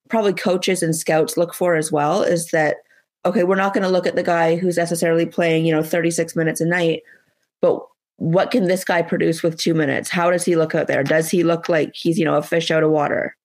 probably 0.10 0.34
coaches 0.34 0.84
and 0.84 0.94
scouts 0.94 1.38
look 1.38 1.54
for 1.54 1.76
as 1.76 1.90
well 1.90 2.22
is 2.22 2.48
that 2.48 2.76
okay 3.26 3.46
we're 3.46 3.56
not 3.56 3.74
going 3.74 3.82
to 3.82 3.90
look 3.90 4.06
at 4.06 4.18
the 4.18 4.24
guy 4.24 4.58
who's 4.58 4.76
necessarily 4.76 5.26
playing 5.26 5.66
you 5.66 5.74
know 5.74 5.82
36 5.82 6.36
minutes 6.36 6.60
a 6.60 6.66
night 6.66 7.02
but 7.62 7.82
what 8.18 8.52
can 8.52 8.68
this 8.68 8.84
guy 8.84 9.02
produce 9.02 9.42
with 9.42 9.58
2 9.58 9.74
minutes 9.74 10.10
how 10.10 10.30
does 10.30 10.44
he 10.44 10.56
look 10.56 10.76
out 10.76 10.88
there 10.88 11.04
does 11.04 11.30
he 11.30 11.44
look 11.44 11.70
like 11.70 11.92
he's 11.96 12.18
you 12.18 12.26
know 12.26 12.36
a 12.36 12.44
fish 12.44 12.72
out 12.72 12.84
of 12.84 12.92
water 12.92 13.36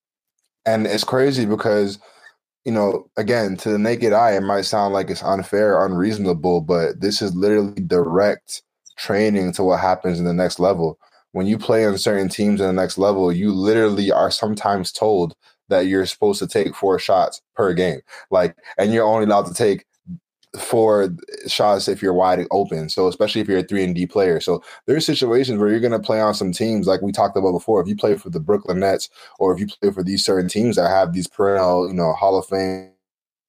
and 0.66 0.86
it's 0.86 1.04
crazy 1.04 1.46
because 1.46 1.98
you 2.64 2.72
know 2.72 3.08
again 3.16 3.56
to 3.56 3.70
the 3.70 3.78
naked 3.78 4.12
eye 4.12 4.32
it 4.32 4.42
might 4.42 4.62
sound 4.62 4.94
like 4.94 5.10
it's 5.10 5.22
unfair 5.22 5.84
unreasonable 5.84 6.60
but 6.60 7.00
this 7.00 7.20
is 7.20 7.34
literally 7.34 7.80
direct 7.82 8.62
training 8.96 9.52
to 9.52 9.64
what 9.64 9.80
happens 9.80 10.18
in 10.18 10.24
the 10.24 10.32
next 10.32 10.58
level. 10.58 10.98
when 11.32 11.46
you 11.46 11.56
play 11.56 11.86
on 11.86 11.96
certain 11.96 12.28
teams 12.28 12.60
in 12.60 12.66
the 12.66 12.72
next 12.74 12.98
level, 12.98 13.32
you 13.32 13.52
literally 13.52 14.12
are 14.12 14.30
sometimes 14.30 14.92
told 14.92 15.34
that 15.70 15.86
you're 15.86 16.04
supposed 16.04 16.38
to 16.38 16.46
take 16.46 16.74
four 16.74 16.98
shots 16.98 17.40
per 17.56 17.72
game. 17.72 18.00
Like, 18.30 18.54
and 18.76 18.92
you're 18.92 19.06
only 19.06 19.24
allowed 19.24 19.46
to 19.46 19.54
take 19.54 19.86
four 20.58 21.08
shots 21.46 21.88
if 21.88 22.02
you're 22.02 22.12
wide 22.12 22.46
open. 22.50 22.88
So 22.88 23.08
especially 23.08 23.40
if 23.40 23.48
you're 23.48 23.58
a 23.58 23.62
three 23.62 23.84
and 23.84 23.94
D 23.94 24.06
player. 24.06 24.40
So 24.40 24.62
there's 24.86 25.06
situations 25.06 25.58
where 25.58 25.70
you're 25.70 25.80
gonna 25.80 25.98
play 25.98 26.20
on 26.20 26.34
some 26.34 26.52
teams 26.52 26.86
like 26.86 27.00
we 27.00 27.12
talked 27.12 27.36
about 27.36 27.52
before. 27.52 27.80
If 27.80 27.88
you 27.88 27.96
play 27.96 28.16
for 28.16 28.30
the 28.30 28.40
Brooklyn 28.40 28.80
Nets 28.80 29.08
or 29.38 29.54
if 29.54 29.60
you 29.60 29.66
play 29.66 29.90
for 29.90 30.02
these 30.02 30.24
certain 30.24 30.48
teams 30.48 30.76
that 30.76 30.88
have 30.88 31.12
these 31.12 31.26
perennial, 31.26 31.88
you 31.88 31.94
know, 31.94 32.12
Hall 32.12 32.38
of 32.38 32.46
Fame 32.46 32.92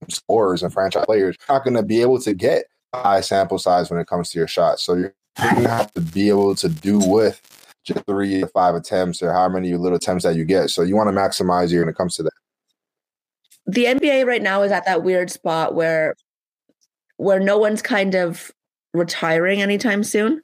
scorers 0.10 0.64
and 0.64 0.72
franchise 0.72 1.06
players, 1.06 1.36
you're 1.48 1.58
not 1.58 1.66
gonna 1.66 1.84
be 1.84 2.02
able 2.02 2.20
to 2.22 2.34
get 2.34 2.66
high 2.94 3.22
sample 3.22 3.60
size 3.60 3.90
when 3.90 4.00
it 4.00 4.08
comes 4.08 4.30
to 4.30 4.40
your 4.40 4.48
shots. 4.48 4.84
So 4.84 4.96
you're 4.96 5.14
gonna 5.38 5.70
have 5.70 5.94
to 5.94 6.02
be 6.02 6.30
able 6.30 6.56
to 6.56 6.70
do 6.70 7.00
with 7.00 7.42
just 7.84 8.06
three 8.06 8.40
to 8.40 8.48
five 8.48 8.76
attempts 8.76 9.22
or 9.22 9.34
how 9.34 9.50
many 9.50 9.74
little 9.74 9.98
attempts 9.98 10.24
that 10.24 10.36
you 10.36 10.46
get. 10.46 10.70
So 10.70 10.84
you 10.84 10.96
want 10.96 11.10
to 11.10 11.16
maximize 11.16 11.70
your 11.72 11.82
when 11.82 11.90
it 11.90 11.98
comes 11.98 12.16
to 12.16 12.24
that. 12.24 12.32
The 13.66 13.86
NBA 13.86 14.26
right 14.26 14.42
now 14.42 14.62
is 14.62 14.72
at 14.72 14.86
that 14.86 15.04
weird 15.04 15.30
spot 15.32 15.76
where 15.76 16.16
where 17.18 17.40
no 17.40 17.58
one's 17.58 17.82
kind 17.82 18.16
of 18.16 18.52
retiring 18.94 19.62
anytime 19.62 20.04
soon. 20.04 20.42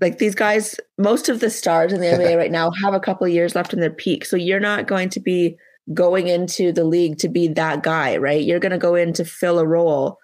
Like 0.00 0.18
these 0.18 0.34
guys, 0.34 0.76
most 0.98 1.28
of 1.28 1.40
the 1.40 1.50
stars 1.50 1.92
in 1.92 2.00
the 2.00 2.06
NBA 2.06 2.36
right 2.38 2.50
now 2.50 2.70
have 2.82 2.94
a 2.94 3.00
couple 3.00 3.26
of 3.26 3.32
years 3.32 3.54
left 3.54 3.72
in 3.72 3.80
their 3.80 3.90
peak. 3.90 4.24
So 4.24 4.36
you're 4.36 4.60
not 4.60 4.86
going 4.86 5.08
to 5.10 5.20
be 5.20 5.56
going 5.92 6.28
into 6.28 6.72
the 6.72 6.84
league 6.84 7.18
to 7.18 7.28
be 7.28 7.48
that 7.48 7.82
guy, 7.82 8.16
right? 8.16 8.42
You're 8.42 8.60
going 8.60 8.72
to 8.72 8.78
go 8.78 8.94
in 8.94 9.12
to 9.14 9.24
fill 9.24 9.58
a 9.58 9.66
role. 9.66 10.18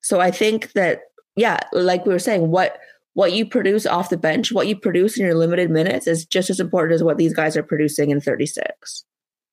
So 0.00 0.20
I 0.20 0.30
think 0.30 0.72
that 0.72 1.00
yeah, 1.36 1.60
like 1.72 2.06
we 2.06 2.12
were 2.12 2.18
saying, 2.18 2.50
what 2.50 2.78
what 3.12 3.32
you 3.32 3.46
produce 3.46 3.86
off 3.86 4.10
the 4.10 4.16
bench, 4.16 4.52
what 4.52 4.66
you 4.66 4.76
produce 4.76 5.18
in 5.18 5.24
your 5.24 5.34
limited 5.34 5.70
minutes 5.70 6.06
is 6.06 6.26
just 6.26 6.50
as 6.50 6.60
important 6.60 6.94
as 6.94 7.02
what 7.02 7.16
these 7.16 7.32
guys 7.32 7.56
are 7.56 7.62
producing 7.62 8.10
in 8.10 8.20
36. 8.20 9.04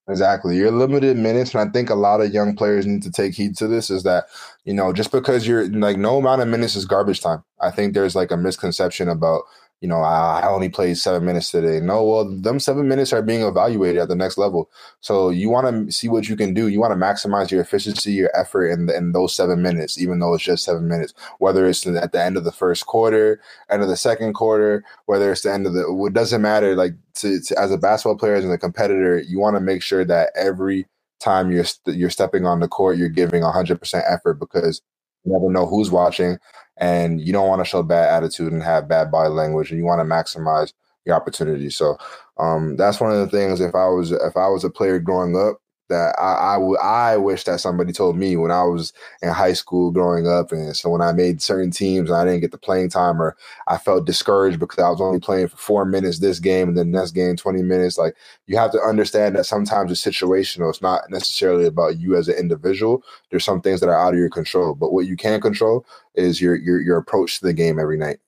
Exactly. 0.09 0.57
You're 0.57 0.71
limited 0.71 1.15
minutes. 1.17 1.53
And 1.55 1.67
I 1.67 1.71
think 1.71 1.89
a 1.89 1.95
lot 1.95 2.19
of 2.19 2.33
young 2.33 2.55
players 2.55 2.85
need 2.85 3.03
to 3.03 3.11
take 3.11 3.33
heed 3.33 3.55
to 3.57 3.67
this 3.67 3.89
is 3.89 4.03
that, 4.03 4.25
you 4.65 4.73
know, 4.73 4.91
just 4.91 5.11
because 5.11 5.47
you're 5.47 5.69
like 5.69 5.97
no 5.97 6.17
amount 6.17 6.41
of 6.41 6.49
minutes 6.49 6.75
is 6.75 6.85
garbage 6.85 7.21
time. 7.21 7.41
I 7.61 7.71
think 7.71 7.93
there's 7.93 8.15
like 8.15 8.29
a 8.31 8.37
misconception 8.37 9.07
about, 9.07 9.43
you 9.83 9.89
know, 9.89 9.99
I 9.99 10.47
only 10.47 10.69
played 10.69 10.97
seven 10.97 11.25
minutes 11.25 11.51
today. 11.51 11.81
No, 11.81 12.05
well, 12.05 12.25
them 12.25 12.61
seven 12.61 12.87
minutes 12.87 13.13
are 13.13 13.21
being 13.21 13.43
evaluated 13.43 14.01
at 14.01 14.07
the 14.07 14.15
next 14.15 14.37
level. 14.39 14.71
So 15.01 15.29
you 15.29 15.49
want 15.49 15.67
to 15.87 15.91
see 15.91 16.07
what 16.07 16.29
you 16.29 16.37
can 16.37 16.53
do. 16.55 16.69
You 16.69 16.79
want 16.79 16.93
to 16.93 17.05
maximize 17.05 17.51
your 17.51 17.61
efficiency, 17.61 18.13
your 18.13 18.31
effort 18.33 18.69
in, 18.69 18.89
in 18.89 19.11
those 19.11 19.35
seven 19.35 19.61
minutes, 19.61 20.01
even 20.01 20.19
though 20.19 20.35
it's 20.35 20.45
just 20.45 20.63
seven 20.63 20.87
minutes, 20.87 21.13
whether 21.39 21.67
it's 21.67 21.85
at 21.85 22.13
the 22.13 22.23
end 22.23 22.37
of 22.37 22.45
the 22.45 22.53
first 22.53 22.85
quarter, 22.87 23.41
end 23.69 23.83
of 23.83 23.89
the 23.89 23.97
second 23.97 24.35
quarter, 24.35 24.85
whether 25.07 25.31
it's 25.33 25.41
the 25.41 25.53
end 25.53 25.67
of 25.67 25.73
the, 25.73 25.85
it 26.07 26.13
doesn't 26.13 26.41
matter. 26.41 26.77
Like 26.77 26.93
to, 27.15 27.41
to 27.41 27.59
as 27.61 27.71
a 27.71 27.77
basketball 27.77 28.17
player, 28.17 28.35
as 28.35 28.45
a 28.45 28.57
competitor, 28.57 29.19
you 29.19 29.39
want 29.39 29.57
to 29.57 29.61
make 29.61 29.83
sure 29.83 30.05
that 30.05 30.31
every 30.35 30.87
time 31.19 31.51
you're, 31.51 31.65
you're 31.87 32.09
stepping 32.09 32.47
on 32.47 32.61
the 32.61 32.69
court, 32.69 32.97
you're 32.97 33.09
giving 33.09 33.43
hundred 33.43 33.79
percent 33.79 34.05
effort 34.09 34.35
because 34.35 34.81
you 35.25 35.33
never 35.33 35.51
know 35.51 35.67
who's 35.67 35.91
watching 35.91 36.39
and 36.77 37.21
you 37.21 37.33
don't 37.33 37.47
want 37.47 37.61
to 37.61 37.65
show 37.65 37.83
bad 37.83 38.09
attitude 38.09 38.51
and 38.51 38.63
have 38.63 38.87
bad 38.87 39.11
body 39.11 39.29
language 39.29 39.69
and 39.69 39.79
you 39.79 39.85
want 39.85 39.99
to 39.99 40.05
maximize 40.05 40.73
your 41.05 41.15
opportunity. 41.15 41.69
So 41.69 41.97
um, 42.37 42.75
that's 42.77 42.99
one 42.99 43.11
of 43.11 43.19
the 43.19 43.27
things 43.27 43.61
if 43.61 43.75
i 43.75 43.87
was 43.87 44.11
if 44.11 44.35
i 44.35 44.47
was 44.47 44.63
a 44.63 44.69
player 44.69 44.99
growing 44.99 45.37
up 45.37 45.61
that 45.93 46.15
I, 46.19 46.53
I, 46.53 46.53
w- 46.55 46.77
I 46.77 47.17
wish 47.17 47.43
that 47.45 47.59
somebody 47.59 47.93
told 47.93 48.17
me 48.17 48.35
when 48.35 48.51
I 48.51 48.63
was 48.63 48.91
in 49.21 49.29
high 49.29 49.53
school 49.53 49.91
growing 49.91 50.27
up. 50.27 50.51
And 50.51 50.75
so 50.75 50.89
when 50.89 51.01
I 51.01 51.13
made 51.13 51.41
certain 51.41 51.71
teams 51.71 52.09
and 52.09 52.17
I 52.17 52.25
didn't 52.25 52.41
get 52.41 52.51
the 52.51 52.57
playing 52.57 52.89
time 52.89 53.21
or 53.21 53.37
I 53.67 53.77
felt 53.77 54.05
discouraged 54.05 54.59
because 54.59 54.79
I 54.79 54.89
was 54.89 54.99
only 54.99 55.19
playing 55.19 55.47
for 55.47 55.57
four 55.57 55.85
minutes 55.85 56.19
this 56.19 56.39
game 56.39 56.69
and 56.69 56.77
then 56.77 56.91
next 56.91 57.11
game 57.11 57.35
20 57.35 57.61
minutes, 57.61 57.97
like 57.97 58.15
you 58.47 58.57
have 58.57 58.71
to 58.71 58.81
understand 58.81 59.35
that 59.35 59.45
sometimes 59.45 59.91
it's 59.91 60.03
situational. 60.03 60.69
It's 60.69 60.81
not 60.81 61.09
necessarily 61.09 61.65
about 61.65 61.97
you 61.97 62.15
as 62.15 62.27
an 62.27 62.35
individual. 62.35 63.03
There's 63.29 63.45
some 63.45 63.61
things 63.61 63.79
that 63.79 63.89
are 63.89 63.99
out 63.99 64.13
of 64.13 64.19
your 64.19 64.29
control, 64.29 64.75
but 64.75 64.91
what 64.91 65.05
you 65.05 65.15
can 65.15 65.39
control 65.39 65.85
is 66.15 66.41
your, 66.41 66.55
your, 66.55 66.81
your 66.81 66.97
approach 66.97 67.39
to 67.39 67.45
the 67.45 67.53
game 67.53 67.79
every 67.79 67.97
night. 67.97 68.19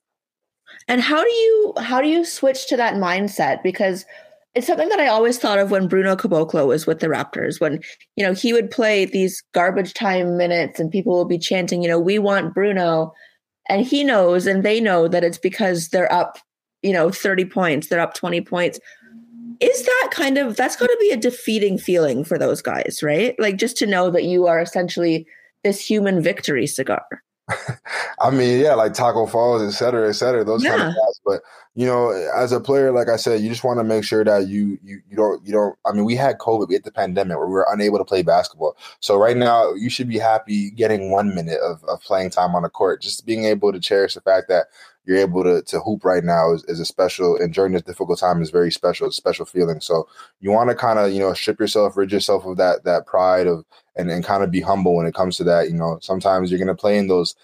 And 0.87 1.01
how 1.01 1.23
do 1.23 1.29
you 1.29 1.73
how 1.77 2.01
do 2.01 2.07
you 2.07 2.23
switch 2.23 2.67
to 2.67 2.77
that 2.77 2.95
mindset? 2.95 3.63
Because 3.63 4.05
it's 4.55 4.67
something 4.67 4.87
that 4.89 4.99
I 4.99 5.07
always 5.07 5.37
thought 5.37 5.59
of 5.59 5.69
when 5.69 5.89
Bruno 5.89 6.15
Caboclo 6.15 6.65
was 6.65 6.87
with 6.87 6.99
the 6.99 7.07
Raptors, 7.07 7.59
when, 7.59 7.81
you 8.15 8.25
know, 8.25 8.33
he 8.33 8.53
would 8.53 8.71
play 8.71 9.03
these 9.03 9.43
garbage 9.53 9.93
time 9.93 10.37
minutes 10.37 10.79
and 10.79 10.89
people 10.89 11.13
will 11.13 11.25
be 11.25 11.37
chanting, 11.37 11.83
you 11.83 11.89
know, 11.89 11.99
we 11.99 12.17
want 12.19 12.53
Bruno. 12.53 13.13
And 13.67 13.85
he 13.85 14.03
knows 14.03 14.47
and 14.47 14.63
they 14.63 14.79
know 14.79 15.09
that 15.09 15.25
it's 15.25 15.37
because 15.37 15.89
they're 15.89 16.11
up, 16.11 16.37
you 16.81 16.93
know, 16.93 17.11
30 17.11 17.45
points, 17.45 17.87
they're 17.87 17.99
up 17.99 18.13
20 18.13 18.41
points. 18.41 18.79
Is 19.59 19.85
that 19.85 20.09
kind 20.11 20.37
of, 20.37 20.55
that's 20.55 20.77
got 20.77 20.87
to 20.87 20.97
be 21.01 21.11
a 21.11 21.17
defeating 21.17 21.77
feeling 21.77 22.23
for 22.23 22.37
those 22.37 22.61
guys, 22.61 22.99
right? 23.03 23.35
Like 23.37 23.57
just 23.57 23.75
to 23.77 23.85
know 23.85 24.09
that 24.09 24.23
you 24.23 24.47
are 24.47 24.61
essentially 24.61 25.27
this 25.65 25.85
human 25.85 26.21
victory 26.21 26.67
cigar. 26.67 27.05
I 28.19 28.31
mean, 28.31 28.59
yeah, 28.59 28.73
like 28.73 28.93
Tacko 28.93 29.29
Falls, 29.29 29.61
et 29.61 29.71
cetera, 29.71 30.09
et 30.09 30.13
cetera, 30.13 30.43
those 30.43 30.63
yeah. 30.63 30.71
kind 30.71 30.81
of 30.83 30.87
guys. 30.87 31.21
But 31.23 31.41
you 31.75 31.85
know, 31.85 32.09
as 32.35 32.51
a 32.51 32.59
player, 32.59 32.91
like 32.91 33.07
I 33.07 33.17
said, 33.17 33.41
you 33.41 33.49
just 33.49 33.63
want 33.63 33.79
to 33.79 33.83
make 33.83 34.03
sure 34.03 34.23
that 34.23 34.47
you 34.47 34.79
you 34.81 35.01
you 35.07 35.15
don't 35.15 35.45
you 35.45 35.51
don't. 35.51 35.77
I 35.85 35.91
mean, 35.91 36.05
we 36.05 36.15
had 36.15 36.39
COVID, 36.39 36.67
we 36.67 36.73
had 36.73 36.83
the 36.83 36.91
pandemic 36.91 37.37
where 37.37 37.47
we 37.47 37.53
were 37.53 37.67
unable 37.71 37.99
to 37.99 38.05
play 38.05 38.23
basketball. 38.23 38.75
So 38.99 39.17
right 39.17 39.37
now, 39.37 39.73
you 39.73 39.89
should 39.89 40.09
be 40.09 40.17
happy 40.17 40.71
getting 40.71 41.11
one 41.11 41.35
minute 41.35 41.59
of, 41.61 41.83
of 41.83 42.01
playing 42.01 42.31
time 42.31 42.55
on 42.55 42.63
the 42.63 42.69
court. 42.69 43.01
Just 43.01 43.25
being 43.25 43.45
able 43.45 43.71
to 43.71 43.79
cherish 43.79 44.15
the 44.15 44.21
fact 44.21 44.47
that 44.47 44.67
you're 45.05 45.17
able 45.17 45.43
to 45.43 45.61
to 45.63 45.79
hoop 45.79 46.03
right 46.03 46.23
now 46.23 46.51
is, 46.51 46.63
is 46.63 46.79
a 46.79 46.85
special 46.85 47.37
and 47.37 47.53
during 47.53 47.73
this 47.73 47.83
difficult 47.83 48.19
time 48.19 48.41
is 48.41 48.49
very 48.49 48.71
special. 48.71 49.05
It's 49.05 49.17
a 49.17 49.21
special 49.21 49.45
feeling. 49.45 49.81
So 49.81 50.07
you 50.39 50.51
want 50.51 50.71
to 50.71 50.75
kind 50.75 50.97
of 50.97 51.11
you 51.11 51.19
know 51.19 51.33
strip 51.33 51.59
yourself, 51.59 51.95
rid 51.95 52.11
yourself 52.11 52.45
of 52.45 52.57
that 52.57 52.85
that 52.85 53.05
pride 53.05 53.45
of 53.45 53.65
and, 53.95 54.11
and 54.11 54.23
kind 54.23 54.43
of 54.43 54.51
be 54.51 54.61
humble 54.61 54.95
when 54.95 55.05
it 55.05 55.13
comes 55.13 55.37
to 55.37 55.43
that. 55.45 55.69
You 55.69 55.75
know, 55.75 55.99
sometimes 56.01 56.49
you're 56.49 56.59
going 56.59 56.67
to 56.67 56.75
play 56.75 56.97
in 56.97 57.07
those 57.07 57.35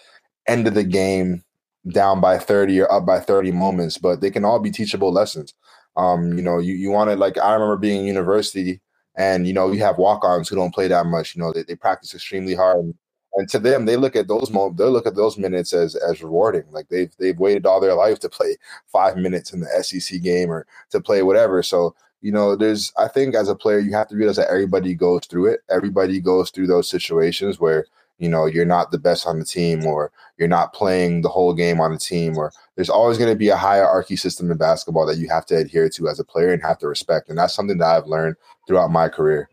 end 0.46 0.66
of 0.66 0.74
the 0.74 0.84
game 0.84 1.42
down 1.88 2.20
by 2.20 2.38
30 2.38 2.80
or 2.80 2.92
up 2.92 3.06
by 3.06 3.20
30 3.20 3.52
moments, 3.52 3.98
but 3.98 4.20
they 4.20 4.30
can 4.30 4.44
all 4.44 4.58
be 4.58 4.70
teachable 4.70 5.12
lessons. 5.12 5.54
Um, 5.96 6.36
you 6.36 6.42
know, 6.42 6.58
you, 6.58 6.74
you 6.74 6.90
want 6.90 7.10
to 7.10 7.16
like, 7.16 7.38
I 7.38 7.52
remember 7.52 7.76
being 7.76 8.00
in 8.00 8.06
university 8.06 8.80
and, 9.14 9.46
you 9.46 9.52
know, 9.52 9.72
you 9.72 9.80
have 9.80 9.98
walk-ons 9.98 10.48
who 10.48 10.56
don't 10.56 10.74
play 10.74 10.88
that 10.88 11.06
much, 11.06 11.34
you 11.34 11.42
know, 11.42 11.52
they, 11.52 11.64
they 11.64 11.74
practice 11.74 12.14
extremely 12.14 12.54
hard. 12.54 12.94
And 13.34 13.48
to 13.48 13.58
them, 13.58 13.86
they 13.86 13.96
look 13.96 14.14
at 14.14 14.28
those 14.28 14.50
moments, 14.50 14.78
they 14.78 14.84
look 14.84 15.06
at 15.06 15.16
those 15.16 15.38
minutes 15.38 15.72
as, 15.72 15.96
as 15.96 16.22
rewarding. 16.22 16.64
Like 16.70 16.88
they've, 16.88 17.10
they've 17.18 17.38
waited 17.38 17.66
all 17.66 17.80
their 17.80 17.94
life 17.94 18.20
to 18.20 18.28
play 18.28 18.56
five 18.86 19.16
minutes 19.16 19.52
in 19.52 19.60
the 19.60 19.82
SEC 19.82 20.20
game 20.22 20.50
or 20.50 20.66
to 20.90 21.00
play 21.00 21.22
whatever. 21.22 21.62
So, 21.62 21.94
you 22.22 22.30
know, 22.30 22.54
there's, 22.54 22.92
I 22.96 23.08
think 23.08 23.34
as 23.34 23.48
a 23.48 23.54
player, 23.54 23.80
you 23.80 23.92
have 23.92 24.08
to 24.08 24.16
realize 24.16 24.36
that 24.36 24.48
everybody 24.48 24.94
goes 24.94 25.26
through 25.26 25.46
it. 25.46 25.60
Everybody 25.68 26.20
goes 26.20 26.50
through 26.50 26.68
those 26.68 26.88
situations 26.88 27.58
where, 27.58 27.84
you 28.18 28.28
know, 28.28 28.46
you're 28.46 28.64
not 28.64 28.92
the 28.92 28.98
best 28.98 29.26
on 29.26 29.40
the 29.40 29.44
team 29.44 29.84
or 29.84 30.12
you're 30.38 30.46
not 30.46 30.72
playing 30.72 31.22
the 31.22 31.28
whole 31.28 31.52
game 31.52 31.80
on 31.80 31.92
the 31.92 31.98
team 31.98 32.38
or 32.38 32.52
there's 32.76 32.88
always 32.88 33.18
going 33.18 33.30
to 33.30 33.36
be 33.36 33.48
a 33.48 33.56
hierarchy 33.56 34.14
system 34.14 34.52
in 34.52 34.56
basketball 34.56 35.04
that 35.06 35.18
you 35.18 35.28
have 35.28 35.44
to 35.46 35.56
adhere 35.56 35.88
to 35.88 36.08
as 36.08 36.20
a 36.20 36.24
player 36.24 36.52
and 36.52 36.62
have 36.62 36.78
to 36.78 36.86
respect. 36.86 37.28
And 37.28 37.36
that's 37.36 37.54
something 37.54 37.78
that 37.78 37.96
I've 37.96 38.06
learned 38.06 38.36
throughout 38.68 38.92
my 38.92 39.08
career. 39.08 39.50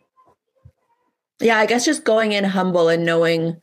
Yeah, 1.41 1.57
I 1.57 1.65
guess 1.65 1.85
just 1.85 2.03
going 2.03 2.33
in 2.33 2.43
humble 2.43 2.87
and 2.87 3.03
knowing 3.03 3.59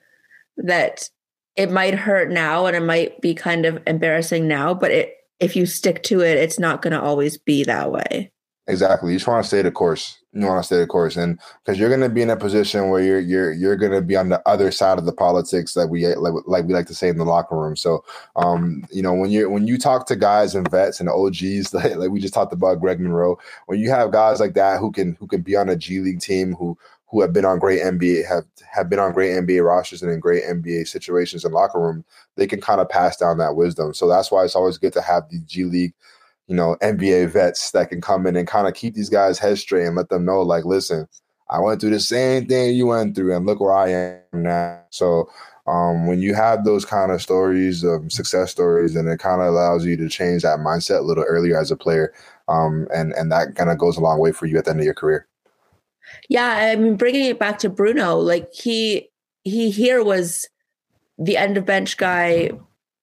that 0.57 1.09
it 1.55 1.71
might 1.71 1.95
hurt 1.95 2.31
now 2.31 2.67
and 2.67 2.77
it 2.77 2.83
might 2.83 3.21
be 3.21 3.35
kind 3.35 3.67
of 3.67 3.81
embarrassing 3.87 4.49
now, 4.49 4.75
but 4.75 4.91
it 4.91 5.13
if 5.39 5.55
you 5.55 5.67
stick 5.67 6.03
to 6.05 6.23
it, 6.23 6.39
it's 6.39 6.59
not 6.59 6.81
going 6.81 6.93
to 6.93 7.01
always 7.01 7.37
be 7.37 7.63
that 7.65 7.93
way. 7.93 8.33
Exactly. 8.69 9.13
You 9.13 9.19
just 9.19 9.29
want 9.29 9.45
to 9.45 9.47
stay 9.47 9.63
the 9.63 9.71
course. 9.71 10.19
You 10.33 10.45
want 10.45 10.61
to 10.63 10.67
stay 10.67 10.77
the 10.79 10.87
course, 10.87 11.17
and 11.17 11.39
because 11.65 11.79
you're 11.79 11.89
going 11.89 12.03
to 12.03 12.11
be 12.11 12.21
in 12.21 12.29
a 12.29 12.37
position 12.37 12.91
where 12.91 13.01
you're 13.01 13.21
you're 13.21 13.53
you're 13.53 13.77
going 13.77 13.93
to 13.93 14.03
be 14.03 14.17
on 14.17 14.29
the 14.29 14.43
other 14.47 14.71
side 14.71 14.99
of 14.99 15.07
the 15.07 15.13
politics 15.13 15.73
that 15.75 15.87
we 15.87 16.07
like, 16.15 16.35
like 16.47 16.67
we 16.67 16.75
like 16.75 16.87
to 16.89 16.95
say 16.95 17.09
in 17.09 17.17
the 17.17 17.25
locker 17.25 17.57
room. 17.57 17.75
So, 17.75 18.05
um, 18.35 18.85
you 18.91 19.01
know, 19.01 19.15
when 19.15 19.31
you 19.31 19.49
when 19.49 19.67
you 19.67 19.79
talk 19.79 20.07
to 20.09 20.17
guys 20.17 20.55
and 20.55 20.71
vets 20.71 21.01
and 21.01 21.09
OGs, 21.09 21.73
like, 21.75 21.97
like 21.97 22.11
we 22.11 22.21
just 22.21 22.35
talked 22.35 22.53
about 22.53 22.81
Greg 22.81 23.01
Monroe, 23.01 23.39
when 23.67 23.79
you 23.79 23.89
have 23.91 24.11
guys 24.13 24.41
like 24.41 24.53
that 24.55 24.79
who 24.79 24.93
can 24.93 25.15
who 25.15 25.27
can 25.27 25.41
be 25.41 25.57
on 25.57 25.71
a 25.71 25.77
G 25.77 26.01
League 26.01 26.21
team 26.21 26.53
who 26.55 26.77
who 27.07 27.23
have 27.23 27.33
been 27.33 27.45
on 27.47 27.59
great 27.59 27.81
NBA 27.81 28.27
have 28.29 28.45
have 28.71 28.91
been 28.91 28.99
on 28.99 29.13
great 29.13 29.31
NBA 29.31 29.65
rosters 29.65 30.03
and 30.03 30.11
in 30.13 30.21
great 30.21 30.43
NBA 30.45 30.87
situations 30.89 31.45
in 31.47 31.53
locker 31.53 31.81
room, 31.81 32.05
they 32.35 32.47
can 32.47 32.61
kind 32.61 32.81
of 32.81 32.89
pass 32.91 33.17
down 33.17 33.39
that 33.39 33.57
wisdom. 33.57 33.95
So 33.95 34.07
that's 34.09 34.31
why 34.31 34.45
it's 34.45 34.57
always 34.57 34.77
good 34.77 34.93
to 34.95 35.01
have 35.03 35.31
the 35.31 35.39
G 35.47 35.65
League 35.65 35.95
you 36.47 36.55
know, 36.55 36.77
NBA 36.81 37.31
vets 37.31 37.73
that 37.73 37.89
can 37.89 38.01
come 38.01 38.27
in 38.27 38.37
and 38.37 38.47
kind 38.47 38.69
of 38.69 38.75
keep 38.75 38.95
these 38.95 39.11
guys 39.11 39.39
head 39.39 39.59
straight 39.59 39.87
and 39.87 39.97
let 39.97 40.09
them 40.09 40.25
know, 40.25 40.43
like, 40.43 40.65
listen, 40.65 41.09
I 41.51 41.61
went 41.61 41.81
through 41.81 41.91
the 41.91 42.01
same 42.01 42.47
thing 42.47 42.75
you 42.75 42.87
went 42.87 43.15
through, 43.15 43.35
and 43.35 43.47
look 43.47 43.61
where 43.61 43.73
I 43.73 43.89
am 43.91 44.43
now. 44.43 44.81
So 44.91 45.29
um, 45.67 46.07
when 46.07 46.21
you 46.21 46.35
have 46.35 46.65
those 46.65 46.85
kind 46.85 47.11
of 47.11 47.23
stories, 47.23 47.85
um, 47.85 48.11
success 48.11 48.51
stories, 48.51 48.97
and 48.97 49.09
it 49.09 49.19
kind 49.19 49.41
of 49.41 49.49
allows 49.49 49.85
you 49.85 49.97
to 49.97 50.09
change 50.09 50.43
that 50.43 50.59
mindset 50.59 51.01
a 51.01 51.03
little 51.03 51.25
earlier 51.25 51.59
as 51.59 51.71
a 51.71 51.77
player, 51.77 52.13
um, 52.49 52.87
and 52.95 53.13
and 53.13 53.31
that 53.33 53.55
kind 53.55 53.71
of 53.71 53.79
goes 53.79 53.97
a 53.97 54.01
long 54.01 54.19
way 54.19 54.33
for 54.33 54.47
you 54.47 54.59
at 54.59 54.65
the 54.65 54.71
end 54.71 54.81
of 54.81 54.85
your 54.85 54.95
career. 54.95 55.27
Yeah, 56.29 56.47
I 56.47 56.77
mean, 56.77 56.97
bringing 56.97 57.25
it 57.25 57.39
back 57.39 57.59
to 57.61 57.69
Bruno, 57.69 58.17
like 58.19 58.53
he 58.53 59.09
he 59.43 59.71
here 59.71 60.03
was 60.03 60.49
the 61.19 61.37
end 61.37 61.57
of 61.57 61.65
bench 61.65 61.97
guy, 61.97 62.51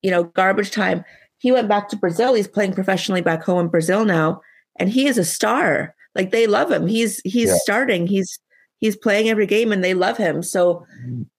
you 0.01 0.11
know, 0.11 0.25
garbage 0.25 0.71
time 0.71 1.03
he 1.43 1.51
went 1.51 1.67
back 1.67 1.89
to 1.89 1.97
Brazil. 1.97 2.33
He's 2.33 2.47
playing 2.47 2.71
professionally 2.71 3.19
back 3.19 3.43
home 3.43 3.59
in 3.59 3.67
Brazil 3.67 4.05
now, 4.05 4.39
and 4.79 4.89
he 4.89 5.07
is 5.07 5.17
a 5.17 5.25
star. 5.25 5.93
Like 6.15 6.31
they 6.31 6.47
love 6.47 6.71
him. 6.71 6.87
He's 6.87 7.19
he's 7.25 7.49
yeah. 7.49 7.57
starting. 7.57 8.07
He's 8.07 8.39
he's 8.77 8.95
playing 8.95 9.27
every 9.27 9.45
game 9.45 9.73
and 9.73 9.83
they 9.83 9.93
love 9.93 10.15
him. 10.15 10.41
So 10.41 10.85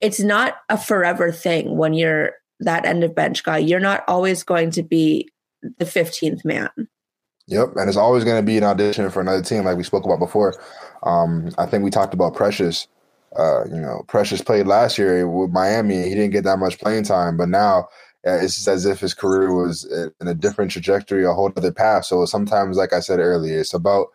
it's 0.01 0.19
not 0.19 0.57
a 0.69 0.77
forever 0.77 1.31
thing 1.31 1.75
when 1.75 1.95
you're 1.95 2.33
that 2.59 2.85
end 2.85 3.03
of 3.03 3.15
bench 3.15 3.43
guy. 3.43 3.57
You're 3.57 3.79
not 3.79 4.03
always 4.07 4.43
going 4.43 4.69
to 4.71 4.83
be 4.83 5.27
the 5.79 5.85
15th 5.85 6.45
man. 6.45 6.69
Yep, 7.47 7.69
and 7.75 7.87
it's 7.87 7.97
always 7.97 8.23
going 8.23 8.41
to 8.41 8.45
be 8.45 8.57
an 8.57 8.63
audition 8.63 9.09
for 9.09 9.21
another 9.21 9.41
team, 9.41 9.63
like 9.63 9.77
we 9.77 9.83
spoke 9.83 10.05
about 10.05 10.19
before. 10.19 10.53
Um, 11.01 11.49
I 11.57 11.65
think 11.65 11.83
we 11.83 11.89
talked 11.89 12.13
about 12.13 12.35
Precious. 12.35 12.87
Uh, 13.35 13.65
you 13.65 13.81
know, 13.81 14.03
Precious 14.07 14.41
played 14.41 14.67
last 14.67 14.99
year 14.99 15.27
with 15.27 15.49
Miami. 15.49 16.03
He 16.03 16.15
didn't 16.15 16.31
get 16.31 16.43
that 16.43 16.59
much 16.59 16.79
playing 16.79 17.05
time, 17.05 17.37
but 17.37 17.49
now 17.49 17.87
it's 18.25 18.67
as 18.67 18.85
if 18.85 18.99
his 18.99 19.13
career 19.13 19.53
was 19.53 19.85
in 20.19 20.27
a 20.27 20.33
different 20.33 20.71
trajectory, 20.71 21.25
a 21.25 21.33
whole 21.33 21.51
other 21.55 21.71
path. 21.71 22.05
So 22.05 22.25
sometimes, 22.25 22.77
like 22.77 22.91
I 22.91 22.99
said 22.99 23.19
earlier, 23.19 23.59
it's 23.59 23.73
about 23.73 24.07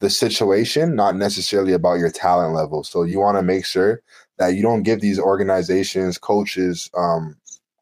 the 0.00 0.10
situation, 0.10 0.94
not 0.94 1.16
necessarily 1.16 1.72
about 1.72 1.98
your 1.98 2.10
talent 2.10 2.54
level. 2.54 2.84
So 2.84 3.02
you 3.02 3.18
want 3.18 3.38
to 3.38 3.42
make 3.42 3.64
sure 3.64 4.02
that 4.38 4.48
you 4.48 4.62
don't 4.62 4.82
give 4.82 5.00
these 5.00 5.18
organizations, 5.18 6.18
coaches, 6.18 6.90
um, 6.96 7.36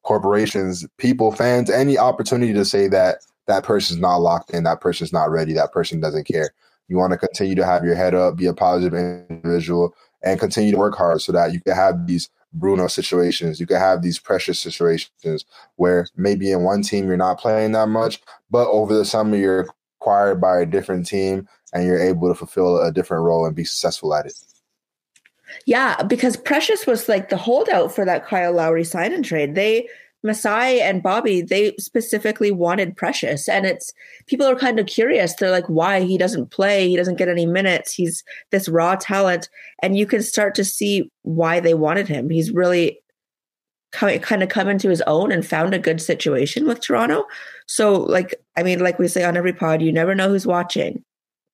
corporations, 0.05 0.87
people, 0.99 1.33
fans 1.33 1.71
any 1.71 1.99
opportunity 1.99 2.53
to 2.53 2.65
say 2.65 2.87
that 2.89 3.19
that 3.47 3.65
person's 3.65 4.01
not 4.01 4.19
locked 4.19 4.51
in, 4.51 4.63
that 4.65 4.81
person's 4.81 5.13
not 5.13 5.31
ready, 5.31 5.53
that 5.55 5.73
person 5.73 6.01
doesn't 6.01 6.27
care. 6.27 6.51
You 6.89 6.99
want 6.99 7.13
to 7.13 7.19
continue 7.19 7.55
to 7.57 7.65
have 7.65 7.85
your 7.85 7.97
head 7.97 8.15
up, 8.15 8.37
be 8.37 8.47
a 8.47 8.55
positive 8.55 8.95
individual, 8.95 9.95
and 10.23 10.39
continue 10.39 10.71
to 10.71 10.79
work 10.79 10.95
hard 10.95 11.21
so 11.21 11.33
that 11.33 11.53
you 11.53 11.61
can 11.61 11.75
have 11.75 12.07
these 12.07 12.31
Bruno 12.55 12.87
situations. 12.87 13.61
You 13.61 13.67
can 13.67 13.77
have 13.77 14.03
these 14.03 14.19
precious 14.19 14.59
situations 14.59 15.45
where 15.77 16.07
maybe 16.17 16.51
in 16.51 16.63
one 16.63 16.83
team 16.83 17.07
you're 17.07 17.17
not 17.17 17.41
playing 17.41 17.73
that 17.73 17.89
much, 17.89 18.21
but 18.51 18.69
over 18.69 18.95
the 18.95 19.05
summer 19.05 19.37
you're 19.37 19.67
acquired 20.01 20.41
by 20.41 20.61
a 20.61 20.67
different 20.67 21.07
team 21.07 21.49
and 21.73 21.85
you're 21.85 22.01
able 22.01 22.29
to 22.29 22.35
fulfill 22.35 22.81
a 22.81 22.93
different 22.93 23.25
role 23.25 23.45
and 23.45 23.57
be 23.57 23.65
successful 23.65 24.15
at 24.15 24.27
it. 24.27 24.35
Yeah, 25.67 26.03
because 26.03 26.37
Precious 26.37 26.87
was 26.87 27.09
like 27.09 27.29
the 27.29 27.37
holdout 27.37 27.95
for 27.95 28.05
that 28.05 28.27
Kyle 28.27 28.53
Lowry 28.53 28.85
sign 28.85 29.13
and 29.13 29.25
trade. 29.25 29.55
They 29.55 29.89
Masai 30.25 30.81
and 30.81 31.03
Bobby, 31.03 31.43
they 31.43 31.75
specifically 31.79 32.51
wanted 32.51 32.97
Precious. 32.97 33.49
And 33.49 33.67
it's 33.67 33.93
people 34.27 34.47
are 34.47 34.57
kind 34.57 34.81
of 34.81 34.87
curious. 34.87 35.35
They're 35.35 35.51
like, 35.51 35.69
why 35.69 36.01
he 36.01 36.19
doesn't 36.19 36.51
play, 36.51 36.89
he 36.89 36.97
doesn't 36.97 37.19
get 37.19 37.29
any 37.29 37.47
minutes. 37.47 37.93
He's 37.93 38.25
this 38.51 38.69
raw 38.69 38.97
talent. 38.97 39.49
And 39.83 39.97
you 39.97 40.07
can 40.07 40.23
start 40.23 40.55
to 40.57 40.65
see 40.65 41.11
why 41.23 41.61
they 41.61 41.75
wanted 41.75 42.09
him. 42.09 42.31
He's 42.31 42.51
really 42.51 43.01
kind 43.93 44.43
of 44.43 44.49
come 44.49 44.69
into 44.69 44.89
his 44.89 45.03
own 45.03 45.31
and 45.31 45.47
found 45.47 45.73
a 45.73 45.79
good 45.79 46.01
situation 46.01 46.67
with 46.67 46.81
Toronto. 46.81 47.25
So, 47.67 47.93
like, 47.93 48.35
I 48.57 48.63
mean, 48.65 48.81
like 48.81 48.99
we 48.99 49.07
say 49.07 49.23
on 49.23 49.37
every 49.37 49.53
pod, 49.53 49.83
you 49.83 49.93
never 49.93 50.15
know 50.15 50.29
who's 50.29 50.47
watching. 50.47 51.05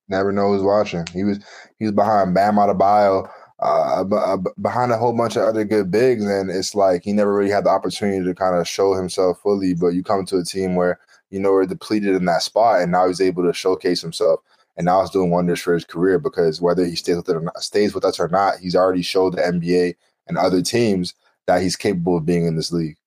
Never 0.09 0.31
know 0.31 0.51
who's 0.51 0.63
watching. 0.63 1.05
He 1.13 1.23
was 1.23 1.39
he 1.77 1.85
was 1.85 1.93
behind 1.93 2.33
Bam 2.33 2.55
Adebayo, 2.55 3.29
uh, 3.61 4.03
uh 4.03 4.37
behind 4.61 4.91
a 4.91 4.97
whole 4.97 5.13
bunch 5.13 5.35
of 5.35 5.43
other 5.43 5.63
good 5.63 5.91
bigs, 5.91 6.25
and 6.25 6.49
it's 6.49 6.75
like 6.75 7.03
he 7.03 7.13
never 7.13 7.33
really 7.33 7.51
had 7.51 7.65
the 7.65 7.69
opportunity 7.69 8.23
to 8.23 8.33
kind 8.33 8.55
of 8.55 8.67
show 8.67 8.93
himself 8.93 9.39
fully. 9.41 9.73
But 9.73 9.89
you 9.89 10.03
come 10.03 10.25
to 10.25 10.37
a 10.37 10.43
team 10.43 10.75
where 10.75 10.99
you 11.29 11.39
know 11.39 11.51
we're 11.51 11.65
depleted 11.65 12.15
in 12.15 12.25
that 12.25 12.41
spot, 12.41 12.81
and 12.81 12.91
now 12.91 13.07
he's 13.07 13.21
able 13.21 13.43
to 13.43 13.53
showcase 13.53 14.01
himself. 14.01 14.39
And 14.77 14.85
now 14.85 15.01
he's 15.01 15.09
doing 15.09 15.29
wonders 15.29 15.59
for 15.59 15.73
his 15.73 15.85
career 15.85 16.17
because 16.17 16.61
whether 16.61 16.85
he 16.85 16.95
stays 16.95 17.17
with 17.17 17.29
it 17.29 17.35
or 17.35 17.41
not, 17.41 17.61
stays 17.61 17.93
with 17.93 18.05
us 18.05 18.19
or 18.19 18.29
not, 18.29 18.59
he's 18.59 18.75
already 18.75 19.01
showed 19.01 19.35
the 19.35 19.41
NBA 19.41 19.95
and 20.27 20.37
other 20.37 20.61
teams 20.61 21.13
that 21.45 21.61
he's 21.61 21.75
capable 21.75 22.17
of 22.17 22.25
being 22.25 22.45
in 22.45 22.55
this 22.55 22.71
league. 22.71 22.97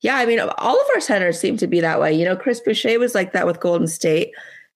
Yeah, 0.00 0.16
I 0.16 0.26
mean, 0.26 0.40
all 0.40 0.80
of 0.80 0.86
our 0.94 1.00
centers 1.00 1.40
seem 1.40 1.56
to 1.58 1.66
be 1.66 1.80
that 1.80 2.00
way. 2.00 2.12
You 2.12 2.24
know, 2.24 2.36
Chris 2.36 2.60
Boucher 2.60 2.98
was 2.98 3.14
like 3.14 3.32
that 3.32 3.46
with 3.46 3.60
Golden 3.60 3.86
State. 3.86 4.30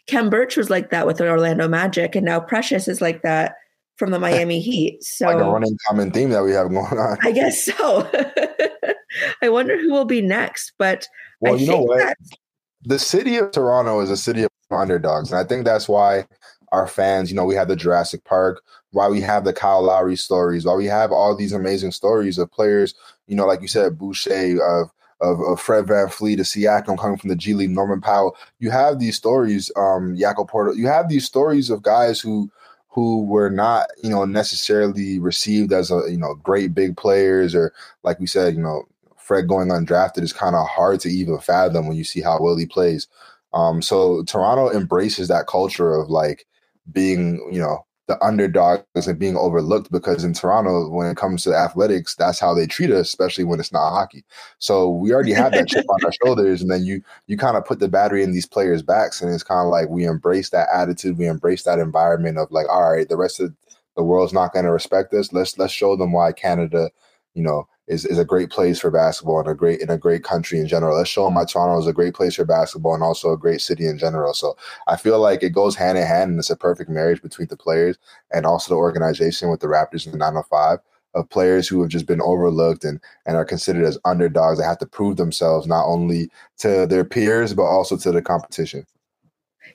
Khem 0.06 0.30
Birch 0.30 0.56
was 0.56 0.68
like 0.68 0.90
that 0.90 1.06
with 1.06 1.20
Orlando 1.20 1.68
Magic, 1.68 2.16
and 2.16 2.24
now 2.24 2.40
Precious 2.40 2.88
is 2.88 3.00
like 3.00 3.22
that 3.22 3.56
from 4.02 4.10
the 4.10 4.18
Miami 4.18 4.58
Heat. 4.58 5.04
So 5.04 5.26
like 5.26 5.36
a 5.36 5.44
running 5.48 5.78
common 5.86 6.10
theme 6.10 6.30
that 6.30 6.42
we 6.42 6.50
have 6.50 6.68
going 6.70 6.98
on. 6.98 7.18
I 7.22 7.30
guess 7.30 7.64
so. 7.64 8.10
I 9.42 9.48
wonder 9.48 9.78
who 9.78 9.92
will 9.92 10.04
be 10.04 10.20
next. 10.20 10.72
But 10.76 11.06
well, 11.40 11.54
I 11.54 11.58
you 11.58 11.68
know 11.68 11.82
what? 11.82 11.98
That- 11.98 12.16
the 12.84 12.98
city 12.98 13.36
of 13.36 13.52
Toronto 13.52 14.00
is 14.00 14.10
a 14.10 14.16
city 14.16 14.42
of 14.42 14.50
underdogs, 14.72 15.30
and 15.30 15.38
I 15.38 15.44
think 15.44 15.64
that's 15.64 15.88
why 15.88 16.26
our 16.72 16.88
fans, 16.88 17.30
you 17.30 17.36
know, 17.36 17.44
we 17.44 17.54
have 17.54 17.68
the 17.68 17.76
Jurassic 17.76 18.24
Park, 18.24 18.60
why 18.90 19.06
we 19.06 19.20
have 19.20 19.44
the 19.44 19.52
Kyle 19.52 19.84
Lowry 19.84 20.16
stories, 20.16 20.64
why 20.64 20.74
we 20.74 20.86
have 20.86 21.12
all 21.12 21.36
these 21.36 21.52
amazing 21.52 21.92
stories 21.92 22.38
of 22.38 22.50
players, 22.50 22.92
you 23.28 23.36
know, 23.36 23.46
like 23.46 23.62
you 23.62 23.68
said, 23.68 23.96
Boucher, 23.96 24.58
of 24.60 24.90
of, 25.20 25.40
of 25.42 25.60
Fred 25.60 25.84
VanVleet, 25.84 26.40
of 26.40 26.46
Siakam 26.46 26.98
coming 26.98 27.18
from 27.18 27.28
the 27.30 27.36
G 27.36 27.54
League, 27.54 27.70
Norman 27.70 28.00
Powell. 28.00 28.36
You 28.58 28.72
have 28.72 28.98
these 28.98 29.16
stories, 29.16 29.70
um, 29.76 30.16
Jakob 30.16 30.50
Poeltl. 30.50 30.76
You 30.76 30.88
have 30.88 31.08
these 31.08 31.24
stories 31.24 31.70
of 31.70 31.82
guys 31.82 32.18
who 32.18 32.50
who 32.92 33.24
were 33.24 33.48
not, 33.48 33.86
you 34.02 34.10
know, 34.10 34.26
necessarily 34.26 35.18
received 35.18 35.72
as 35.72 35.90
a, 35.90 36.02
you 36.10 36.18
know, 36.18 36.34
great 36.34 36.74
big 36.74 36.94
players 36.96 37.54
or 37.54 37.72
like 38.02 38.20
we 38.20 38.26
said, 38.26 38.54
you 38.54 38.60
know, 38.60 38.82
Fred 39.16 39.48
going 39.48 39.68
undrafted 39.68 40.22
is 40.22 40.32
kind 40.32 40.54
of 40.54 40.68
hard 40.68 41.00
to 41.00 41.08
even 41.08 41.38
fathom 41.38 41.88
when 41.88 41.96
you 41.96 42.04
see 42.04 42.20
how 42.20 42.38
well 42.38 42.56
he 42.56 42.66
plays. 42.66 43.08
Um, 43.54 43.80
so 43.80 44.24
Toronto 44.24 44.70
embraces 44.70 45.28
that 45.28 45.46
culture 45.46 45.94
of 45.94 46.10
like 46.10 46.46
being, 46.92 47.48
you 47.50 47.60
know, 47.60 47.86
the 48.12 48.24
underdogs 48.24 49.06
and 49.06 49.18
being 49.18 49.36
overlooked 49.36 49.90
because 49.90 50.24
in 50.24 50.34
Toronto, 50.34 50.88
when 50.90 51.06
it 51.06 51.16
comes 51.16 51.42
to 51.44 51.54
athletics, 51.54 52.14
that's 52.14 52.38
how 52.38 52.54
they 52.54 52.66
treat 52.66 52.90
us, 52.90 53.08
especially 53.08 53.44
when 53.44 53.58
it's 53.58 53.72
not 53.72 53.90
hockey. 53.90 54.24
So 54.58 54.90
we 54.90 55.12
already 55.12 55.32
have 55.32 55.52
that 55.52 55.68
chip 55.68 55.86
on 55.88 56.04
our 56.04 56.12
shoulders, 56.24 56.60
and 56.60 56.70
then 56.70 56.84
you 56.84 57.02
you 57.26 57.36
kind 57.36 57.56
of 57.56 57.64
put 57.64 57.80
the 57.80 57.88
battery 57.88 58.22
in 58.22 58.32
these 58.32 58.46
players' 58.46 58.82
backs, 58.82 59.22
and 59.22 59.32
it's 59.32 59.42
kind 59.42 59.66
of 59.66 59.70
like 59.70 59.88
we 59.88 60.04
embrace 60.04 60.50
that 60.50 60.68
attitude, 60.72 61.18
we 61.18 61.26
embrace 61.26 61.62
that 61.62 61.78
environment 61.78 62.38
of 62.38 62.50
like, 62.50 62.68
all 62.68 62.92
right, 62.92 63.08
the 63.08 63.16
rest 63.16 63.40
of 63.40 63.54
the 63.96 64.02
world's 64.02 64.32
not 64.32 64.52
going 64.52 64.64
to 64.64 64.72
respect 64.72 65.14
us. 65.14 65.32
Let's 65.32 65.56
let's 65.58 65.72
show 65.72 65.96
them 65.96 66.12
why 66.12 66.32
Canada, 66.32 66.90
you 67.34 67.42
know, 67.42 67.66
is, 67.88 68.04
is 68.04 68.18
a 68.18 68.24
great 68.24 68.50
place 68.50 68.78
for 68.78 68.90
basketball 68.90 69.40
and 69.40 69.48
a 69.48 69.54
great 69.54 69.80
in 69.80 69.90
a 69.90 69.98
great 69.98 70.22
country 70.22 70.58
in 70.58 70.68
general. 70.68 70.96
Let's 70.96 71.10
show 71.10 71.24
them 71.24 71.34
why 71.34 71.44
Toronto 71.44 71.80
is 71.80 71.86
a 71.86 71.92
great 71.92 72.14
place 72.14 72.36
for 72.36 72.44
basketball 72.44 72.94
and 72.94 73.02
also 73.02 73.32
a 73.32 73.38
great 73.38 73.60
city 73.60 73.86
in 73.86 73.98
general. 73.98 74.34
So 74.34 74.56
I 74.86 74.96
feel 74.96 75.18
like 75.20 75.42
it 75.42 75.50
goes 75.50 75.76
hand 75.76 75.98
in 75.98 76.06
hand 76.06 76.30
and 76.30 76.38
it's 76.38 76.50
a 76.50 76.56
perfect 76.56 76.90
marriage 76.90 77.22
between 77.22 77.48
the 77.48 77.56
players 77.56 77.98
and 78.32 78.46
also 78.46 78.70
the 78.70 78.78
organization 78.78 79.50
with 79.50 79.60
the 79.60 79.66
Raptors 79.66 80.04
and 80.04 80.14
the 80.14 80.18
905 80.18 80.78
of 81.14 81.28
players 81.28 81.68
who 81.68 81.82
have 81.82 81.90
just 81.90 82.06
been 82.06 82.22
overlooked 82.22 82.84
and, 82.84 82.98
and 83.26 83.36
are 83.36 83.44
considered 83.44 83.84
as 83.84 83.98
underdogs 84.04 84.58
that 84.58 84.64
have 84.64 84.78
to 84.78 84.86
prove 84.86 85.16
themselves 85.16 85.66
not 85.66 85.84
only 85.84 86.30
to 86.58 86.86
their 86.86 87.04
peers 87.04 87.52
but 87.52 87.64
also 87.64 87.96
to 87.96 88.12
the 88.12 88.22
competition. 88.22 88.86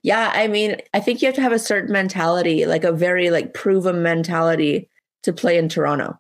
Yeah, 0.01 0.31
I 0.33 0.47
mean, 0.47 0.77
I 0.93 0.99
think 0.99 1.21
you 1.21 1.27
have 1.27 1.35
to 1.35 1.41
have 1.41 1.51
a 1.51 1.59
certain 1.59 1.91
mentality, 1.91 2.65
like 2.65 2.83
a 2.83 2.91
very 2.91 3.29
like 3.29 3.53
proven 3.53 4.01
mentality 4.01 4.89
to 5.23 5.33
play 5.33 5.57
in 5.57 5.69
Toronto 5.69 6.19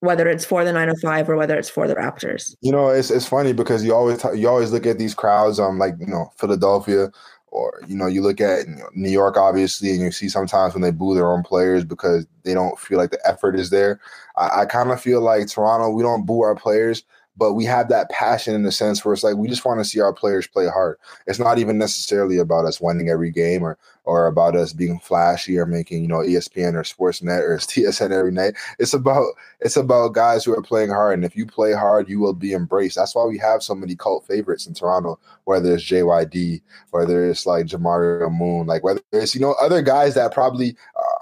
whether 0.00 0.28
it's 0.28 0.44
for 0.44 0.64
the 0.64 0.72
905 0.72 1.28
or 1.28 1.36
whether 1.36 1.58
it's 1.58 1.68
for 1.68 1.88
the 1.88 1.94
Raptors. 1.94 2.54
You 2.60 2.72
know, 2.72 2.88
it's 2.88 3.10
it's 3.10 3.26
funny 3.26 3.52
because 3.52 3.84
you 3.84 3.94
always 3.94 4.22
you 4.34 4.48
always 4.48 4.70
look 4.70 4.86
at 4.86 4.98
these 4.98 5.14
crowds 5.14 5.58
um 5.58 5.78
like, 5.78 5.94
you 5.98 6.06
know, 6.06 6.30
Philadelphia 6.36 7.10
or 7.48 7.80
you 7.86 7.96
know, 7.96 8.06
you 8.06 8.22
look 8.22 8.40
at 8.40 8.66
New 8.94 9.10
York 9.10 9.36
obviously 9.36 9.90
and 9.90 10.00
you 10.00 10.12
see 10.12 10.28
sometimes 10.28 10.74
when 10.74 10.82
they 10.82 10.90
boo 10.90 11.14
their 11.14 11.32
own 11.32 11.42
players 11.42 11.84
because 11.84 12.26
they 12.44 12.54
don't 12.54 12.78
feel 12.78 12.98
like 12.98 13.10
the 13.10 13.26
effort 13.26 13.58
is 13.58 13.70
there. 13.70 14.00
I, 14.36 14.60
I 14.62 14.64
kind 14.66 14.90
of 14.90 15.00
feel 15.00 15.20
like 15.20 15.48
Toronto, 15.48 15.90
we 15.90 16.02
don't 16.02 16.26
boo 16.26 16.42
our 16.42 16.54
players 16.54 17.02
but 17.38 17.52
we 17.54 17.64
have 17.64 17.88
that 17.88 18.10
passion 18.10 18.54
in 18.54 18.64
the 18.64 18.72
sense 18.72 19.04
where 19.04 19.14
it's 19.14 19.22
like 19.22 19.36
we 19.36 19.48
just 19.48 19.64
want 19.64 19.78
to 19.78 19.84
see 19.84 20.00
our 20.00 20.12
players 20.12 20.48
play 20.48 20.66
hard. 20.66 20.98
It's 21.26 21.38
not 21.38 21.58
even 21.58 21.78
necessarily 21.78 22.38
about 22.38 22.64
us 22.64 22.80
winning 22.80 23.08
every 23.08 23.30
game 23.30 23.62
or 23.62 23.78
or 24.04 24.26
about 24.26 24.56
us 24.56 24.72
being 24.72 24.98
flashy 24.98 25.58
or 25.58 25.66
making 25.66 26.02
you 26.02 26.08
know 26.08 26.18
ESPN 26.18 26.74
or 26.74 26.82
Sportsnet 26.82 27.40
or 27.40 27.56
TSN 27.58 28.10
every 28.10 28.32
night. 28.32 28.54
It's 28.78 28.92
about 28.92 29.26
it's 29.60 29.76
about 29.76 30.14
guys 30.14 30.44
who 30.44 30.52
are 30.54 30.62
playing 30.62 30.90
hard, 30.90 31.14
and 31.14 31.24
if 31.24 31.36
you 31.36 31.46
play 31.46 31.72
hard, 31.72 32.08
you 32.08 32.18
will 32.18 32.34
be 32.34 32.54
embraced. 32.54 32.96
That's 32.96 33.14
why 33.14 33.24
we 33.24 33.38
have 33.38 33.62
so 33.62 33.74
many 33.74 33.94
cult 33.94 34.26
favorites 34.26 34.66
in 34.66 34.74
Toronto. 34.74 35.20
Whether 35.44 35.74
it's 35.74 35.84
JYD, 35.84 36.60
whether 36.90 37.30
it's 37.30 37.46
like 37.46 37.66
Jamario 37.66 38.32
Moon, 38.32 38.66
like 38.66 38.82
whether 38.82 39.00
it's 39.12 39.34
you 39.34 39.40
know 39.40 39.54
other 39.60 39.82
guys 39.82 40.14
that 40.14 40.34
probably 40.34 40.76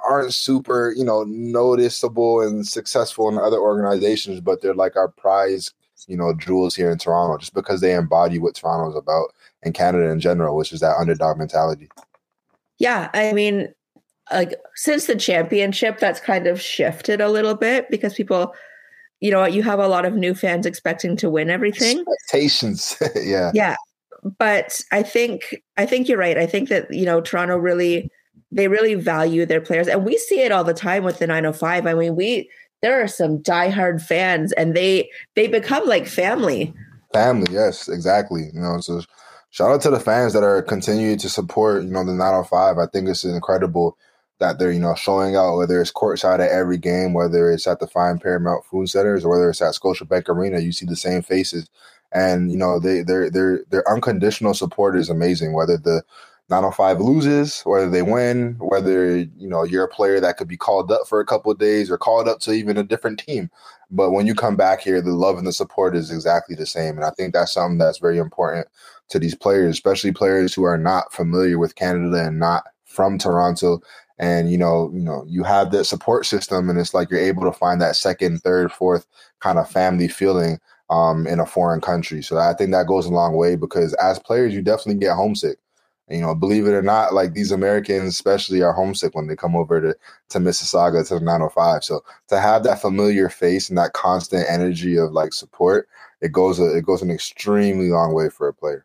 aren't 0.07 0.33
super 0.33 0.95
you 0.97 1.05
know 1.05 1.25
noticeable 1.25 2.41
and 2.41 2.67
successful 2.67 3.29
in 3.29 3.39
other 3.39 3.59
organizations, 3.59 4.41
but 4.41 4.63
they're 4.63 4.75
like 4.75 4.97
our 4.97 5.09
prize 5.09 5.75
you 6.07 6.17
know, 6.17 6.35
jewels 6.35 6.75
here 6.75 6.91
in 6.91 6.99
Toronto 6.99 7.39
just 7.39 7.55
because 7.55 7.81
they 7.81 7.95
embody 7.95 8.39
what 8.39 8.55
Toronto's 8.55 8.97
about 8.97 9.35
and 9.63 9.75
Canada 9.75 10.11
in 10.11 10.21
general, 10.21 10.57
which 10.57 10.73
is 10.73 10.81
that 10.81 10.97
underdog 10.97 11.39
mentality. 11.39 11.89
Yeah, 12.79 13.11
I 13.15 13.33
mean, 13.33 13.73
like 14.33 14.55
since 14.75 15.07
the 15.07 15.17
championship, 15.17 15.99
that's 15.99 16.21
kind 16.21 16.47
of 16.47 16.61
shifted 16.61 17.21
a 17.21 17.31
little 17.31 17.55
bit 17.55 17.91
because 17.91 18.15
people, 18.15 18.55
you 19.21 19.31
know, 19.31 19.45
you 19.45 19.63
have 19.63 19.79
a 19.79 19.89
lot 19.89 20.05
of 20.05 20.15
new 20.15 20.35
fans 20.35 20.67
expecting 20.67 21.17
to 21.17 21.31
win 21.31 21.49
everything. 21.49 22.01
Expectations, 22.01 22.97
yeah, 23.17 23.51
yeah. 23.55 23.77
But 24.39 24.81
I 24.93 25.03
think 25.03 25.63
I 25.77 25.87
think 25.87 26.09
you're 26.09 26.19
right. 26.19 26.37
I 26.37 26.47
think 26.47 26.69
that 26.69 26.93
you 26.93 27.05
know 27.05 27.21
Toronto 27.21 27.57
really 27.57 28.11
they 28.53 28.69
really 28.69 28.95
value 28.95 29.47
their 29.47 29.61
players, 29.61 29.89
and 29.89 30.05
we 30.05 30.19
see 30.19 30.41
it 30.41 30.53
all 30.53 30.65
the 30.65 30.75
time 30.75 31.05
with 31.05 31.19
the 31.19 31.27
905. 31.27 31.87
I 31.87 31.95
mean, 31.95 32.17
we 32.17 32.51
there 32.83 33.03
are 33.03 33.09
some 33.09 33.39
diehard 33.39 34.01
fans 34.03 34.53
and 34.53 34.77
they 34.77 35.09
they 35.35 35.47
become 35.47 35.87
like 35.87 36.07
family 36.07 36.75
Family, 37.13 37.47
yes, 37.51 37.89
exactly. 37.89 38.51
You 38.53 38.61
know, 38.61 38.81
so 38.81 39.01
shout 39.51 39.71
out 39.71 39.81
to 39.83 39.91
the 39.91 40.01
fans 40.01 40.33
that 40.33 40.43
are 40.43 40.63
continuing 40.63 41.19
to 41.19 41.29
support, 41.29 41.85
you 41.85 41.91
know, 41.91 42.05
the 42.05 42.13
905. 42.13 42.79
I 42.79 42.87
think 42.87 43.09
it's 43.09 43.25
incredible 43.25 43.97
that 44.39 44.59
they're, 44.59 44.73
you 44.73 44.81
know, 44.81 44.95
showing 44.95 45.35
out 45.37 45.57
whether 45.57 45.81
it's 45.81 45.93
courtside 45.93 46.41
at 46.41 46.51
every 46.51 46.77
game, 46.77 47.15
whether 47.15 47.51
it's 47.51 47.67
at 47.67 47.81
the 47.81 47.87
fine 47.87 48.19
Paramount 48.19 48.65
Food 48.67 48.91
Centers 48.91 49.25
or 49.25 49.31
whether 49.31 49.49
it's 49.49 49.63
at 49.63 49.75
Scotiabank 49.75 50.29
Arena, 50.29 50.59
you 50.59 50.73
see 50.73 50.85
the 50.85 50.97
same 50.97 51.23
faces. 51.23 51.71
And, 52.13 52.51
you 52.51 52.59
know, 52.59 52.79
they 52.79 53.03
their 53.03 53.31
their 53.31 53.65
their 53.71 53.89
unconditional 53.91 54.55
support 54.55 54.97
is 54.97 55.09
amazing, 55.09 55.55
whether 55.55 55.77
the 55.79 56.03
905 56.49 57.01
loses, 57.01 57.63
whether 57.63 57.91
they 57.91 58.03
win, 58.03 58.57
whether 58.61 59.17
you 59.19 59.49
know 59.49 59.65
you're 59.65 59.85
a 59.85 59.89
player 59.89 60.21
that 60.21 60.37
could 60.37 60.47
be 60.47 60.57
called 60.57 60.93
up 60.93 61.09
for 61.09 61.19
a 61.19 61.27
couple 61.27 61.51
of 61.51 61.59
days 61.59 61.91
or 61.91 61.99
called 61.99 62.29
up 62.29 62.39
to 62.41 62.53
even 62.53 62.77
a 62.77 62.85
different 62.85 63.19
team. 63.19 63.51
But 63.91 64.13
when 64.13 64.27
you 64.27 64.35
come 64.35 64.57
back 64.57 64.81
here, 64.81 65.01
the 65.01 65.13
love 65.13 65.39
and 65.39 65.47
the 65.47 65.53
support 65.53 65.97
is 65.97 66.11
exactly 66.11 66.55
the 66.55 66.67
same. 66.67 66.97
And 66.97 67.05
I 67.05 67.11
think 67.11 67.33
that's 67.33 67.53
something 67.53 67.79
that's 67.79 67.99
very 67.99 68.19
important 68.19 68.69
to 69.09 69.19
these 69.19 69.35
players, 69.35 69.71
especially 69.71 70.13
players 70.13 70.55
who 70.55 70.65
are 70.65 70.79
not 70.79 71.13
familiar 71.13 71.59
with 71.59 71.75
Canada 71.75 72.25
and 72.27 72.39
not 72.39 72.65
from 72.85 73.19
Toronto. 73.19 73.81
And 74.19 74.51
you 74.51 74.57
know, 74.57 74.91
you 74.95 75.03
know, 75.03 75.25
you 75.29 75.43
have 75.43 75.73
that 75.73 75.85
support 75.85 76.27
system, 76.27 76.71
and 76.71 76.79
it's 76.79 76.95
like 76.95 77.11
you're 77.11 77.21
able 77.21 77.43
to 77.43 77.53
find 77.53 77.81
that 77.81 77.97
second, 77.97 78.41
third, 78.43 78.71
fourth 78.71 79.07
kind 79.41 79.59
of 79.59 79.69
family 79.69 80.09
feeling 80.09 80.61
um, 80.91 81.27
in 81.27 81.41
a 81.41 81.47
foreign 81.47 81.81
country. 81.81 82.23
So 82.23 82.39
I 82.39 82.55
think 82.55 82.71
that 82.71 82.87
goes 82.87 83.07
a 83.07 83.11
long 83.11 83.35
way 83.35 83.57
because 83.57 83.95
as 83.95 84.21
players, 84.21 84.55
you 84.55 84.63
definitely 84.63 85.01
get 85.01 85.17
homesick 85.17 85.59
you 86.09 86.21
know, 86.21 86.35
believe 86.35 86.67
it 86.67 86.73
or 86.73 86.83
not, 86.83 87.15
like 87.15 87.33
these 87.33 87.51
Americans 87.51 88.09
especially 88.09 88.63
are 88.63 88.73
homesick 88.73 89.15
when 89.15 89.27
they 89.27 89.35
come 89.35 89.57
over 89.57 89.81
to 89.81 89.97
to 90.29 90.39
Mississauga 90.39 91.07
to 91.09 91.15
the 91.15 91.21
905. 91.21 91.83
So 91.83 92.05
to 92.29 92.39
have 92.39 92.63
that 92.65 92.81
familiar 92.81 93.29
face 93.29 93.69
and 93.69 93.77
that 93.79 93.93
constant 93.93 94.47
energy 94.49 94.97
of 94.97 95.13
like 95.13 95.33
support, 95.33 95.89
it 96.21 96.33
goes 96.33 96.61
a, 96.61 96.77
it 96.77 96.85
goes 96.85 97.03
an 97.03 97.11
extremely 97.11 97.91
long 97.91 98.15
way 98.15 98.29
for 98.29 98.47
a 98.47 98.55
player. 98.55 98.85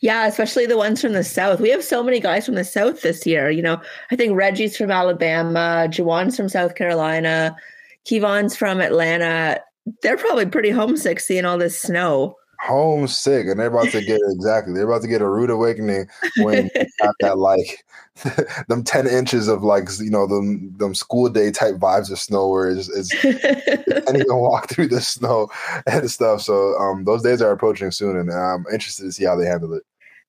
Yeah, 0.00 0.26
especially 0.26 0.66
the 0.66 0.76
ones 0.76 1.00
from 1.00 1.12
the 1.12 1.24
South. 1.24 1.60
We 1.60 1.70
have 1.70 1.82
so 1.82 2.02
many 2.02 2.20
guys 2.20 2.46
from 2.46 2.56
the 2.56 2.64
South 2.64 3.02
this 3.02 3.26
year. 3.26 3.50
You 3.50 3.62
know, 3.62 3.80
I 4.10 4.16
think 4.16 4.36
Reggie's 4.36 4.76
from 4.76 4.90
Alabama, 4.90 5.86
Juwan's 5.88 6.36
from 6.36 6.48
South 6.48 6.74
Carolina, 6.74 7.56
Kevon's 8.04 8.54
from 8.54 8.80
Atlanta. 8.80 9.60
They're 10.02 10.18
probably 10.18 10.46
pretty 10.46 10.70
homesick 10.70 11.20
seeing 11.20 11.44
all 11.44 11.58
this 11.58 11.80
snow 11.80 12.36
homesick 12.60 13.46
and 13.46 13.60
they're 13.60 13.68
about 13.68 13.88
to 13.90 14.02
get 14.04 14.20
exactly 14.30 14.74
they're 14.74 14.88
about 14.88 15.02
to 15.02 15.08
get 15.08 15.22
a 15.22 15.28
rude 15.28 15.50
awakening 15.50 16.06
when 16.38 16.68
got 17.00 17.14
that 17.20 17.38
like 17.38 17.84
them 18.68 18.82
10 18.82 19.06
inches 19.06 19.46
of 19.48 19.62
like 19.62 19.88
you 20.00 20.10
know 20.10 20.26
them 20.26 20.74
them 20.76 20.94
school 20.94 21.28
day 21.28 21.50
type 21.50 21.76
vibes 21.76 22.10
of 22.10 22.18
snow 22.18 22.48
where 22.48 22.70
it's, 22.70 22.88
it's 22.88 23.12
and 23.24 24.16
even 24.16 24.36
walk 24.36 24.68
through 24.68 24.88
the 24.88 25.00
snow 25.00 25.48
and 25.86 26.10
stuff 26.10 26.40
so 26.40 26.76
um 26.78 27.04
those 27.04 27.22
days 27.22 27.40
are 27.40 27.52
approaching 27.52 27.90
soon 27.90 28.16
and 28.16 28.32
i'm 28.32 28.64
interested 28.72 29.04
to 29.04 29.12
see 29.12 29.24
how 29.24 29.36
they 29.36 29.46
handle 29.46 29.72
it 29.72 29.82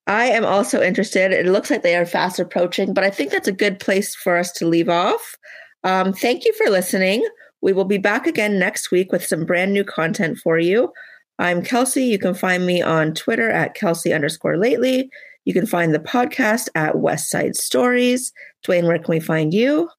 I 0.07 0.25
am 0.25 0.43
also 0.43 0.82
interested. 0.82 1.32
It 1.32 1.45
looks 1.45 1.69
like 1.69 1.84
they 1.84 1.95
are 1.95 2.05
fast 2.05 2.39
approaching, 2.39 2.95
but 2.95 3.03
I 3.03 3.11
think 3.11 3.30
that's 3.30 3.47
a 3.47 3.51
good 3.51 3.80
place 3.80 4.15
for 4.15 4.38
us 4.38 4.51
to 4.53 4.67
leave 4.67 4.89
off. 4.89 5.36
Um, 5.84 6.13
thank 6.13 6.45
you 6.45 6.53
for 6.53 6.67
listening. 6.71 7.23
We 7.61 7.73
will 7.73 7.86
be 7.86 7.99
back 7.99 8.25
again 8.25 8.57
next 8.57 8.89
week 8.89 9.11
with 9.11 9.23
some 9.23 9.45
brand 9.45 9.71
new 9.71 9.84
content 9.84 10.39
for 10.39 10.57
you. 10.57 10.91
I'm 11.39 11.63
Kelsey. 11.63 12.03
You 12.03 12.19
can 12.19 12.33
find 12.33 12.65
me 12.65 12.81
on 12.81 13.13
Twitter 13.13 13.49
at 13.49 13.73
Kelsey 13.73 14.11
underscore 14.11 14.57
lately. 14.57 15.09
You 15.45 15.53
can 15.53 15.65
find 15.65 15.95
the 15.95 15.99
podcast 15.99 16.67
at 16.75 16.97
West 16.97 17.29
Side 17.29 17.55
Stories. 17.55 18.33
Dwayne, 18.67 18.83
where 18.85 18.99
can 18.99 19.07
we 19.07 19.21
find 19.21 19.53
you? 19.53 19.89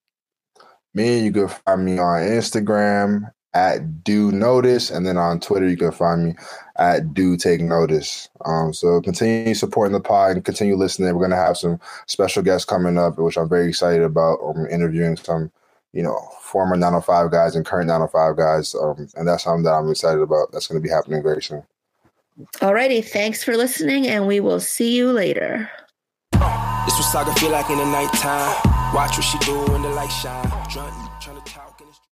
Me, 0.93 1.25
you 1.25 1.33
can 1.33 1.49
find 1.49 1.87
me 1.87 1.99
on 1.99 2.21
Instagram 2.21 3.33
at 3.55 4.05
Do 4.05 4.31
Notice, 4.31 4.91
and 4.91 5.07
then 5.07 5.17
on 5.17 5.41
Twitter 5.41 5.67
you 5.67 5.79
can 5.79 5.93
find 5.93 6.25
me 6.27 6.35
at 6.77 7.15
Do 7.15 7.39
Take 7.39 7.63
Notice. 7.63 8.29
Um, 8.45 8.75
so 8.75 9.01
continue 9.01 9.55
supporting 9.55 9.95
the 9.95 10.01
pod 10.01 10.33
and 10.33 10.45
continue 10.45 10.77
listening. 10.77 11.15
We're 11.15 11.23
gonna 11.23 11.37
have 11.37 11.57
some 11.57 11.81
special 12.07 12.43
guests 12.43 12.67
coming 12.67 12.99
up, 12.99 13.19
which 13.19 13.39
I'm 13.39 13.49
very 13.49 13.71
excited 13.71 14.03
about. 14.03 14.41
I'm 14.45 14.67
interviewing 14.67 15.17
some 15.17 15.51
you 15.93 16.03
know, 16.03 16.19
former 16.41 16.77
905 16.77 17.31
guys 17.31 17.57
and 17.57 17.67
current 17.67 17.89
905 17.89 18.37
guys. 18.37 18.75
Um, 18.75 19.09
and 19.17 19.27
that's 19.27 19.45
something 19.45 19.65
that 19.65 19.73
I'm 19.73 19.91
excited 19.91 20.21
about. 20.21 20.53
That's 20.53 20.67
going 20.67 20.81
to 20.81 20.87
be 20.87 20.93
happening 20.93 21.23
very 21.23 21.43
soon. 21.43 21.63
Alrighty. 22.55 23.05
Thanks 23.05 23.45
for 23.45 23.57
listening, 23.57 24.07
and 24.07 24.27
we 24.27 24.41
will 24.41 24.61
see 24.61 24.95
you 24.95 25.13
later. 25.13 25.71
This 26.33 26.97
was 26.97 27.13
Saga 27.13 27.35
feel 27.35 27.51
like 27.51 27.69
in 27.69 27.79
the 27.79 27.85
nighttime. 27.85 28.57
Watch 28.95 29.17
what 29.17 29.23
she 29.23 29.39
do 29.39 29.59
when 29.73 29.83
the 29.83 29.91
light 29.91 30.09
shine. 30.09 30.49
Trying, 30.71 31.09
trying 31.21 31.41
to 31.41 31.53